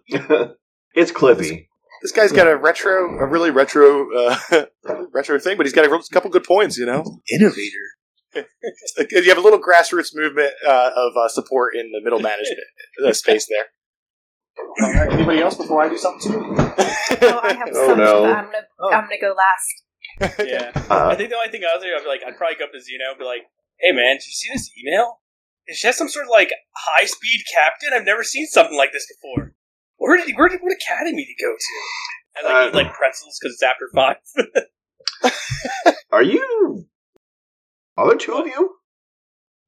[0.96, 1.68] it's Clippy.
[2.02, 4.66] This guy's got a retro, a really retro, uh,
[5.14, 6.78] retro thing, but he's got a couple good points.
[6.78, 8.46] You know, Innovator.
[9.12, 12.60] you have a little grassroots movement uh, of uh, support in the middle management
[13.06, 13.66] uh, space there.
[14.60, 15.12] All right.
[15.14, 16.56] Anybody else before I do something to you?
[16.58, 18.24] Oh, I have Oh, so much, no.
[18.24, 18.92] but I'm gonna Oh.
[18.92, 20.40] I'm gonna go last.
[20.40, 20.72] Yeah.
[20.90, 22.66] I Uh, think the only thing I was doing, I'd be like, I'd probably go
[22.66, 23.44] up to Zeno and be like,
[23.80, 25.22] "Hey, man, did you see this email?
[25.68, 27.90] Is she has some sort of like high speed captain?
[27.94, 29.56] I've never seen something like this before.
[29.98, 31.74] Where did where did what academy to go to?
[32.36, 34.18] And like Uh, eat like pretzels because it's after five.
[36.12, 36.86] are you?
[37.98, 38.76] Are there two of you?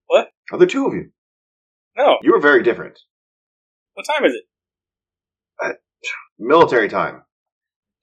[0.07, 0.29] What?
[0.51, 1.11] Are there two of you?
[1.97, 2.99] no, You were very different.
[3.93, 4.43] what time is it?
[6.39, 7.21] Military time.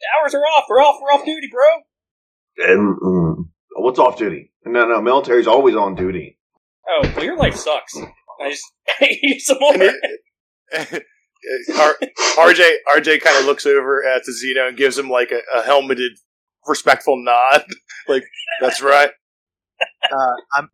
[0.00, 0.64] The hours are off.
[0.68, 0.98] We're off.
[1.00, 2.68] We're off duty, bro.
[2.68, 4.52] And mm, what's off duty?
[4.64, 6.38] No, no, military's always on duty.
[6.88, 7.96] Oh, well, your life sucks.
[8.40, 8.64] I just
[9.02, 9.74] eat some more.
[11.76, 11.96] R-
[12.36, 15.62] RJ RJ kind of looks over at the Zeno and gives him like a, a
[15.62, 16.12] helmeted,
[16.66, 17.64] respectful nod.
[18.08, 18.24] like
[18.60, 19.10] that's right.
[20.10, 20.68] uh, I'm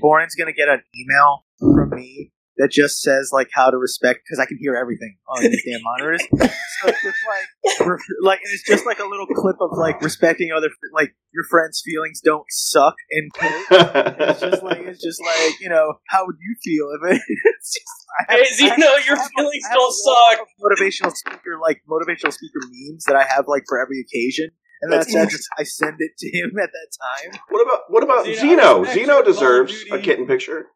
[0.00, 4.38] Borin's gonna get an email from me that just says like how to respect because
[4.38, 6.22] I can hear everything on these damn monitors.
[6.82, 10.52] So it's just like re- like it's just like a little clip of like respecting
[10.52, 15.70] other like your friends' feelings don't suck and it's just like it's just like you
[15.70, 17.22] know how would you feel if it?
[17.56, 17.86] It's just,
[18.28, 20.46] I have- Hey, Zeno, I have- your have feelings I have a don't suck.
[20.60, 24.50] Motivational speaker like motivational speaker memes that I have like for every occasion.
[24.82, 26.88] And That's- that's I just I send it to him at that
[27.32, 27.40] time.
[27.48, 28.84] What about what about Zeno, Zeno?
[28.84, 30.66] Zeno deserves a kitten picture.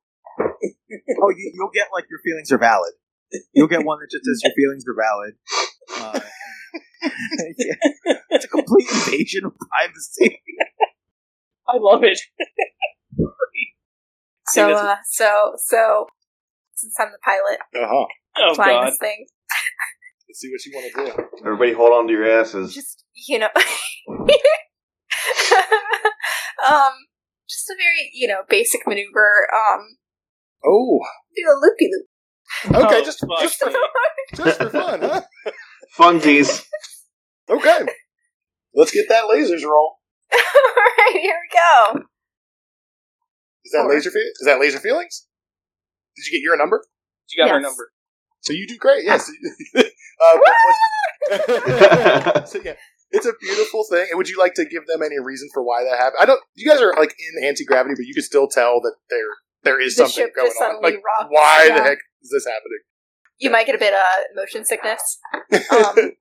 [1.22, 2.92] Oh, you, you'll get like your feelings are valid.
[3.52, 5.34] You'll get one that just says your feelings are valid.
[5.94, 6.20] Uh,
[7.58, 8.16] yeah.
[8.30, 10.42] It's a complete invasion of privacy.
[11.68, 12.18] I love it.
[14.48, 16.06] So uh, so so
[16.74, 18.06] since I'm the pilot Uh huh.
[18.38, 18.88] Oh flying god.
[18.88, 19.26] this thing,
[20.28, 21.46] Let's see what you want to do.
[21.46, 22.74] Everybody, hold on to your asses.
[22.74, 23.48] just you know,
[26.68, 26.92] um,
[27.48, 29.46] just a very you know basic maneuver.
[29.54, 29.98] Um,
[30.64, 31.00] Oh,
[31.36, 32.06] do a loopy loop.
[32.86, 33.76] okay, Oh, just fuck just for, me.
[34.36, 35.22] just for fun, huh?
[35.98, 36.64] Funsies.
[37.48, 37.78] Okay,
[38.74, 39.96] let's get that lasers roll.
[40.32, 40.38] All
[40.76, 42.00] right, here we go.
[43.64, 43.94] Is that Four.
[43.94, 44.10] laser?
[44.10, 45.26] Fe- is that laser feelings?
[46.16, 46.84] Did you get your number?
[47.30, 47.62] You got her Yes.
[47.62, 47.90] number.
[48.40, 49.04] So you do great.
[49.04, 49.28] Yes.
[49.76, 49.82] uh,
[50.22, 50.48] but what-
[52.48, 52.74] so yeah,
[53.10, 54.06] it's a beautiful thing.
[54.10, 56.18] And would you like to give them any reason for why that happened?
[56.20, 56.40] I don't.
[56.54, 59.18] You guys are like in anti gravity, but you can still tell that there
[59.64, 60.68] there is The something ship going just on.
[60.74, 62.80] suddenly Like, rocks, why the heck is this happening?
[63.38, 64.00] You might get a bit of
[64.36, 65.18] motion sickness.
[65.52, 66.12] Um,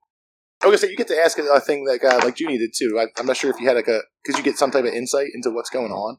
[0.62, 2.72] I was gonna say you get to ask a thing like uh, like Juni did
[2.76, 2.98] too.
[3.00, 4.92] I, I'm not sure if you had like a because you get some type of
[4.92, 6.18] insight into what's going on.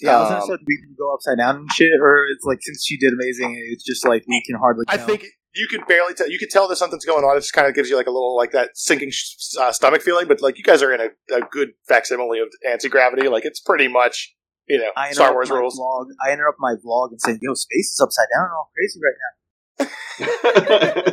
[0.00, 2.44] Yeah, I was gonna Um, say we can go upside down and shit, or it's
[2.44, 4.84] like since she did amazing, it's just like we can hardly.
[4.88, 5.06] I tell.
[5.06, 6.28] think you could barely tell.
[6.28, 7.36] You could tell that something's going on.
[7.36, 10.02] It just kind of gives you like a little like that sinking sh- uh, stomach
[10.02, 10.26] feeling.
[10.26, 13.28] But like you guys are in a, a good facsimile of anti gravity.
[13.28, 14.34] Like it's pretty much
[14.68, 15.78] you know I Star interrupt Wars my rules.
[15.78, 19.00] Vlog, I interrupt my vlog and say, "Yo, space is upside down and all crazy
[19.02, 19.16] right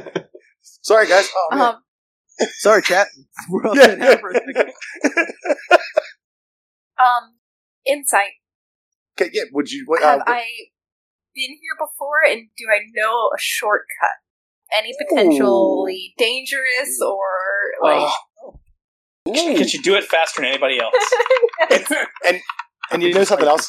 [0.06, 0.24] now."
[0.82, 1.30] Sorry guys.
[1.36, 1.62] Oh, man.
[1.62, 1.76] um.
[2.60, 3.08] Sorry, chat.
[3.50, 3.96] We're Yeah, yeah.
[3.96, 4.74] down for a second.
[7.00, 7.36] um,
[7.86, 8.32] insight.
[9.20, 9.44] okay, yeah.
[9.54, 9.84] Would you?
[9.88, 10.44] What, Have uh, I
[11.36, 14.18] been here before, and do I know a shortcut?
[14.76, 17.20] Any potentially dangerous or
[17.84, 18.12] like?
[18.44, 18.60] Oh.
[19.26, 20.94] Could you do it faster than anybody else?
[22.26, 22.42] and
[23.02, 23.68] you know something else.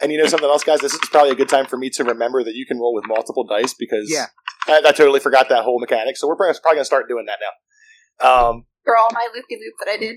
[0.00, 0.80] And you know something else, guys.
[0.80, 3.04] This is probably a good time for me to remember that you can roll with
[3.06, 4.26] multiple dice because Yeah.
[4.68, 6.16] I, I totally forgot that whole mechanic.
[6.16, 8.48] So we're probably going to start doing that now.
[8.50, 10.16] Um, For all my loopy loop that I did.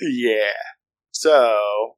[0.00, 0.52] Yeah.
[1.12, 1.94] So,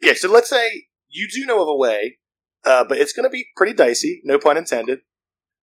[0.00, 0.14] yeah.
[0.16, 2.18] So let's say you do know of a way,
[2.64, 4.20] uh, but it's going to be pretty dicey.
[4.24, 5.00] No pun intended.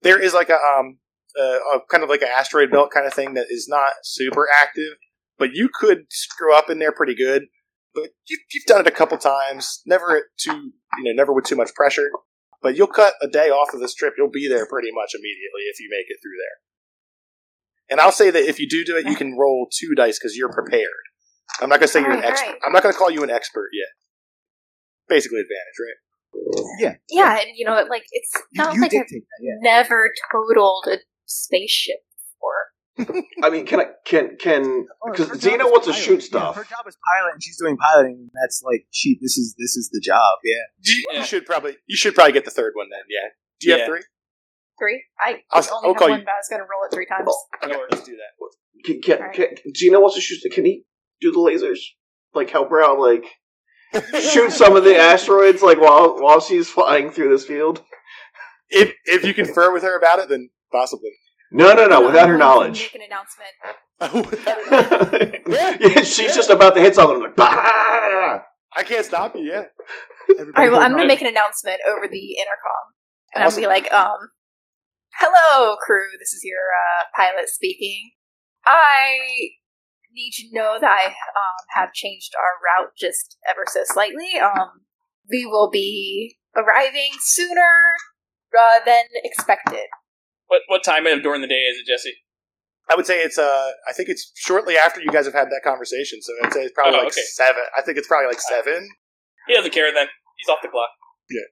[0.04, 1.00] There is like a um,
[1.38, 4.48] uh, a kind of like an asteroid belt kind of thing that is not super
[4.62, 4.94] active,
[5.38, 7.44] but you could screw up in there pretty good.
[7.94, 9.82] But you, you've done it a couple times.
[9.86, 12.09] Never at too, you know, never with too much pressure.
[12.62, 14.13] But you'll cut a day off of this trip.
[14.18, 16.58] You'll be there pretty much immediately if you make it through there.
[17.89, 20.38] And I'll say that if you do do it, you can roll two dice because
[20.38, 20.86] you're prepared.
[21.59, 22.46] I'm not going to say you're an Alright, expert.
[22.47, 22.62] alright.
[22.66, 23.89] I'm not going to call you an expert yet.
[25.09, 25.97] Basically, advantage, right?
[26.80, 29.51] Yeah, Yeah, and you know, like it's not you like I've that, yeah.
[29.62, 32.11] never totaled a spaceship before.
[33.43, 36.04] I mean, can I can can Oh, because her job Zeno is wants to pilot.
[36.05, 36.55] shoot Yeah, stuff.
[36.55, 38.16] her job is pilot, and she's doing piloting.
[38.20, 39.18] And that's like she.
[39.22, 40.39] This is this is the job.
[40.43, 40.55] Yeah.
[40.84, 41.20] You, Yeah.
[41.20, 43.04] you should probably you should probably get the third one then.
[43.09, 43.30] Yeah.
[43.59, 43.80] Do you Yeah.
[43.80, 44.01] have three?
[44.80, 45.04] Three?
[45.20, 46.93] I I'll- only I'll have call one, you- but I was going to roll it
[46.93, 47.30] three times.
[47.63, 48.84] Okay, let's do that.
[48.84, 49.34] Can, can, Alright.
[49.63, 50.42] can Zeno wants to shoot.
[50.51, 50.86] Can he
[51.22, 51.80] do the lasers?
[52.34, 53.00] Like help her out?
[53.00, 53.26] Like
[54.22, 55.62] shoot some of the asteroids?
[55.62, 57.84] Like while while she's flying through this field?
[58.70, 61.12] If if you confer with her about it, then possibly.
[61.52, 62.06] No, no, no.
[62.06, 62.92] Without her knowledge.
[62.94, 63.52] Make an announcement.
[65.48, 67.22] yeah, she's just about to hit something.
[67.22, 68.40] Like, bah!
[68.74, 69.44] I can't stop you.
[69.44, 69.64] Yeah.
[70.30, 72.96] Everybody All right, well, I'm going to make an announcement over the intercom.
[73.36, 73.64] And Awesome.
[73.64, 74.18] I'll be like, um,
[75.20, 76.08] Hello, crew.
[76.18, 78.12] This is your uh, pilot speaking.
[78.66, 79.18] I
[80.14, 84.40] need you to know that I um, have changed our route just ever so slightly.
[84.42, 84.82] Um,
[85.30, 87.78] we will be arriving sooner
[88.58, 89.88] uh, than expected.
[90.52, 92.12] What what time of during the day is it, Jesse?
[92.92, 95.62] I would say it's uh I think it's shortly after you guys have had that
[95.64, 97.22] conversation, so I'd say it's probably Oh, like okay.
[97.36, 97.64] seven.
[97.78, 98.90] I think it's probably like seven.
[99.48, 100.08] He doesn't care then.
[100.38, 100.90] He's off the clock.
[101.30, 101.48] Yeah.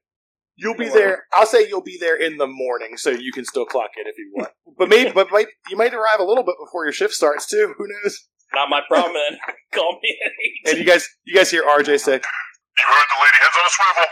[0.58, 1.24] You'll be there.
[1.34, 4.18] I'll say you'll be there in the morning, so you can still clock it if
[4.18, 4.52] you want.
[4.78, 7.74] But maybe, but might you might arrive a little bit before your shift starts too.
[7.78, 8.28] Who knows?
[8.54, 9.14] Not my problem.
[9.14, 9.40] Then
[9.74, 10.70] call me at eight.
[10.70, 13.70] And you guys, you guys hear RJ say, You heard the lady heads on a
[13.70, 14.10] swivel.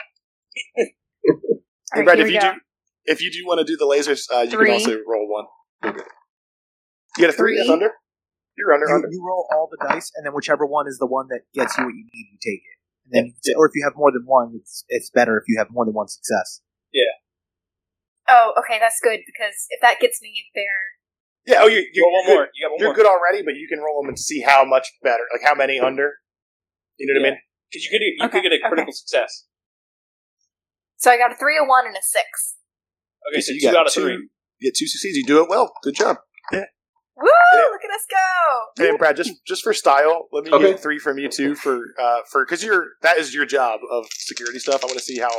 [1.94, 2.52] "Hey, All Brad, right, if you we do,
[3.08, 4.68] if you do want to do the lasers, uh, you Three.
[4.68, 5.46] can also roll one.
[5.84, 6.04] Okay.
[7.18, 7.56] You get a three.
[7.58, 7.74] That's Three.
[7.74, 7.92] under.
[8.58, 8.88] You're under.
[8.88, 9.08] You, under.
[9.10, 11.86] you roll all the dice, and then whichever one is the one that gets you
[11.86, 12.78] what you need, you take it.
[13.06, 15.68] And then, or if you have more than one, it's it's better if you have
[15.72, 16.62] more than one success.
[16.94, 17.14] Yeah.
[18.30, 20.84] Oh, okay, that's good because if that gets me there,
[21.46, 21.60] Yeah.
[21.62, 22.48] Oh, you, you, Roll one you're more.
[22.54, 22.96] You got one You're more.
[22.96, 25.80] good already, but you can roll them and see how much better, like how many
[25.80, 26.16] under.
[26.98, 27.40] You know what I mean?
[27.72, 28.68] Because you could you Okay, could get a okay.
[28.68, 29.46] critical success.
[30.98, 32.57] so I got a three, a one, and a six.
[33.31, 34.30] Okay, so you two got out of two- three.
[34.60, 35.18] You get two succeeds.
[35.18, 35.72] You do it well.
[35.84, 36.18] Good job.
[36.52, 37.27] Woo!
[37.53, 37.61] Yeah.
[37.72, 38.88] Look at us go!
[38.89, 40.72] And Brad, just just for style, let me Okay.
[40.72, 44.06] get three from you too for uh for because you're that is your job of
[44.11, 44.84] security stuff.
[44.84, 45.30] I want to see how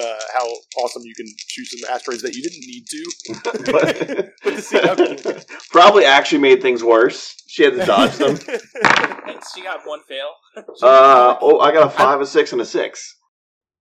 [0.00, 0.44] uh how
[0.82, 3.72] awesome you can shoot some asteroids that you didn't need to.
[3.72, 5.40] But- But to see how.
[5.70, 7.34] Probably actually made things worse.
[7.46, 8.36] She had to dodge them.
[9.26, 10.32] And she got one fail.
[10.56, 13.16] Uh, oh, I got a five, a six, and a six.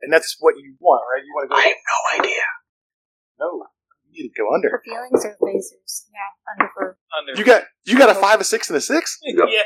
[0.03, 1.23] and that's what you want, right?
[1.25, 1.59] You want to go.
[1.59, 1.75] I have
[2.19, 2.41] no idea.
[3.41, 3.65] No,
[4.09, 4.69] you need to go under.
[4.69, 6.03] For feelings or lasers?
[6.13, 6.97] Yeah, under for.
[7.17, 7.39] Under.
[7.39, 9.17] You got you got a five, a six, and a six.
[9.23, 9.47] Yep.
[9.49, 9.61] yeah.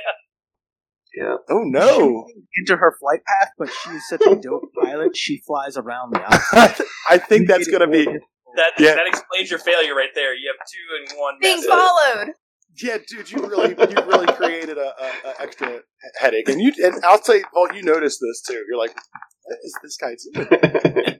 [1.15, 1.35] Yeah.
[1.49, 2.25] Oh no!
[2.57, 5.15] Into her flight path, but she is such a dope pilot.
[5.15, 6.75] She flies around the outside.
[7.09, 8.95] I think that's gonna be That Yeah.
[8.95, 10.33] that explains your failure right there.
[10.35, 11.35] You have two and one.
[11.41, 11.69] Being method.
[11.69, 12.27] followed!
[12.83, 13.31] yeah, dude.
[13.31, 15.79] You really you really created a, a, a extra
[16.19, 18.61] headache, and you and I'll say, well, you noticed this too.
[18.67, 18.93] You're like,
[19.43, 21.19] what is this guy doing?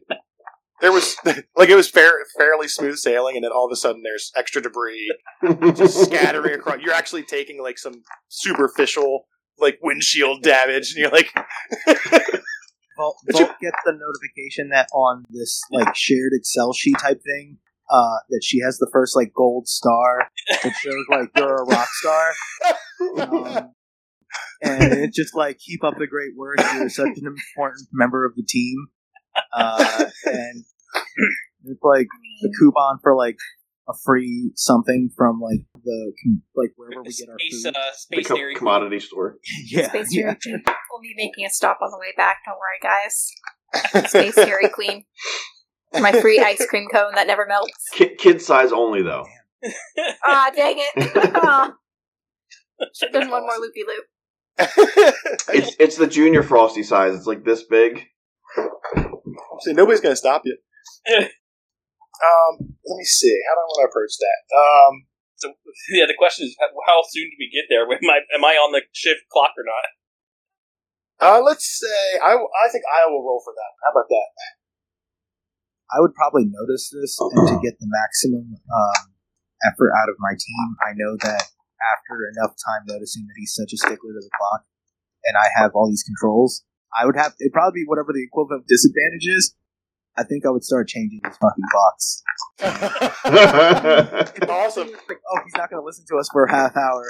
[0.86, 1.16] There was
[1.56, 4.62] like it was fair, fairly smooth sailing, and then all of a sudden there's extra
[4.62, 5.12] debris
[5.74, 6.80] just scattering across.
[6.80, 9.26] You're actually taking like some superficial
[9.58, 11.34] like windshield damage, and you're like,
[12.98, 17.20] Vault, But you- Vault gets the notification that on this like shared Excel sheet type
[17.26, 17.58] thing,
[17.90, 20.30] uh, that she has the first like gold star
[20.62, 22.34] that shows like you're a rock star.
[23.18, 23.72] Um,
[24.62, 26.58] and it's just like keep up the great work.
[26.76, 28.88] You're such an important member of the team.
[29.54, 30.64] Uh, and
[31.66, 33.38] it's like I the mean, coupon for like
[33.88, 36.14] a free something from like the
[36.56, 37.70] like wherever we get our Space, food.
[37.70, 38.56] uh, the space co- dairy.
[38.56, 39.38] commodity store.
[39.68, 40.22] yeah, Space yeah.
[40.24, 40.64] Dairy Queen.
[40.92, 42.38] We'll be making a stop on the way back.
[42.46, 44.10] Don't worry, guys.
[44.10, 45.06] Space Dairy Queen.
[46.02, 47.72] My free ice cream cone that never melts.
[47.94, 49.26] Kid, kid size only, though.
[50.24, 51.36] Ah, dang it!
[51.36, 51.74] Aw.
[52.94, 54.06] Should've done one more loopy loop.
[55.50, 57.16] It's it's the junior frosty size.
[57.16, 58.06] It's like this big.
[59.62, 60.58] See, nobody's gonna stop you.
[62.26, 63.34] um, let me see.
[63.48, 64.40] How do I want to approach that?
[64.56, 64.94] Um,
[65.38, 65.48] So
[65.98, 67.84] yeah, the question is, how, how soon do we get there?
[67.90, 69.88] Am I am I on the shift clock or not?
[71.16, 73.72] uh, let's say I, I think I will roll for that.
[73.84, 74.30] How about that?
[75.94, 79.06] I would probably notice this, and to get the maximum um,
[79.64, 81.46] effort out of my team, I know that
[81.94, 84.66] after enough time noticing that he's such a stickler to the clock,
[85.30, 88.64] and I have all these controls, I would have it'd probably be whatever the equivalent
[88.64, 89.54] of disadvantage is.
[90.18, 92.24] I think I would start changing his fucking box.
[94.50, 94.88] awesome.
[94.88, 97.04] Like, oh, he's not going to listen to us for a half hour.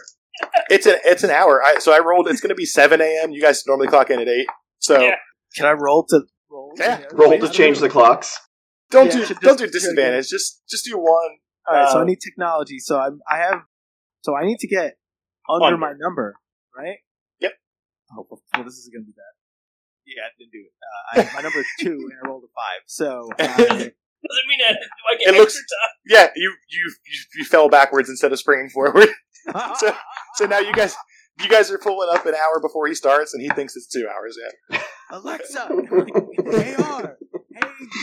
[0.70, 1.62] It's an it's an hour.
[1.64, 2.28] I, so I rolled.
[2.28, 3.32] It's going to be seven a.m.
[3.32, 4.48] You guys normally clock in at eight.
[4.80, 5.16] So Yeah.
[5.56, 6.22] Can I roll to
[6.52, 6.74] roll?
[6.78, 7.06] Yeah, Yeah.
[7.14, 8.38] Roll to change the clocks.
[8.92, 10.28] don't Yeah, do should don't just- do disadvantage.
[10.30, 11.38] Just just do one.
[11.68, 12.78] All right, so I Uh, need technology.
[12.80, 13.62] So I'm, I have,
[14.22, 14.98] so I need to get
[15.50, 15.78] under, Under.
[15.78, 16.36] my number,
[16.78, 16.98] right?
[17.40, 17.54] Yep.
[18.12, 19.35] Oh, well, well, this is gonna be bad.
[20.06, 20.74] Yeah, I didn't do it.
[20.82, 22.82] Uh, I, my number is two, and I rolled a five.
[22.86, 23.58] So uh,
[24.28, 25.90] Doesn't mean that do I get It extra looks- time?
[26.08, 29.10] Yeah, you you you, you fell backwards instead of springing forward.
[29.80, 29.96] so
[30.36, 30.96] so now you guys
[31.42, 34.08] you guys are pulling up an hour before he starts, and he thinks it's two
[34.08, 34.38] hours.
[34.72, 34.82] Yeah.
[35.12, 37.18] Alexa, like, AR,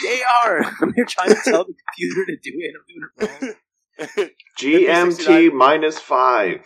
[0.05, 0.65] hey AR.
[0.81, 2.75] I'm here trying to tell the computer to do it.
[2.77, 3.55] I'm doing
[3.99, 4.29] it wrong.
[4.59, 6.61] GMT minus five.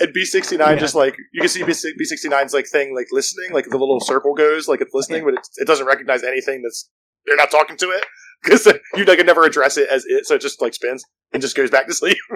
[0.00, 3.08] And B sixty nine just like you can see B sixty 9s like thing like
[3.12, 6.62] listening, like the little circle goes like it's listening, but it, it doesn't recognize anything
[6.62, 6.88] that's
[7.26, 8.04] they're not talking to it
[8.42, 11.56] because you like never address it as it, so it just like spins and just
[11.56, 12.18] goes back to sleep.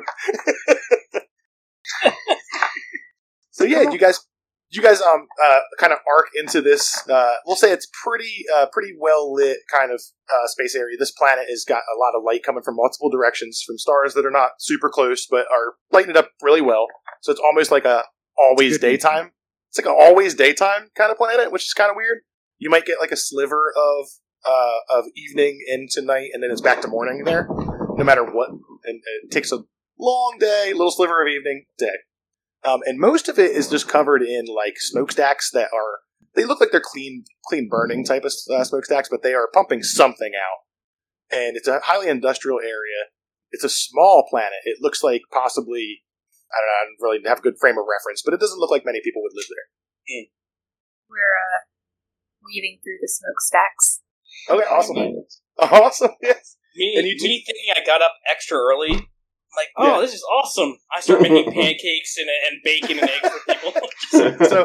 [3.50, 4.20] so yeah, you guys
[4.70, 7.08] you guys um uh, kind of arc into this.
[7.08, 10.00] Uh, we'll say it's pretty uh, pretty well lit kind of
[10.32, 10.96] uh, space area.
[10.98, 14.26] This planet has got a lot of light coming from multiple directions from stars that
[14.26, 16.86] are not super close but are lighting it up really well.
[17.26, 18.04] So it's almost like a
[18.38, 19.32] always daytime.
[19.68, 22.18] It's like an always daytime kind of planet, which is kind of weird.
[22.58, 24.06] You might get like a sliver of
[24.46, 28.50] uh, of evening into night, and then it's back to morning there, no matter what.
[28.50, 29.64] And it takes a
[29.98, 31.96] long day, little sliver of evening, day.
[32.62, 35.98] Um, and most of it is just covered in like smokestacks that are
[36.36, 39.82] they look like they're clean clean burning type of uh, smokestacks, but they are pumping
[39.82, 41.36] something out.
[41.36, 43.10] And it's a highly industrial area.
[43.50, 44.60] It's a small planet.
[44.64, 46.02] It looks like possibly
[46.52, 46.78] I don't know.
[46.78, 49.00] I don't really have a good frame of reference, but it doesn't look like many
[49.02, 49.66] people would live there.
[51.10, 51.58] We're uh,
[52.44, 54.02] weaving through the smokestacks.
[54.50, 54.96] Okay, awesome,
[55.58, 56.10] awesome.
[56.22, 56.56] Yes.
[56.76, 58.92] Me, And you me thinking I got up extra early.
[58.92, 60.00] I'm like, oh, Yeah.
[60.04, 60.76] this is awesome.
[60.92, 63.72] I start making pancakes and, and bacon and eggs for people.
[64.46, 64.58] so,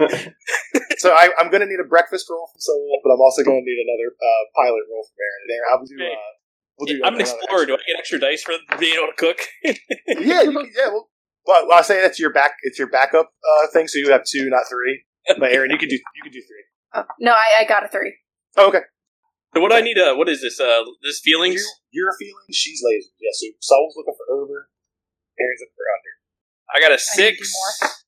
[0.98, 3.64] so I, I'm going to need a breakfast roll from someone, but I'm also going
[3.64, 5.40] to need another uh, pilot roll from Erin.
[5.48, 5.96] And Erin, I'll do.
[5.96, 6.12] Okay.
[6.12, 6.32] Uh,
[6.78, 7.66] we'll do I'm an another explorer.
[7.66, 9.40] Do I get extra dice for being able to cook?
[9.64, 10.90] yeah, you, can- yeah.
[10.92, 11.08] Well,
[11.46, 12.52] well, well, I say that's your back.
[12.64, 15.04] It's your backup uh, thing, so you have two, not three.
[15.40, 16.66] But Erin, you can do you can do three.
[16.94, 18.16] Oh, no, I, I got a three.
[18.58, 18.82] Oh, okay.
[19.54, 19.98] so what do I need?
[19.98, 20.60] Uh, what is this?
[20.60, 21.62] Uh, this feelings?
[21.92, 23.10] You, you're feeling she's lazy.
[23.22, 23.30] Yeah.
[23.34, 24.68] So Saul's looking for over.
[25.40, 26.14] Erin's looking for under.
[26.74, 28.02] I got a I need to do six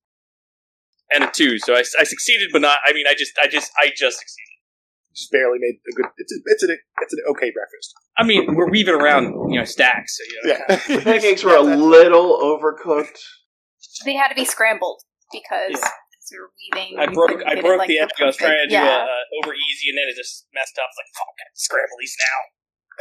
[1.13, 1.59] and a two.
[1.59, 2.79] So I, I succeeded, but not.
[2.85, 4.57] I mean, I just, I just, I just succeeded.
[5.15, 6.05] Just barely made a good.
[6.17, 7.93] It's a, it's an it's an okay breakfast.
[8.17, 10.17] I mean, we're weaving around, you know, stacks.
[10.17, 10.75] So, you know, Yeah.
[10.97, 13.17] The pancakes were a Yeah, that's- little overcooked.
[14.05, 15.89] They had to be scrambled because Yeah.
[16.31, 16.99] we were weaving.
[16.99, 18.09] I broke, couldn't I get it, broke like, the egg.
[18.19, 19.05] I was trying to do yeah.
[19.05, 20.89] a, uh, over easy, and then it just messed up.
[20.89, 22.39] It's like, fuck, I have scramble these now.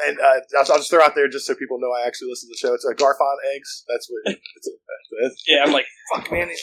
[0.08, 2.48] And uh, I'll, I'll just throw out there just so people know I actually listen
[2.48, 2.72] to the show.
[2.74, 3.84] It's uh, Garfon eggs.
[3.88, 4.68] That's what it's.
[4.68, 4.72] A,
[5.26, 5.84] it's Yeah, I'm like,
[6.14, 6.48] fuck, man.
[6.48, 6.62] these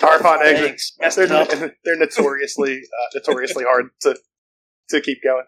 [0.00, 0.92] Garfon eggs.
[1.00, 1.48] eggs They're, up.
[1.84, 4.16] they're notoriously uh, notoriously hard to
[4.90, 5.44] to keep going.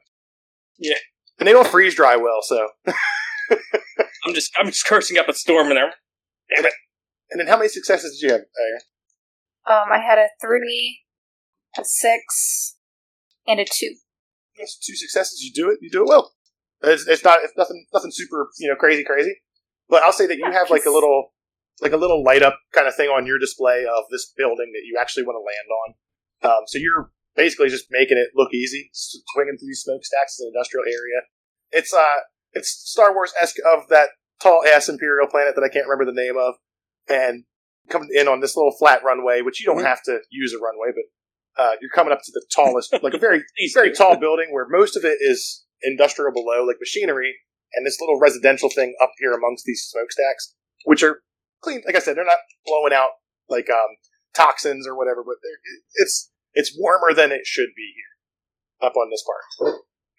[0.79, 0.95] Yeah.
[1.39, 2.41] and they don't freeze dry well.
[2.43, 2.69] So,
[4.25, 5.93] I'm just, I'm just cursing up a storm in there.
[6.57, 6.73] Damn it!
[7.31, 8.41] And then how many successes did you have?
[8.41, 8.81] Erin?
[9.67, 11.01] Um, I had a three,
[11.79, 12.77] a six,
[13.47, 13.95] and a two.
[14.59, 15.41] Yes, two successes.
[15.43, 15.79] You do it.
[15.81, 16.33] You do it well.
[16.83, 17.39] It's, it's not.
[17.43, 17.87] It's nothing.
[17.95, 18.49] Nothing super.
[18.59, 19.35] You know, crazy, crazy.
[19.89, 21.33] But I'll say that you Yeah, have like a little,
[21.81, 24.83] like a little light up kind of thing on your display of this building that
[24.85, 25.69] you actually want to land
[26.51, 26.57] on.
[26.57, 30.53] Um, so you're basically just making it look easy, swinging through these smokestacks in an
[30.55, 31.21] industrial area.
[31.71, 32.21] It's uh,
[32.53, 34.11] it's Star Wars esque of that
[34.43, 36.55] tall ass Imperial planet that I can't remember the name of,
[37.09, 37.45] and
[37.89, 40.93] coming in on this little flat runway, which you don't have to use a runway,
[40.95, 43.43] but uh, you're coming up to the tallest, like a very
[43.75, 47.35] very tall building where most of it is industrial below, like machinery,
[47.75, 50.55] and this little residential thing up here amongst these smokestacks,
[50.85, 51.23] which are
[51.63, 51.83] clean.
[51.87, 53.11] Like I said, they're not blowing out
[53.49, 53.97] like um,
[54.35, 55.61] toxins or whatever, but they're-
[55.95, 59.75] it's it's warmer than it should be here up on this part.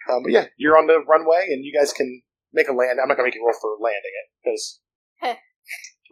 [0.10, 2.22] Um, but yeah, you're on the runway, and you guys can
[2.54, 3.00] make a land.
[3.02, 4.80] I'm not gonna make you roll for landing it because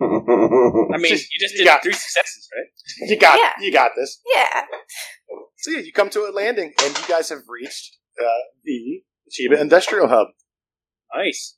[0.02, 3.10] I mean, you just You did got- three successes, right?
[3.10, 3.53] you got Yeah.
[3.65, 4.19] you got this.
[4.34, 4.64] Yeah.
[5.57, 8.26] So yeah, you come to a landing, and you guys have reached uh,
[8.64, 10.27] the Chiba Industrial Hub.
[11.15, 11.57] Nice.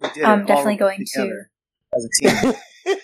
[0.00, 1.50] We did I'm all definitely going together
[1.96, 2.54] as a team.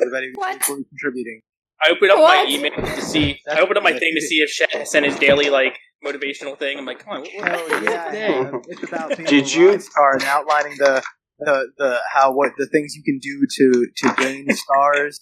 [0.00, 0.60] Everybody was What?
[0.60, 1.42] contributing.
[1.84, 2.46] I opened up What?
[2.46, 3.38] my email to see.
[3.50, 6.78] I opened up my thing to see if Chet sent his daily like motivational thing.
[6.78, 8.28] I'm like, come on, what, what Oh yeah, today?
[8.40, 8.50] yeah.
[8.68, 11.02] it's about Did you- rock star and outlining the
[11.40, 15.20] the the how what the things you can do to to gain stars,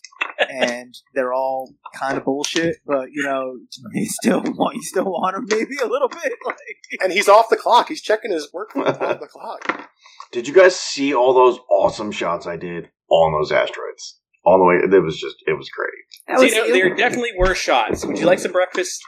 [0.51, 2.77] and they're all kind of bullshit.
[2.87, 3.57] But you know,
[3.95, 6.33] you still want you still want them maybe a little bit.
[6.47, 6.57] Like
[7.03, 7.89] and he's off the clock.
[7.89, 9.89] He's checking his work off the clock.
[10.33, 14.19] Did you guys see all those awesome shots I did on those asteroids?
[14.45, 15.93] All the way, it was just, it was great.
[16.27, 16.73] That See, was no, you.
[16.73, 18.05] there definitely were shots.
[18.05, 19.01] Would you like some breakfast?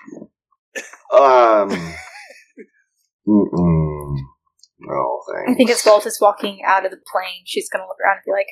[1.13, 1.71] Um,
[3.29, 4.17] mm-mm.
[4.81, 5.51] no thanks.
[5.51, 8.19] I think as Walt is walking out of the plane, she's going to look around
[8.19, 8.47] and be like,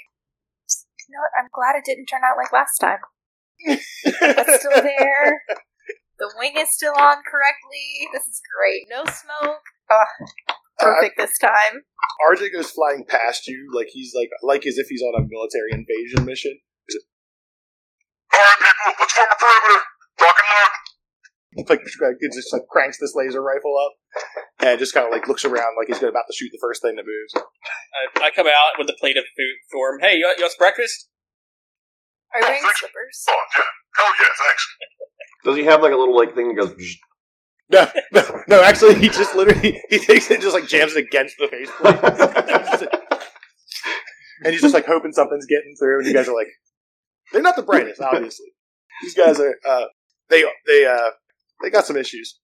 [1.09, 1.33] you know what?
[1.39, 2.99] I'm glad it didn't turn out like last time.
[4.21, 5.43] That's still there.
[6.19, 8.07] The wing is still on correctly.
[8.13, 8.87] This is great.
[8.89, 9.59] No smoke.
[10.79, 11.83] Perfect this time.
[12.31, 15.73] RJ goes flying past you like he's like like as if he's on a military
[15.73, 16.57] invasion mission.
[18.33, 19.81] All right, people, let's form a perimeter.
[20.21, 20.73] Rock and load.
[21.69, 21.81] Like
[22.21, 23.93] it just like cranks this laser rifle up
[24.67, 26.97] and just kind of like looks around like he's about to shoot the first thing
[26.97, 27.35] that moves.
[27.37, 30.01] I, I come out with a plate of food for him.
[30.01, 31.09] Hey, you, want- you want some breakfast?
[32.33, 32.81] Are you wearing thanks.
[32.81, 33.25] slippers?
[33.29, 33.63] Oh, yeah.
[33.99, 34.67] Hell yeah, thanks.
[35.45, 36.73] Does he have like a little like thing that goes?
[36.73, 36.97] "Bzz"?
[37.69, 38.63] No, no, no.
[38.63, 42.89] Actually, he just literally he takes it and just like jams it against the faceplate,
[44.45, 45.99] and he's just like hoping something's getting through.
[45.99, 46.49] And you guys are like,
[47.33, 48.47] they're not the brightest, obviously.
[49.03, 49.55] These guys are.
[49.67, 49.85] uh
[50.29, 51.11] they they uh
[51.63, 52.39] they got some issues.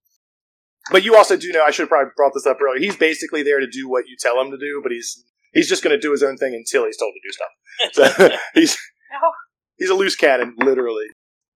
[0.90, 2.80] But you also do know I should have probably brought this up earlier.
[2.80, 5.82] He's basically there to do what you tell him to do, but he's he's just
[5.82, 8.12] going to do his own thing until he's told to do stuff.
[8.20, 8.76] So he's
[9.12, 9.30] No.
[9.76, 11.06] he's a loose cannon, literally.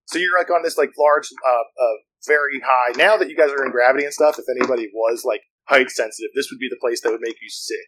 [0.06, 1.96] So you're like on this like large, uh, uh,
[2.26, 2.92] very high.
[2.96, 6.30] Now that you guys are in gravity and stuff, if anybody was like height sensitive,
[6.34, 7.78] this would be the place that would make you sit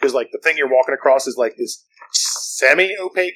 [0.00, 3.34] because like the thing you're walking across is like this semi opaque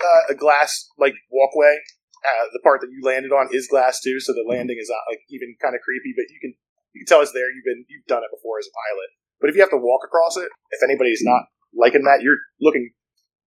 [0.00, 1.78] uh, a glass like walkway.
[2.24, 4.96] Uh, the part that you landed on is glass too, so the landing is uh,
[5.12, 6.16] like even kind of creepy.
[6.16, 6.54] But you can
[6.96, 7.52] you can tell it's there.
[7.52, 9.10] You've been you've done it before as a pilot.
[9.40, 11.44] But if you have to walk across it, if anybody's not
[11.76, 12.90] liking that, you're looking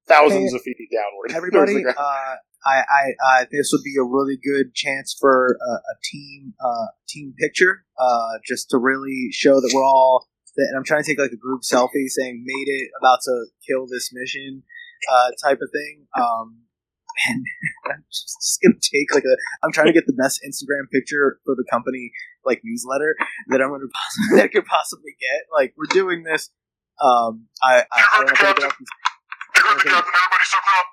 [0.07, 1.31] thousands of feet downward.
[1.35, 5.95] Everybody, uh, I, I, I, this would be a really good chance for a, a
[6.03, 10.27] team, uh, team picture, uh, just to really show that we're all.
[10.55, 13.45] That, and I'm trying to take like a group selfie, saying "made it," about to
[13.67, 14.63] kill this mission,
[15.11, 16.07] uh, type of thing.
[16.17, 16.63] Um,
[17.29, 17.41] and
[17.89, 19.35] I'm just, just gonna take like a.
[19.65, 22.11] I'm trying to get the best Instagram picture for the company
[22.45, 23.15] like newsletter
[23.49, 25.49] that I'm gonna possibly, that I could possibly get.
[25.53, 26.49] Like we're doing this.
[27.01, 28.89] Um, I, I, I don't know if anybody else is-
[29.57, 30.87] You heard everybody circle up.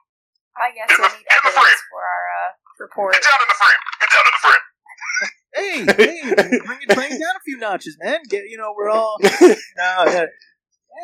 [0.57, 1.89] I guess In we'll the- need evidence frame.
[1.91, 2.51] for our uh,
[2.81, 3.13] report.
[3.15, 3.83] Get down in the frame.
[4.01, 4.65] Get down in the frame.
[5.55, 8.21] hey, hey, bring it, bring it down a few notches, man.
[8.29, 10.27] Get you know, we're all no, yeah,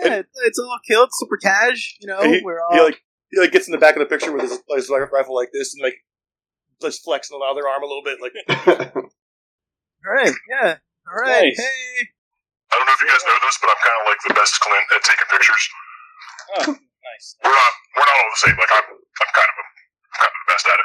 [0.03, 1.97] yeah, it's, it's all killed, super cash.
[2.01, 4.33] You know, he, we're he like he like gets in the back of the picture
[4.33, 5.97] with his, his rifle like this and like
[6.83, 8.33] just flexing the other arm a little bit like
[8.97, 10.77] all right, yeah,
[11.07, 11.59] all right, Nice.
[11.59, 12.09] hey.
[12.73, 14.55] I don't know if you guys know this, but I'm kind of like the best
[14.63, 15.65] Clint at taking pictures.
[16.55, 16.67] Oh,
[17.11, 17.27] nice.
[17.43, 17.73] We're not.
[17.97, 18.57] We're not all the same.
[18.57, 18.87] Like I'm.
[18.95, 19.57] I'm kind of.
[19.59, 19.65] A,
[20.07, 20.79] I'm kind of the best at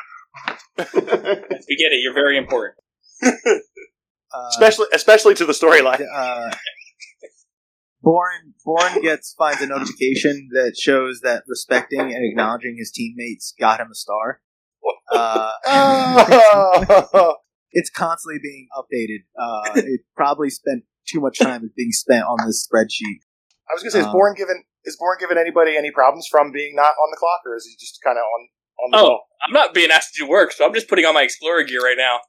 [1.54, 1.66] it.
[1.70, 2.02] We get it.
[2.02, 2.76] You're very important.
[3.22, 6.02] Uh, especially especially to the storyline.
[6.12, 6.50] uh,
[8.06, 13.80] Born Born gets finds a notification that shows that respecting and acknowledging his teammates got
[13.80, 14.42] him a star.
[15.12, 17.36] Uh, Oh.
[17.72, 19.26] it's constantly being updated.
[19.38, 23.26] Uh, it probably spent too much time being spent on this spreadsheet.
[23.70, 26.52] I was gonna say, is Um, Born given is Born given anybody any problems from
[26.52, 28.48] being not on the clock, or is he just kind of on
[28.86, 29.08] on the Oh.
[29.10, 29.28] ball?
[29.48, 31.82] I'm not being asked to do work, so I'm just putting on my explorer gear
[31.82, 32.20] right now.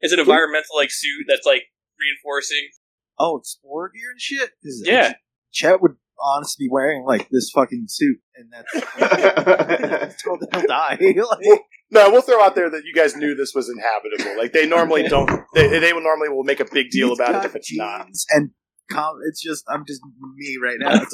[0.00, 1.62] It's an environmental like suit that's like
[1.98, 2.68] reinforcing.
[3.18, 4.50] Oh, explorer gear and shit.
[4.62, 5.14] 'Cause Yeah.
[5.52, 8.72] Chet would honestly be wearing like this fucking suit, and that's
[10.22, 10.96] told that he'll die.
[11.00, 11.60] like,
[11.90, 14.38] No, we'll throw out there that you guys knew this was inhabitable.
[14.38, 15.28] Like they normally don't.
[15.54, 18.06] They, they will normally will make a big deal about it if it's not.
[18.30, 18.50] And
[18.90, 20.00] com- it's just I'm just
[20.36, 21.02] me right now.
[21.02, 21.12] It's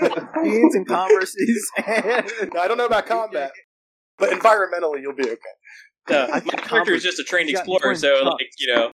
[0.00, 1.70] like jeans and converses.
[1.86, 3.52] And No, I don't know about combat,
[4.18, 5.36] but environmentally you'll be okay.
[6.06, 8.90] Uh, my character is just a trained explorer, so like you know,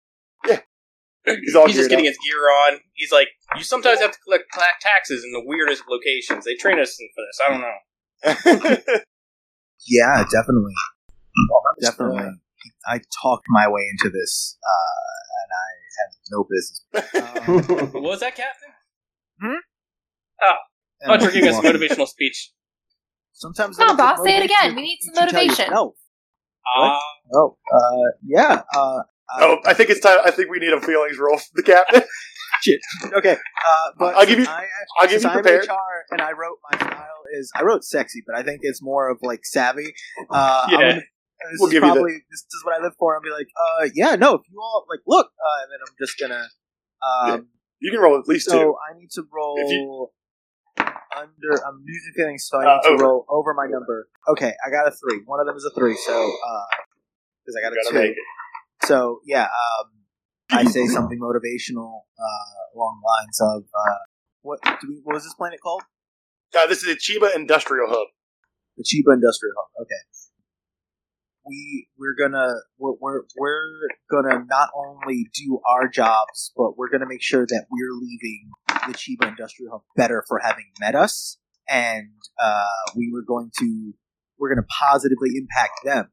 [1.27, 2.11] He's all he's just getting up.
[2.11, 2.81] his gear on.
[2.95, 4.45] He's like, you sometimes have to collect
[4.81, 6.45] taxes in the weirdest locations.
[6.45, 7.41] They train us for this.
[7.45, 8.95] I don't know.
[9.89, 10.75] yeah, definitely,
[11.81, 12.31] definitely.
[12.87, 15.69] I talked my way into this, uh, and I
[15.99, 16.83] had no business.
[17.15, 18.73] Um, What was that, Captain?
[21.01, 22.51] and I thought you were giving us a motivational speech.
[23.33, 24.77] Sometimes Come on, boss, say it motivation again.
[24.77, 25.65] We need some to tell motivation.
[25.67, 25.95] yourself.
[26.77, 27.01] Ah,
[27.33, 28.63] Oh, uh, yeah.
[28.75, 29.03] Uh,
[29.39, 30.19] oh, I think it's time.
[30.25, 32.03] I think we need a feelings roll for the captain.
[33.19, 33.33] okay.
[33.33, 34.65] Uh, but I'll give you- I,
[35.01, 35.65] I'll give since you I'm prepared.
[35.69, 39.11] HR and I wrote my style is I wrote sexy, but I think it's more
[39.11, 39.93] of like savvy.
[40.31, 40.79] Uh, Yeah.
[40.79, 43.15] gonna- this We'll is give you the- probably this is what I live for.
[43.17, 45.95] I'll be like, uh, yeah, no, if you all like, look, uh, and then I'm
[46.01, 46.49] just gonna.
[47.05, 47.49] Um,
[47.81, 48.75] You can roll at least so two.
[48.81, 50.09] I need to roll you-
[51.17, 51.53] under.
[51.67, 53.05] I'm losing feelings, so I Uh, need to over.
[53.05, 54.09] roll over my number.
[54.29, 55.21] Okay, I got a three.
[55.27, 56.13] One of them is a three, so
[57.45, 58.15] because I got a Gotta two.
[58.87, 59.91] So yeah, um,
[60.51, 63.95] I say something motivational uh, along the lines of uh,
[64.43, 65.83] what do we, what was this planet called?
[66.57, 68.09] Uh, this is the Chiba Industrial Hub.
[68.77, 69.83] The Chiba Industrial Hub.
[69.83, 69.95] Okay.
[71.47, 77.09] We we're gonna we're, we're we're gonna not only do our jobs, but we're gonna
[77.09, 81.39] make sure that we're leaving the Chiba Industrial Hub better for having met us,
[81.69, 82.09] and
[82.43, 82.65] uh,
[82.97, 83.93] we were going to
[84.39, 86.11] we're gonna positively impact them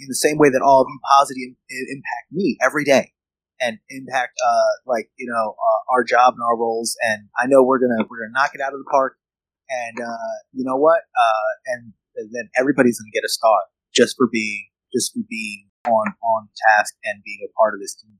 [0.00, 3.12] in the same way that all of you positively im- impact me every day,
[3.60, 6.96] and impact uh like you know uh, our job and our roles.
[7.02, 9.16] And I know we're gonna we're gonna knock it out of the park.
[9.70, 10.98] And uh, you know what?
[11.14, 13.54] Uh, and then everybody's gonna get a star
[13.94, 17.94] just for being just for being on on task and being a part of this
[17.94, 18.18] team.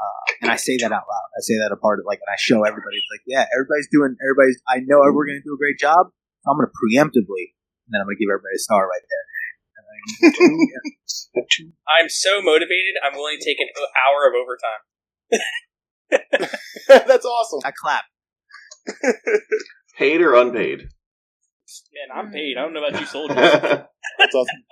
[0.00, 1.28] Uh, and I say that out loud.
[1.36, 4.16] I say that a part of like, and I show everybody like, yeah, everybody's doing.
[4.18, 4.58] Everybody's.
[4.66, 6.10] I know we're gonna do a great job.
[6.42, 7.54] So I'm gonna preemptively,
[7.86, 9.21] and then I'm gonna give everybody a star right there.
[10.22, 10.34] And
[11.34, 12.94] then- I'm so motivated.
[13.04, 13.68] I'm willing to take an
[14.06, 14.82] hour of overtime.
[17.08, 17.60] That's awesome.
[17.64, 18.04] I clap.
[19.98, 20.80] Paid or unpaid?
[20.80, 22.56] Man, I'm paid.
[22.58, 23.36] I don't know about you soldiers.
[23.36, 24.64] That's awesome.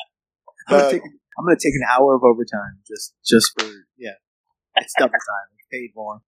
[0.69, 1.02] I'm gonna Uh, take,
[1.39, 3.66] I'm gonna take an hour of overtime just just for
[3.97, 4.16] yeah.
[4.77, 5.48] It's double time.
[5.57, 6.15] It's paid more.
[6.15, 6.20] All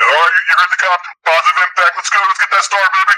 [0.00, 1.00] right, you, you heard the cop.
[1.24, 1.94] Positive impact.
[1.96, 2.20] Let's go.
[2.26, 3.14] Let's get that star, baby.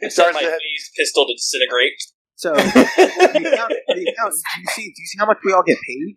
[0.00, 0.60] He Set charges my it.
[0.96, 1.98] pistol to disintegrate.
[2.36, 5.62] So the accountant, the accountant, do you see do you see how much we all
[5.64, 6.16] get paid?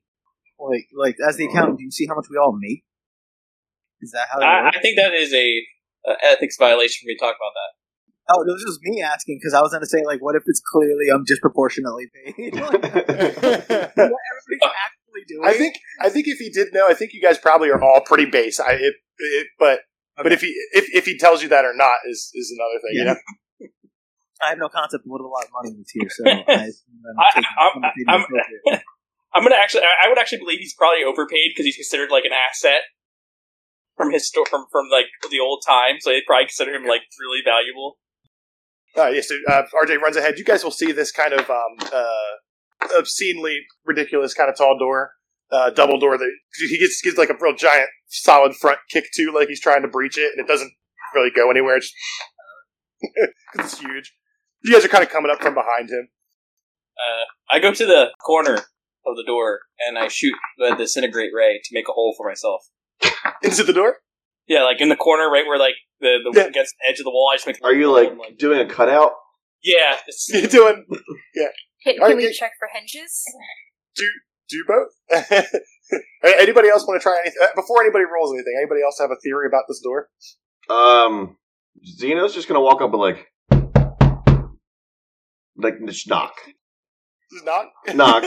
[0.60, 2.84] Like like as the accountant, do you see how much we all make?
[4.02, 4.70] Is that how I.
[4.70, 5.62] I think that is a,
[6.06, 7.72] a ethics violation for me to talk about that.
[8.32, 11.08] Oh, this was me asking because I was gonna say like, what if it's clearly
[11.14, 12.54] I'm disproportionately paid?
[12.56, 15.44] like, what everybody's uh, actually doing.
[15.44, 18.02] I think I think if he did know, I think you guys probably are all
[18.06, 18.60] pretty base.
[18.60, 19.82] I it, it but
[20.16, 23.00] but if he if, if he tells you that or not is is another thing.
[23.00, 23.16] You know?
[24.42, 27.84] I have no concept of what a lot of money is here, so I, I'm
[27.84, 28.26] I- taking I'm-
[28.72, 28.82] I'm-
[29.34, 32.26] I'm gonna actually, I I would actually believe he's probably overpaid because he's considered like
[32.26, 32.82] an asset
[33.96, 36.04] from his sto- from from like the old times.
[36.04, 38.00] So they probably consider him like really valuable.
[38.98, 40.40] Uh, yes, so, uh, RJ runs ahead.
[40.40, 45.12] You guys will see this kind of um, uh, obscenely ridiculous kind of tall door,
[45.52, 46.32] uh, double door that
[46.70, 49.88] he gets gives like a real giant solid front kick to, like he's trying to
[49.88, 50.72] breach it, and it doesn't
[51.14, 51.78] really go anywhere.
[51.78, 51.94] It's,
[53.60, 54.12] it's huge.
[54.64, 56.10] You guys are kind of coming up from behind him.
[56.98, 57.24] Uh,
[57.56, 61.70] I go to the corner of the door and I shoot the disintegrate ray to
[61.74, 62.62] make a hole for myself.
[63.42, 63.98] Into the door.
[64.48, 66.48] Yeah, like in the corner, right where like the, the Yeah.
[66.48, 67.30] against the edge of the wall.
[67.32, 67.64] I just make.
[67.64, 69.12] Are you like and, doing a cutout?
[69.64, 69.98] Yeah,
[70.30, 70.86] You're doing
[71.84, 72.30] Can, Alright, can we yeah.
[72.38, 73.24] check for hinges?
[73.96, 74.06] do
[74.50, 75.44] do both.
[76.24, 78.54] anybody else want to try anything uh, before anybody rolls anything?
[78.58, 80.10] Anybody else have a theory about this door?
[80.70, 81.38] Um,
[81.86, 83.28] Zeno's just gonna walk up and like,
[85.60, 86.34] like just knock.
[87.32, 87.68] Just knock.
[87.94, 88.24] Knock.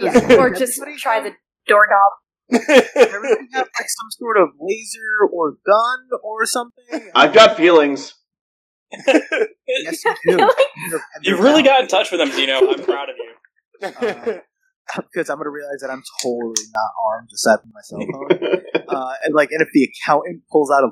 [0.00, 0.36] Yeah.
[0.38, 1.32] or just try the
[1.66, 2.12] doorknob.
[2.52, 7.10] Everybody have like some sort of laser or gun or something.
[7.14, 8.14] I've got feelings.
[9.06, 10.50] yes, you do.
[11.22, 12.56] You've really got in touch with them, Zeno.
[12.56, 14.40] I'm proud of you.
[15.12, 18.62] because I'm gonna realize that I'm totally not armed aside from my cell phone.
[18.88, 20.90] Uh, and like, and if the accountant pulls out a,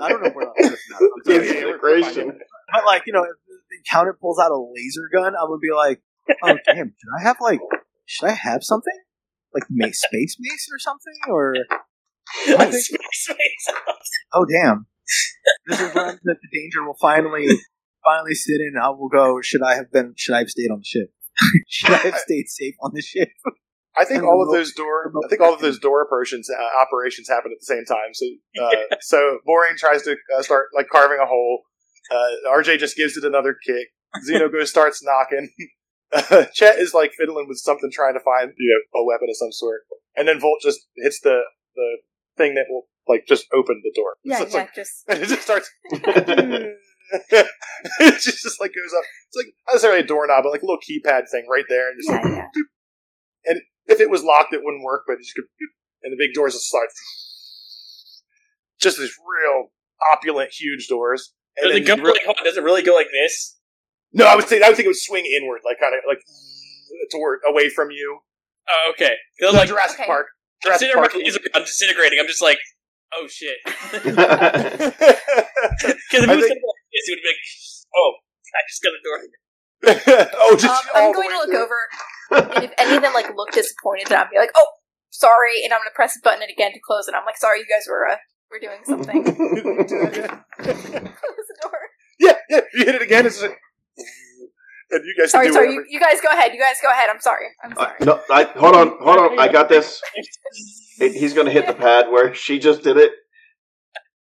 [0.00, 0.56] I don't know where else.
[0.58, 0.80] this is.
[0.92, 1.48] I'm sorry.
[1.48, 2.38] It's integration.
[2.72, 3.41] But like, you know, if the
[3.86, 6.02] accountant pulls out a laser gun, I'm gonna be like,
[6.42, 7.60] oh damn, should I have like,
[8.06, 9.00] should I have something
[9.54, 11.14] like ma- space mace or something?
[11.28, 11.54] Or
[12.58, 13.76] I think, Space Mace.
[14.32, 14.86] oh damn,
[15.66, 17.46] this is when the, the danger will finally,
[18.04, 18.74] finally sit in.
[18.82, 19.40] I will go.
[19.42, 20.14] Should I have been?
[20.16, 21.10] Should I have stayed on the ship?
[21.68, 23.28] should I have stayed safe on the ship?
[23.96, 25.12] I think And all of those door.
[25.24, 28.14] I think all of those door operations uh, operations happen at the same time.
[28.14, 28.26] So,
[28.62, 31.62] uh, so Boring tries to uh, start like carving a hole.
[32.12, 33.88] Uh, RJ just gives it another kick.
[34.24, 35.50] Zeno goes starts knocking.
[36.14, 39.36] Uh, Chet is like fiddling with something, trying to find you know a weapon of
[39.38, 39.80] some sort,
[40.14, 41.40] and then Volt just hits the
[41.74, 41.96] the
[42.36, 44.16] thing that will like just open the door.
[44.22, 45.70] Yeah, So it's yeah, like- just and it just starts.
[45.90, 46.76] it
[48.20, 49.04] just, just like goes up.
[49.28, 51.96] It's like not necessarily a doorknob, but like a little keypad thing right there, and
[51.98, 52.44] just yeah, like,
[53.46, 53.62] yeah.
[53.86, 55.44] if it was locked, it wouldn't work, but it just could,
[56.02, 56.88] and the big doors just slide.
[58.80, 59.68] Just these real
[60.12, 61.32] opulent, huge doors.
[61.58, 62.36] And Does it go real- like?
[62.44, 63.58] Does it really go like this?
[64.12, 66.20] no, I would say I would think it would swing inward, like kind of like
[67.10, 68.20] toward away from you.
[68.68, 69.16] Oh, okay.
[69.40, 70.06] 'Cause I'm Like like, Jurassic okay.
[70.06, 70.26] Park.
[70.28, 70.32] I'm
[70.68, 71.14] Jurassic sitting there, Park.
[71.14, 72.18] my laser gun disintegrating.
[72.20, 72.58] I'm just like,
[73.14, 73.56] oh shit.
[74.02, 74.14] Because
[76.24, 77.42] if I it was think- something like this, it would be like,
[77.96, 78.10] oh,
[78.52, 79.18] I just got a door.
[80.38, 81.64] oh, just Um, all I'm the going way to look through.
[81.64, 81.80] over,
[82.54, 84.68] and if any of them like look disappointed, then I'll be like, "Oh,
[85.10, 87.14] sorry," and I'm going to press the button again to close it.
[87.16, 88.16] I'm like, "Sorry, you guys were uh,
[88.52, 89.24] were doing something."
[92.22, 92.58] Close the door.
[92.58, 92.78] yeah, yeah.
[92.80, 93.26] You hit it again.
[93.26, 93.54] It's just,
[94.90, 95.72] and you guys can Sorry, do sorry.
[95.72, 96.52] You, you guys go ahead.
[96.52, 97.08] You guys go ahead.
[97.12, 97.46] I'm sorry.
[97.64, 97.96] I'm Uh, sorry.
[98.02, 99.38] no, I, hold on, hold on.
[99.38, 100.00] I got this.
[101.00, 103.12] It- he's gonna hit the pad where she just did it.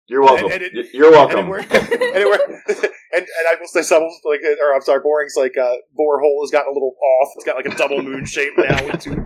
[0.09, 0.45] You're welcome.
[0.51, 1.47] And- and it- You're And it welcome.
[1.49, 1.73] worked.
[1.73, 2.49] and, it worked.
[3.13, 6.51] and and I will say something like, or I'm sorry, Boring's like uh, borehole has
[6.51, 7.29] gotten a little off.
[7.35, 8.85] It's got like a double moon shape now.
[8.85, 9.25] With two,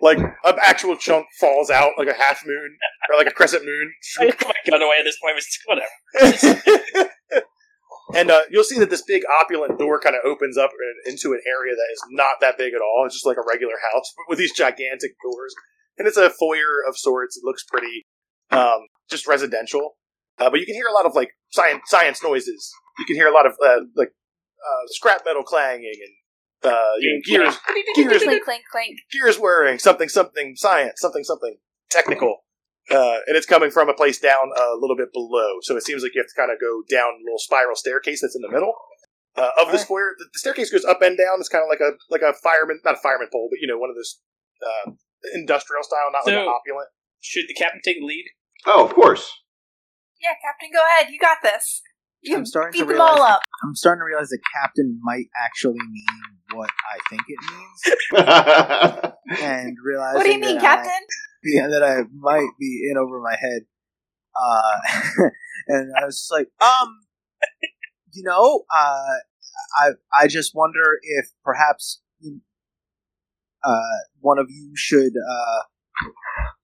[0.00, 2.76] like an actual chunk falls out like a half moon
[3.10, 3.92] or like a crescent moon.
[4.20, 5.36] I put my gun away at this point.
[5.38, 7.10] It's whatever.
[8.14, 10.70] And uh, you'll see that this big opulent door kind of opens up
[11.06, 13.04] into an area that is not that big at all.
[13.04, 15.54] It's just like a regular house but with these gigantic doors,
[15.98, 17.36] and it's a foyer of sorts.
[17.36, 18.06] It looks pretty,
[18.50, 19.96] um, just residential.
[20.38, 22.70] Uh, but you can hear a lot of like science science noises.
[22.98, 24.12] You can hear a lot of uh, like
[24.60, 27.58] uh, scrap metal clanging and uh, you know, gears
[27.94, 28.98] gears clink, clink, clink.
[29.12, 31.56] gears whirring, something, something, science, something, something
[31.90, 32.38] technical.
[32.90, 35.58] Uh, and it's coming from a place down a little bit below.
[35.62, 38.20] So it seems like you have to kind of go down a little spiral staircase
[38.22, 38.74] that's in the middle
[39.36, 40.14] uh, of the foyer.
[40.18, 41.38] The, the staircase goes up and down.
[41.38, 43.78] It's kind of like a like a fireman, not a fireman pole, but you know,
[43.78, 44.20] one of those
[44.62, 44.90] uh,
[45.34, 46.88] industrial style, not like an opulent.
[47.20, 48.24] Should the captain take the lead?
[48.66, 49.30] Oh, of course.
[50.20, 51.12] Yeah, Captain, go ahead.
[51.12, 51.82] You got this.
[52.22, 53.40] You I'm starting beat to them realize all up.
[53.62, 59.12] I'm starting to realize that captain might actually mean what I think it means,
[59.42, 61.00] and realizing What do you mean, that I,
[61.44, 63.62] yeah, that I might be in over my head.
[64.38, 65.28] Uh,
[65.68, 66.98] and I was just like, um,
[68.12, 69.14] you know, uh,
[69.80, 69.90] I
[70.22, 72.00] I just wonder if perhaps
[73.64, 75.62] uh, one of you should uh,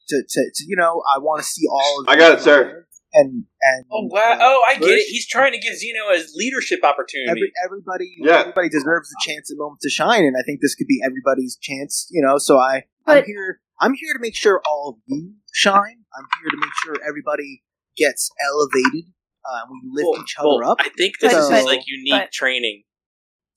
[0.09, 2.01] to, to, to you know, I want to see all.
[2.03, 2.87] Of I got it, sir.
[3.15, 4.33] And and Oh wow!
[4.33, 5.07] uh, Oh, I get it.
[5.09, 7.29] He's trying to give Zeno a leadership opportunity.
[7.31, 8.41] Every, everybody, Yeah.
[8.41, 11.59] everybody deserves a chance, a moment to shine, and I think this could be everybody's
[11.61, 12.07] chance.
[12.11, 13.61] You know, so I, I'm here.
[13.81, 16.05] I'm here to make sure all of you shine.
[16.17, 17.63] I'm here to make sure everybody
[17.97, 19.13] gets elevated.
[19.45, 20.79] Uh, we lift Well, each other well, up.
[20.81, 22.85] I think this But- is like unique but- training.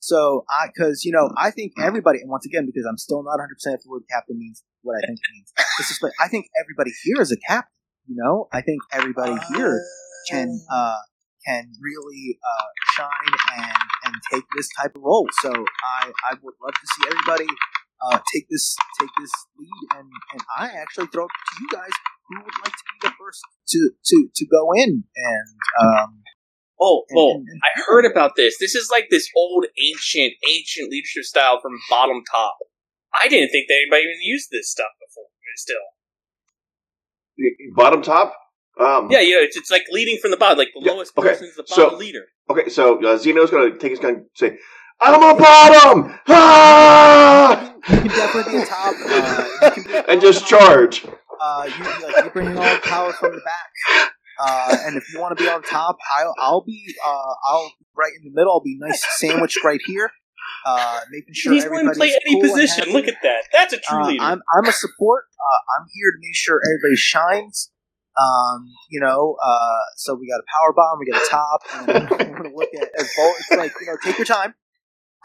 [0.00, 3.38] So I, because you know, I think everybody, and once again, because I'm still not
[3.40, 5.52] 100 percent if the word captain means what I think it means.
[5.80, 7.72] It's just like I think everybody here is a captain.
[8.08, 9.82] You know, I think everybody here
[10.30, 10.98] can uh,
[11.46, 12.66] can really uh,
[12.96, 13.76] shine and
[14.06, 15.26] and take this type of role.
[15.42, 17.50] So I I would love to see everybody
[18.02, 21.90] uh, take this take this lead, and and I actually throw it to you guys
[22.28, 25.48] who would like to be the first to to to go in and
[25.82, 26.22] um,
[26.78, 28.58] Oh, and- well, and- and- I heard about this.
[28.60, 32.58] This is like this old, ancient, ancient leadership style from bottom top.
[33.18, 35.24] I didn't think that anybody even used this stuff before.
[35.56, 35.80] Still,
[37.74, 38.34] Bottom top.
[38.78, 40.58] Um, yeah, yeah, it's, it's like leading from the bottom.
[40.58, 42.24] Like the Yeah, lowest okay, person's the so- leader.
[42.50, 44.58] Okay, so uh, Zeno's gonna take his gun, and say,
[45.00, 47.74] "I'm a bottom," ah!
[47.90, 50.60] you can definitely be a top, uh, you can be a and just top.
[50.60, 51.04] charge.
[51.40, 54.10] uh, you like you're bringing all the power from the back.
[54.38, 57.86] Uh, and if you want to be on top, I'll, I'll be uh, I'll be
[57.96, 58.52] right in the middle.
[58.52, 60.10] I'll be nice sandwiched right here,
[60.66, 62.92] uh, making sure He's willing to play any cool position.
[62.92, 63.44] Look at that.
[63.52, 64.24] That's a true Uh, leader.
[64.24, 65.24] I'm I'm a support.
[65.38, 67.70] Uh, I'm here to make sure everybody shines.
[68.18, 72.10] Um, you know, uh, so we got a power bomb, we got a top, and
[72.10, 73.36] we're gonna look at as Volt.
[73.38, 74.54] It's like you know, take your time,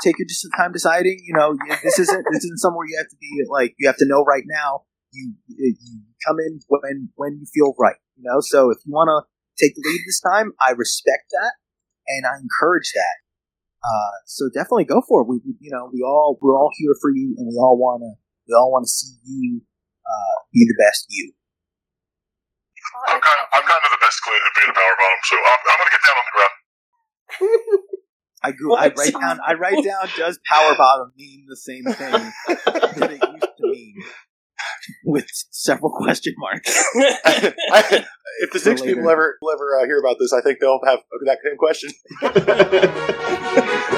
[0.04, 0.28] take your
[0.58, 1.20] time deciding.
[1.26, 4.06] You know, this isn't this isn't somewhere you have to be like you have to
[4.06, 4.84] know right now.
[5.14, 5.76] You you
[6.28, 7.96] come in when when you feel right.
[8.18, 9.26] You know, so if you want to
[9.64, 11.54] take the lead this time, I respect that
[12.08, 13.16] and I encourage that.
[13.82, 15.28] Uh, so definitely go for it.
[15.28, 18.02] We, we you know we all we're all here for you, and we all want
[18.02, 18.14] to
[18.48, 19.62] we all want to see you
[20.06, 21.34] uh, be the best you.
[23.08, 25.22] I- I'm kind, I I'm kind of the best cl- at being a power bottom,
[25.24, 26.56] so I'm, I'm gonna get down on the ground.
[28.44, 28.76] I grew.
[28.76, 29.40] I write down.
[29.46, 30.10] I write down.
[30.18, 33.96] Does power bottom mean the same thing that it used to mean?
[35.06, 36.84] With several question marks.
[36.96, 38.06] I,
[38.42, 41.00] if the For six people ever ever uh, hear about this, I think they'll have
[41.26, 41.92] that same question.